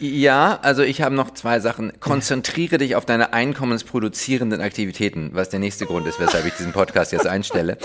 Ja, 0.00 0.58
also 0.62 0.82
ich 0.82 1.02
habe 1.02 1.14
noch 1.14 1.30
zwei 1.32 1.60
Sachen. 1.60 1.92
Konzentriere 2.00 2.78
dich 2.78 2.96
auf 2.96 3.04
deine 3.04 3.32
einkommensproduzierenden 3.32 4.60
Aktivitäten, 4.60 5.30
was 5.32 5.48
der 5.48 5.60
nächste 5.60 5.86
Grund 5.86 6.06
ist, 6.06 6.20
weshalb 6.20 6.46
ich 6.46 6.54
diesen 6.54 6.72
Podcast 6.72 7.12
jetzt 7.12 7.26
einstelle. 7.26 7.78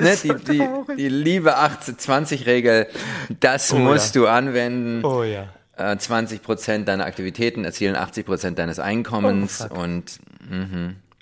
ne, 0.00 0.16
die, 0.22 0.34
die, 0.44 0.68
die 0.96 1.08
liebe 1.08 1.56
18-20-Regel, 1.58 2.86
das 3.40 3.72
musst 3.72 4.16
du 4.16 4.26
anwenden. 4.26 5.04
Oh 5.04 5.22
ja. 5.22 5.48
Äh, 5.76 5.96
20 5.96 6.42
Prozent 6.42 6.88
deiner 6.88 7.06
Aktivitäten 7.06 7.64
erzielen 7.64 7.96
80 7.96 8.26
Prozent 8.26 8.58
deines 8.58 8.78
Einkommens 8.78 9.66
Oh, 9.70 9.78
und 9.80 10.18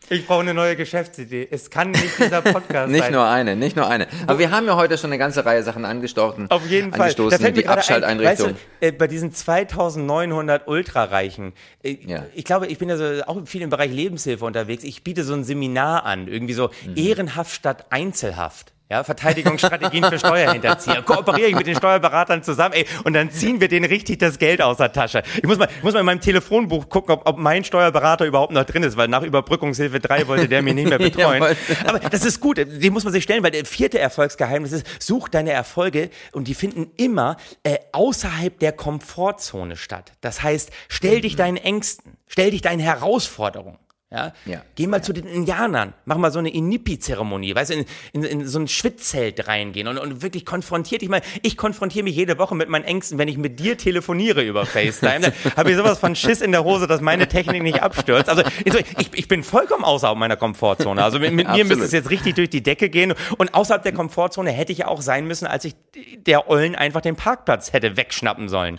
Ich 0.09 0.27
brauche 0.27 0.41
eine 0.41 0.55
neue 0.55 0.77
Geschäftsidee. 0.77 1.49
Es 1.51 1.69
kann 1.71 1.91
nicht 1.91 2.19
dieser 2.19 2.41
Podcast 2.43 2.89
nicht 2.93 3.03
sein. 3.03 3.13
nur 3.13 3.27
eine, 3.27 3.57
nicht 3.57 3.75
nur 3.77 3.89
eine. 3.89 4.07
Aber 4.27 4.39
wir 4.39 4.51
haben 4.51 4.67
ja 4.67 4.77
heute 4.77 4.97
schon 4.99 5.11
eine 5.11 5.19
ganze 5.19 5.45
Reihe 5.45 5.63
Sachen 5.65 5.85
angestoßen. 5.85 6.51
Auf 6.51 6.65
jeden 6.69 6.93
Fall. 6.93 7.01
Angestoßen, 7.03 7.43
mir 7.43 7.53
die 7.53 7.63
gerade 7.63 7.73
ein, 7.73 7.79
Abschalteinrichtung. 7.79 8.51
Weißt 8.51 8.57
du, 8.81 8.87
äh, 8.87 8.93
bei 8.93 9.07
diesen 9.09 9.33
2900 9.33 10.69
Ultrareichen, 10.69 11.53
äh, 11.83 11.97
Ja. 12.07 12.25
ich 12.35 12.45
glaube, 12.45 12.67
ich 12.69 12.79
bin 12.79 12.89
ja 12.89 12.97
so 12.97 13.05
auch 13.27 13.47
viel 13.47 13.63
im 13.63 13.71
Bereich 13.71 13.91
Lebenshilfe 13.91 14.45
unterwegs. 14.45 14.85
Ich 14.85 15.03
biete 15.03 15.25
so 15.25 15.35
ein 15.35 15.45
Seminar 15.45 16.05
an, 16.05 16.29
irgendwie 16.29 16.55
so 16.55 16.71
Mhm. 16.87 16.93
ehrenhaft 16.97 17.53
statt 17.55 17.87
Einzelhaft. 17.91 18.73
Ja, 18.89 19.03
Verteidigungsstrategien 19.03 20.05
für 20.05 20.17
Steuerhinterzieher. 20.17 21.03
Kooperiere 21.03 21.49
ich 21.49 21.57
mit 21.57 21.67
den 21.67 21.75
Steuerberatern 21.75 22.45
zusammen, 22.45 22.73
ey, 22.73 22.87
und 23.03 23.15
dann 23.15 23.33
ziehen 23.33 23.61
wir 23.61 23.67
denen 23.67 23.85
richtig 23.85 24.19
das 24.19 24.39
Geld 24.39 24.63
aus 24.63 24.77
der 24.77 24.93
Tasche. 24.93 25.25
Ich 25.37 25.43
muss 25.43 25.59
mal, 25.59 25.69
ich 25.77 25.83
muss 25.83 25.95
mal 25.95 26.01
in 26.01 26.07
meinem 26.07 26.21
Telefonbuch 26.21 26.89
gucken, 26.89 27.13
ob, 27.13 27.29
ob 27.29 27.37
mein 27.37 27.65
Steuerberater 27.65 28.27
überhaupt 28.27 28.53
noch 28.53 28.63
drin 28.63 28.85
ist, 28.85 28.97
weil 28.97 29.09
nach 29.09 29.23
Überbrückungshilfe 29.23 29.99
3 29.99 30.29
wollte 30.29 30.49
der 30.49 30.63
mich 30.63 30.75
nicht 30.75 30.89
mehr 30.89 30.99
betreuen. 31.01 31.43
Aber 31.85 31.99
das 31.99 32.25
ist 32.25 32.39
gut, 32.39 32.59
den 32.59 32.93
muss 32.93 33.03
man 33.03 33.13
sich 33.13 33.25
stellen, 33.25 33.43
weil 33.43 33.51
der 33.51 33.65
vierte 33.65 33.99
Erfolgsgeheimnis 33.99 34.71
ist, 34.71 34.87
such 35.03 35.31
deine 35.31 35.51
Erfolge 35.51 36.11
und 36.31 36.47
die 36.47 36.55
finden 36.55 36.93
immer 36.97 37.39
äh, 37.65 37.79
außerhalb 37.91 38.57
der 38.61 38.71
Komfortzone 38.71 39.75
statt. 39.75 40.13
Das 40.21 40.45
heißt, 40.45 40.71
stell 40.89 41.23
dich 41.23 41.35
deinen 41.35 41.57
Ängsten, 41.57 42.17
stell 42.29 42.53
dich 42.53 42.63
deinen 42.63 42.81
Herausforderungen. 42.81 43.79
Ja? 44.13 44.33
Ja. 44.45 44.63
Geh 44.77 44.87
mal 44.87 45.03
zu 45.03 45.13
den 45.13 45.27
Indianern, 45.27 45.93
mach 46.05 46.17
mal 46.17 46.31
so 46.31 46.39
eine 46.39 46.51
Inipi-Zeremonie, 46.51 47.57
weißt 47.57 47.71
du, 47.71 47.75
in, 47.75 47.87
in, 48.13 48.23
in 48.23 48.47
so 48.47 48.61
ein 48.61 48.69
Schwitzzelt 48.69 49.49
reingehen 49.49 49.89
und, 49.89 49.99
und 49.99 50.23
wirklich 50.23 50.47
konfrontiert 50.47 51.03
dich 51.03 51.09
mal. 51.09 51.23
Ich 51.43 51.57
konfrontiere 51.57 52.05
mich 52.05 52.15
jede 52.15 52.39
Woche 52.39 52.55
mit 52.55 52.69
meinen 52.69 52.85
Ängsten, 52.85 53.19
wenn 53.19 53.27
ich 53.27 53.37
mit 53.37 53.59
dir 53.59 53.77
telefoniere 53.77 54.43
über 54.43 54.65
FaceTime. 54.65 55.21
Dann 55.21 55.33
habe 55.57 55.73
ich 55.73 55.77
sowas 55.77 55.99
von 55.99 56.15
Schiss 56.15 56.41
in 56.41 56.53
der 56.53 56.63
Hose, 56.63 56.87
dass 56.87 57.01
meine 57.01 57.27
Technik 57.27 57.65
nicht 57.65 57.83
abstürzt. 57.83 58.29
Also 58.29 58.45
ich, 58.65 58.75
ich 59.13 59.27
bin 59.27 59.43
vollkommen 59.43 59.83
außerhalb 59.83 60.17
meiner 60.17 60.37
Komfortzone. 60.37 61.03
Also 61.03 61.19
mit, 61.19 61.33
mit 61.33 61.51
mir 61.51 61.65
müsste 61.65 61.85
es 61.85 61.91
jetzt 61.93 62.11
richtig 62.11 62.37
durch 62.37 62.51
die 62.51 62.63
Decke 62.63 62.89
gehen. 62.89 63.13
Und 63.39 63.55
außerhalb 63.55 63.83
der 63.83 63.93
Komfortzone 63.93 64.53
hätte 64.53 64.71
ich 64.71 64.79
ja 64.79 64.87
auch 64.87 65.03
sein 65.03 65.27
müssen, 65.27 65.49
als 65.49 65.65
ich 65.65 65.75
der 66.19 66.49
Ollen 66.49 66.77
einfach 66.77 67.01
den 67.01 67.17
Parkplatz 67.17 67.73
hätte 67.73 67.97
wegschnappen 67.97 68.49
sollen. 68.49 68.79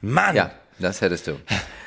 Mann, 0.00 0.36
Ja, 0.36 0.52
das 0.78 1.00
hättest 1.00 1.26
du. 1.26 1.40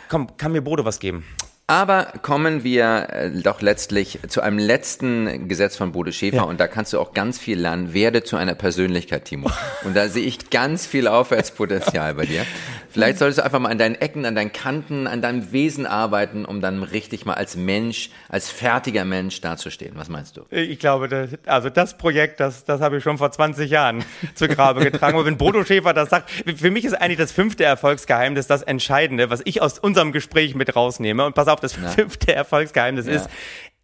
komm, 0.10 0.36
kann 0.36 0.52
mir 0.52 0.62
Bodo 0.62 0.84
was 0.84 1.00
geben? 1.00 1.24
Aber 1.70 2.14
kommen 2.22 2.64
wir 2.64 3.08
äh, 3.10 3.30
doch 3.30 3.62
letztlich 3.62 4.20
zu 4.30 4.40
einem 4.40 4.58
letzten 4.58 5.50
Gesetz 5.50 5.76
von 5.76 5.92
Bode 5.92 6.14
Schäfer 6.14 6.38
Ja. 6.38 6.44
und 6.44 6.62
da 6.62 6.68
kannst 6.70 6.94
du 6.94 7.00
auch 7.02 7.14
ganz 7.14 7.38
viel 7.40 7.60
lernen. 7.60 7.94
Werde 7.94 8.24
zu 8.24 8.38
einer 8.38 8.56
Persönlichkeit, 8.56 9.26
Timo. 9.26 9.52
Und 9.84 9.94
da 9.94 10.08
sehe 10.08 10.24
ich 10.26 10.50
ganz 10.50 10.86
viel 10.88 11.10
Aufwärtspotenzial 11.10 12.14
bei 12.14 12.26
dir. 12.26 12.46
Vielleicht 12.90 13.18
solltest 13.18 13.40
du 13.40 13.44
einfach 13.44 13.60
mal 13.60 13.68
an 13.70 13.78
deinen 13.78 13.96
Ecken, 13.96 14.26
an 14.26 14.34
deinen 14.34 14.54
Kanten, 14.54 15.08
an 15.08 15.22
deinem 15.22 15.52
Wesen 15.52 15.86
arbeiten, 15.86 16.46
um 16.46 16.62
dann 16.62 16.84
richtig 16.84 17.26
mal 17.26 17.34
als 17.34 17.58
Mensch, 17.58 18.12
als 18.30 18.50
fertiger 18.50 19.04
Mensch 19.04 19.42
dazustehen. 19.42 19.92
Was 19.98 20.08
meinst 20.08 20.38
du? 20.38 20.46
Ich 20.52 20.80
glaube, 20.80 21.10
das, 21.10 21.32
also 21.46 21.70
das 21.70 21.98
Projekt, 21.98 22.40
das, 22.40 22.64
das 22.64 22.80
habe 22.80 22.98
ich 23.00 23.04
schon 23.04 23.18
vor 23.18 23.30
20 23.30 23.70
Jahren 23.70 24.06
zu 24.36 24.48
Grabe 24.48 24.90
getragen. 24.90 25.16
Aber 25.18 25.26
wenn 25.26 25.36
Bodo 25.38 25.66
Schäfer 25.66 25.94
das 25.94 26.10
sagt, 26.12 26.32
für 26.32 26.72
mich 26.72 26.86
ist 26.86 26.94
eigentlich 26.94 27.18
das 27.18 27.34
fünfte 27.34 27.66
Erfolgsgeheimnis 27.66 28.48
das 28.48 28.62
Entscheidende, 28.64 29.30
was 29.30 29.42
ich 29.44 29.62
aus 29.62 29.80
unserem 29.80 30.14
Gespräch 30.14 30.56
mit 30.56 30.74
rausnehme. 30.74 31.26
Und 31.26 31.36
pass 31.36 31.50
auf, 31.50 31.57
das 31.60 31.74
fünfte 31.74 32.34
Erfolgsgeheimnis 32.34 33.08
ist, 33.08 33.30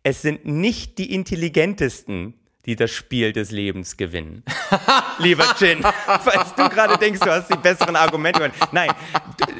es 0.03 0.21
sind 0.21 0.45
nicht 0.45 0.97
die 0.97 1.13
intelligentesten, 1.13 2.33
die 2.65 2.75
das 2.75 2.91
Spiel 2.91 3.33
des 3.33 3.51
Lebens 3.51 3.97
gewinnen. 3.97 4.43
Lieber 5.19 5.45
Chin, 5.57 5.81
falls 5.81 6.55
du 6.55 6.69
gerade 6.69 6.97
denkst, 6.97 7.19
du 7.19 7.29
hast 7.29 7.49
die 7.49 7.57
besseren 7.57 7.95
Argumente. 7.95 8.51
Nein, 8.71 8.89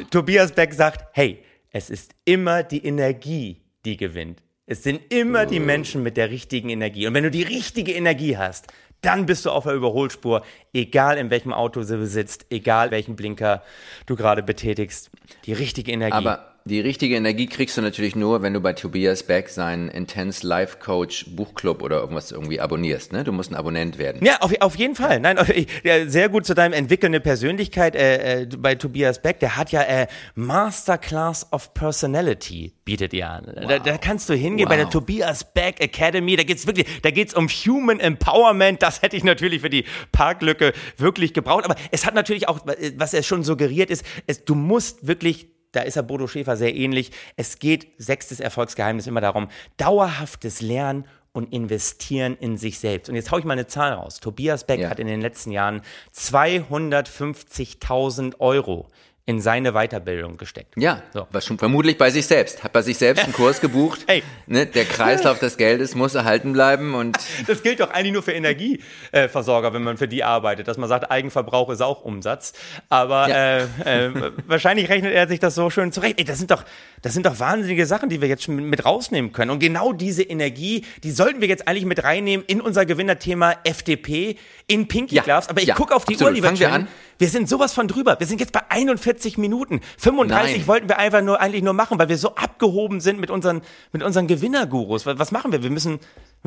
Tobias 0.10 0.52
Beck 0.52 0.74
sagt, 0.74 1.06
hey, 1.14 1.44
es 1.72 1.90
ist 1.90 2.12
immer 2.26 2.64
die 2.64 2.86
Energie, 2.86 3.62
die 3.84 3.98
gewinnt. 3.98 4.42
Es 4.66 4.84
sind 4.84 5.02
immer 5.12 5.46
die 5.46 5.60
Menschen 5.60 6.04
mit 6.04 6.16
der 6.16 6.30
richtigen 6.30 6.70
Energie. 6.70 7.06
Und 7.08 7.14
wenn 7.14 7.24
du 7.24 7.32
die 7.32 7.44
richtige 7.44 7.92
Energie 7.94 8.38
hast, 8.38 8.68
dann 9.02 9.26
bist 9.26 9.46
du 9.46 9.52
auf 9.52 9.66
der 9.66 9.74
Überholspur, 9.74 10.44
egal 10.72 11.18
in 11.18 11.30
welchem 11.30 11.52
Auto 11.52 11.84
du 11.84 12.06
sitzt, 12.06 12.46
egal 12.50 12.92
welchen 12.92 13.18
Blinker 13.18 13.64
du 14.06 14.16
gerade 14.16 14.42
betätigst. 14.42 15.12
Die 15.46 15.52
richtige 15.52 15.92
Energie. 15.92 16.14
Aber 16.14 16.53
die 16.66 16.80
richtige 16.80 17.16
Energie 17.16 17.48
kriegst 17.48 17.76
du 17.78 17.82
natürlich 17.82 18.16
nur, 18.16 18.42
wenn 18.42 18.54
du 18.54 18.62
bei 18.62 18.74
Tobias 18.74 19.24
Beck 19.24 19.50
seinen 19.50 19.90
Intense 19.90 20.48
Life 20.48 20.78
Coach 20.80 21.26
Buchclub 21.36 21.82
oder 21.82 22.00
irgendwas 22.00 22.32
irgendwie 22.32 22.60
abonnierst. 22.62 23.12
Ne? 23.12 23.24
Du 23.26 23.32
musst 23.34 23.52
ein 23.52 23.56
Abonnent 23.56 23.98
werden. 23.98 24.24
Ja, 24.26 24.38
auf, 24.40 24.54
auf 24.62 24.76
jeden 24.76 24.96
Fall. 24.96 25.20
Nein, 25.20 25.38
auf- 25.38 25.52
ja, 25.84 26.08
sehr 26.08 26.30
gut 26.30 26.46
zu 26.46 26.54
deinem 26.54 26.74
entwickelnde 26.74 27.20
Persönlichkeit 27.20 27.96
äh, 27.96 28.44
äh, 28.44 28.46
bei 28.46 28.76
Tobias 28.76 29.22
Beck. 29.22 29.40
Der 29.42 29.58
hat 29.58 29.72
ja 29.74 29.82
äh, 29.82 30.08
Masterclass 30.36 31.48
of 31.52 31.74
Personality 31.74 32.74
bietet 32.86 33.14
er 33.14 33.32
an. 33.32 33.54
Da, 33.68 33.80
da 33.80 33.98
kannst 33.98 34.30
du 34.30 34.34
hingehen 34.34 34.68
bei 34.68 34.76
der 34.76 34.86
Wow. 34.86 34.92
Tobias 34.94 35.54
Beck 35.54 35.80
Academy. 35.82 36.36
Da 36.36 36.44
geht's 36.44 36.66
wirklich, 36.68 36.86
da 37.02 37.12
geht's 37.12 37.34
um 37.34 37.48
Human 37.48 38.00
Empowerment. 38.00 38.82
Das 38.82 39.02
hätte 39.02 39.16
ich 39.18 39.24
natürlich 39.24 39.62
für 39.62 39.70
die 39.70 39.86
Parklücke 40.12 40.74
wirklich 40.98 41.34
gebraucht. 41.34 41.66
Aber 41.66 41.76
es 41.92 42.06
hat 42.06 42.14
natürlich 42.16 42.48
auch, 42.48 42.60
was 42.98 43.14
er 43.14 43.24
schon 43.24 43.44
suggeriert 43.44 43.90
ist, 43.90 44.04
es, 44.28 44.44
du 44.44 44.56
musst 44.56 45.08
wirklich 45.08 45.48
da 45.74 45.82
ist 45.82 45.98
er 45.98 46.04
Bodo 46.04 46.28
Schäfer 46.28 46.56
sehr 46.56 46.74
ähnlich. 46.74 47.12
Es 47.36 47.60
geht, 47.60 47.88
sechstes 47.98 48.40
Erfolgsgeheimnis, 48.40 49.08
immer 49.08 49.20
darum, 49.22 49.50
dauerhaftes 49.78 50.62
Lernen 50.62 51.06
und 51.34 51.52
investieren 51.52 52.38
in 52.40 52.58
sich 52.58 52.78
selbst. 52.80 53.10
Und 53.10 53.16
jetzt 53.16 53.32
hau 53.32 53.40
ich 53.40 53.44
mal 53.44 53.54
eine 53.54 53.66
Zahl 53.68 53.92
raus. 53.94 54.20
Tobias 54.20 54.66
Beck 54.66 54.80
Ja. 54.82 54.90
hat 54.90 55.00
in 55.00 55.08
den 55.08 55.20
letzten 55.20 55.52
Jahren 55.52 55.82
250.000 56.14 58.40
Euro 58.40 58.88
in 59.26 59.40
seine 59.40 59.72
Weiterbildung 59.72 60.36
gesteckt. 60.36 60.74
Ja, 60.76 61.02
So. 61.14 61.28
was 61.32 61.46
schon 61.46 61.58
vermutlich 61.58 61.98
bei 61.98 62.10
sich 62.10 62.28
selbst. 62.28 62.62
Hat 62.64 62.74
bei 62.74 62.82
sich 62.82 62.98
selbst 62.98 63.24
einen 63.24 63.32
Kurs 63.32 63.62
gebucht. 63.62 64.02
Ey. 64.08 64.22
Ne, 64.48 64.66
der 64.66 64.84
Kreislauf 64.84 65.40
des 65.40 65.56
Geldes 65.56 65.96
muss 65.96 66.14
erhalten 66.14 66.52
bleiben 66.52 66.94
und 66.94 67.18
Das 67.48 67.64
gilt 67.64 67.80
doch 67.80 67.92
eigentlich 67.92 68.12
nur 68.12 68.22
für 68.24 68.34
Energieversorger, 68.34 69.74
wenn 69.74 69.84
man 69.84 69.98
für 69.98 70.08
die 70.10 70.24
arbeitet, 70.26 70.68
dass 70.68 70.78
man 70.78 70.90
sagt, 70.90 71.10
Eigenverbrauch 71.10 71.70
ist 71.70 71.82
auch 71.82 72.02
Umsatz. 72.04 72.52
Aber 72.90 73.30
Ja. 73.30 73.58
äh, 73.86 74.06
äh, 74.08 74.32
wahrscheinlich 74.48 74.90
rechnet 74.90 75.14
er 75.14 75.28
sich 75.28 75.40
das 75.40 75.56
so 75.56 75.70
schön 75.70 75.94
zurecht. 75.94 76.20
Ey, 76.20 76.26
das 76.26 76.38
sind 76.40 76.52
doch, 76.52 76.66
das 77.02 77.14
sind 77.14 77.26
doch 77.26 77.40
wahnsinnige 77.40 77.86
Sachen, 77.86 78.10
die 78.10 78.20
wir 78.22 78.28
jetzt 78.28 78.44
schon 78.44 78.56
mit 78.56 78.84
rausnehmen 78.86 79.32
können. 79.32 79.52
Und 79.52 79.60
genau 79.60 79.94
diese 79.94 80.24
Energie, 80.24 80.86
die 81.04 81.12
sollten 81.12 81.40
wir 81.40 81.48
jetzt 81.48 81.68
eigentlich 81.68 81.86
mit 81.86 82.04
reinnehmen 82.04 82.46
in 82.46 82.60
unser 82.60 82.86
Gewinnerthema 82.86 83.56
FDP 83.64 84.38
in 84.74 84.88
Pinky 84.88 85.16
Ja. 85.16 85.24
Gloves. 85.24 85.50
Aber 85.50 85.62
ich 85.62 85.68
Ja. 85.68 85.76
gucke 85.76 85.96
auf 85.96 86.06
die 86.06 86.14
Absolut. 86.14 86.32
Uhr, 86.32 86.36
lieber 86.36 86.48
Fangen 86.48 86.60
wir 86.60 86.72
an. 86.74 86.88
Wir 87.20 87.28
sind 87.30 87.48
sowas 87.48 87.74
von 87.74 87.88
drüber. 87.88 88.20
Wir 88.20 88.28
sind 88.28 88.40
jetzt 88.40 88.52
bei 88.52 88.62
41 88.70 89.38
Minuten. 89.38 89.82
35 89.98 90.58
Nein. 90.58 90.68
wollten 90.68 90.90
wir 90.90 90.98
einfach 90.98 91.22
nur 91.22 91.40
eigentlich 91.40 91.62
nur 91.64 91.74
machen, 91.74 92.00
weil 92.00 92.10
wir 92.10 92.18
so 92.18 92.36
abgehoben 92.36 93.00
sind 93.02 93.20
mit 93.20 93.30
unseren 93.30 93.62
mit 93.92 94.02
unseren 94.04 94.28
Gewinnergurus. 94.28 95.06
Was 95.06 95.32
machen 95.32 95.52
wir? 95.52 95.62
Wir 95.64 95.70
müssen 95.70 96.00
wir 96.00 96.00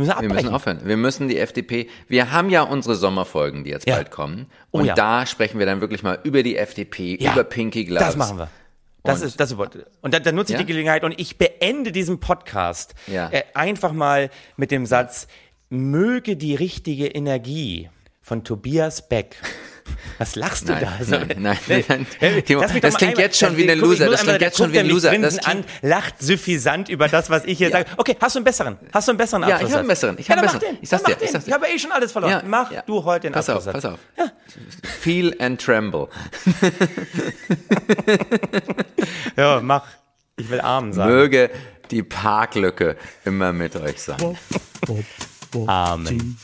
müssen 0.04 0.08
wir 0.08 0.16
abbrechen. 0.18 0.34
müssen 0.34 0.54
aufhören. 0.54 0.80
Wir 0.84 0.96
müssen 0.96 1.28
die 1.28 1.38
FDP, 1.38 1.88
wir 2.08 2.32
haben 2.32 2.50
ja 2.50 2.62
unsere 2.62 2.96
Sommerfolgen, 2.96 3.64
die 3.64 3.70
jetzt 3.70 3.88
Ja. 3.88 3.94
bald 3.94 4.10
kommen. 4.10 4.46
Oh 4.72 4.78
Und 4.78 4.86
ja. 4.86 4.94
da 4.94 5.24
sprechen 5.24 5.58
wir 5.58 5.66
dann 5.66 5.80
wirklich 5.80 6.02
mal 6.02 6.18
über 6.24 6.42
die 6.42 6.56
FDP, 6.56 7.14
über 7.14 7.44
Pinky 7.44 7.84
Gloves. 7.84 8.04
Das 8.08 8.16
machen 8.16 8.36
wir. 8.38 8.48
Das 9.04 9.20
Und- 9.20 9.28
ist 9.28 9.40
das 9.40 9.52
ist, 9.52 9.58
und 10.02 10.12
dann, 10.14 10.22
dann 10.24 10.34
nutze 10.34 10.52
ich 10.52 10.58
Ja? 10.58 10.64
die 10.64 10.66
Gelegenheit 10.66 11.04
und 11.04 11.14
ich 11.18 11.38
beende 11.38 11.92
diesen 11.92 12.18
Podcast 12.18 12.94
Ja. 13.06 13.28
äh, 13.30 13.44
einfach 13.54 13.92
mal 13.92 14.30
mit 14.56 14.72
dem 14.72 14.84
Satz: 14.84 15.28
Möge 15.70 16.36
die 16.36 16.54
richtige 16.56 17.06
Energie 17.06 17.88
von 18.26 18.42
Tobias 18.42 19.08
Beck. 19.08 19.36
Was 20.18 20.34
lachst 20.34 20.68
du 20.68 20.72
Nein, 20.72 20.82
da? 20.84 20.92
Also, 20.98 21.10
nein, 21.12 21.36
nein, 21.38 21.84
nein. 21.88 22.06
Hey, 22.18 22.42
Timo, 22.42 22.60
das 22.60 22.72
klingt 22.72 22.84
einmal- 23.02 23.20
jetzt 23.20 23.38
schon 23.38 23.50
dann- 23.50 23.56
wie 23.56 23.62
eine 23.62 23.74
ich 23.74 23.80
Loser, 23.80 24.10
das 24.10 24.22
klingt 24.24 24.40
jetzt 24.40 24.56
schon 24.58 24.72
wie 24.72 24.80
ein 24.80 24.88
Loser. 24.88 25.10
Das 25.12 25.20
grinsend 25.36 25.46
an, 25.48 25.64
lacht 25.82 26.20
suffisant 26.20 26.88
über 26.88 27.06
das, 27.06 27.30
was 27.30 27.44
ich 27.44 27.58
hier 27.58 27.70
sage. 27.70 27.86
Okay, 27.96 28.16
hast 28.20 28.34
du 28.34 28.38
einen 28.40 28.44
besseren? 28.44 28.78
Hast 28.92 29.06
du 29.06 29.12
einen 29.12 29.18
besseren 29.18 29.42
Ja, 29.42 29.48
ich 29.48 29.54
Abschlusssatz? 29.54 29.72
hab 29.74 29.78
einen 29.78 29.88
besseren, 29.88 30.16
ich 30.18 30.26
ja, 30.26 30.34
hab 30.36 30.42
einen 30.42 30.52
besseren. 30.52 30.74
den. 30.74 30.82
Ich 30.82 30.88
sag's 30.88 31.02
dir, 31.04 31.16
ich 31.20 31.30
sag's 31.30 31.44
dir. 31.44 31.48
Ich 31.50 31.54
habe 31.54 31.66
eh 31.68 31.78
schon 31.78 31.92
alles 31.92 32.10
verloren. 32.10 32.32
Ja, 32.32 32.42
mach 32.44 32.72
ja. 32.72 32.82
du 32.84 33.04
heute 33.04 33.28
den 33.28 33.32
Pass 33.32 33.48
auf, 33.48 33.64
Abschlusssatz. 33.68 34.00
pass 34.16 34.24
auf. 34.24 34.30
Feel 35.00 35.36
and 35.40 35.60
tremble. 35.60 36.08
Ja, 39.36 39.60
mach. 39.62 39.86
Ich 40.36 40.48
will 40.50 40.60
arm 40.60 40.92
sein. 40.92 41.08
Möge 41.08 41.50
die 41.90 42.02
Parklücke 42.02 42.96
immer 43.24 43.52
mit 43.52 43.76
euch 43.76 44.00
sein. 44.02 44.36
Amen. 45.66 46.38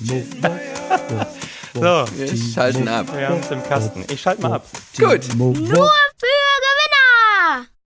so, 1.75 1.81
wir 1.81 2.37
schalten 2.55 2.89
ab. 2.89 3.07
Wir 3.15 3.29
haben 3.29 3.41
es 3.41 3.51
im 3.51 3.63
Kasten. 3.63 4.05
Ich 4.11 4.21
schalte 4.21 4.43
mal 4.43 4.55
ab. 4.55 4.67
Gut. 4.97 5.35
Nur 5.37 5.55
für 5.55 6.43
Gewinner! 6.63 7.72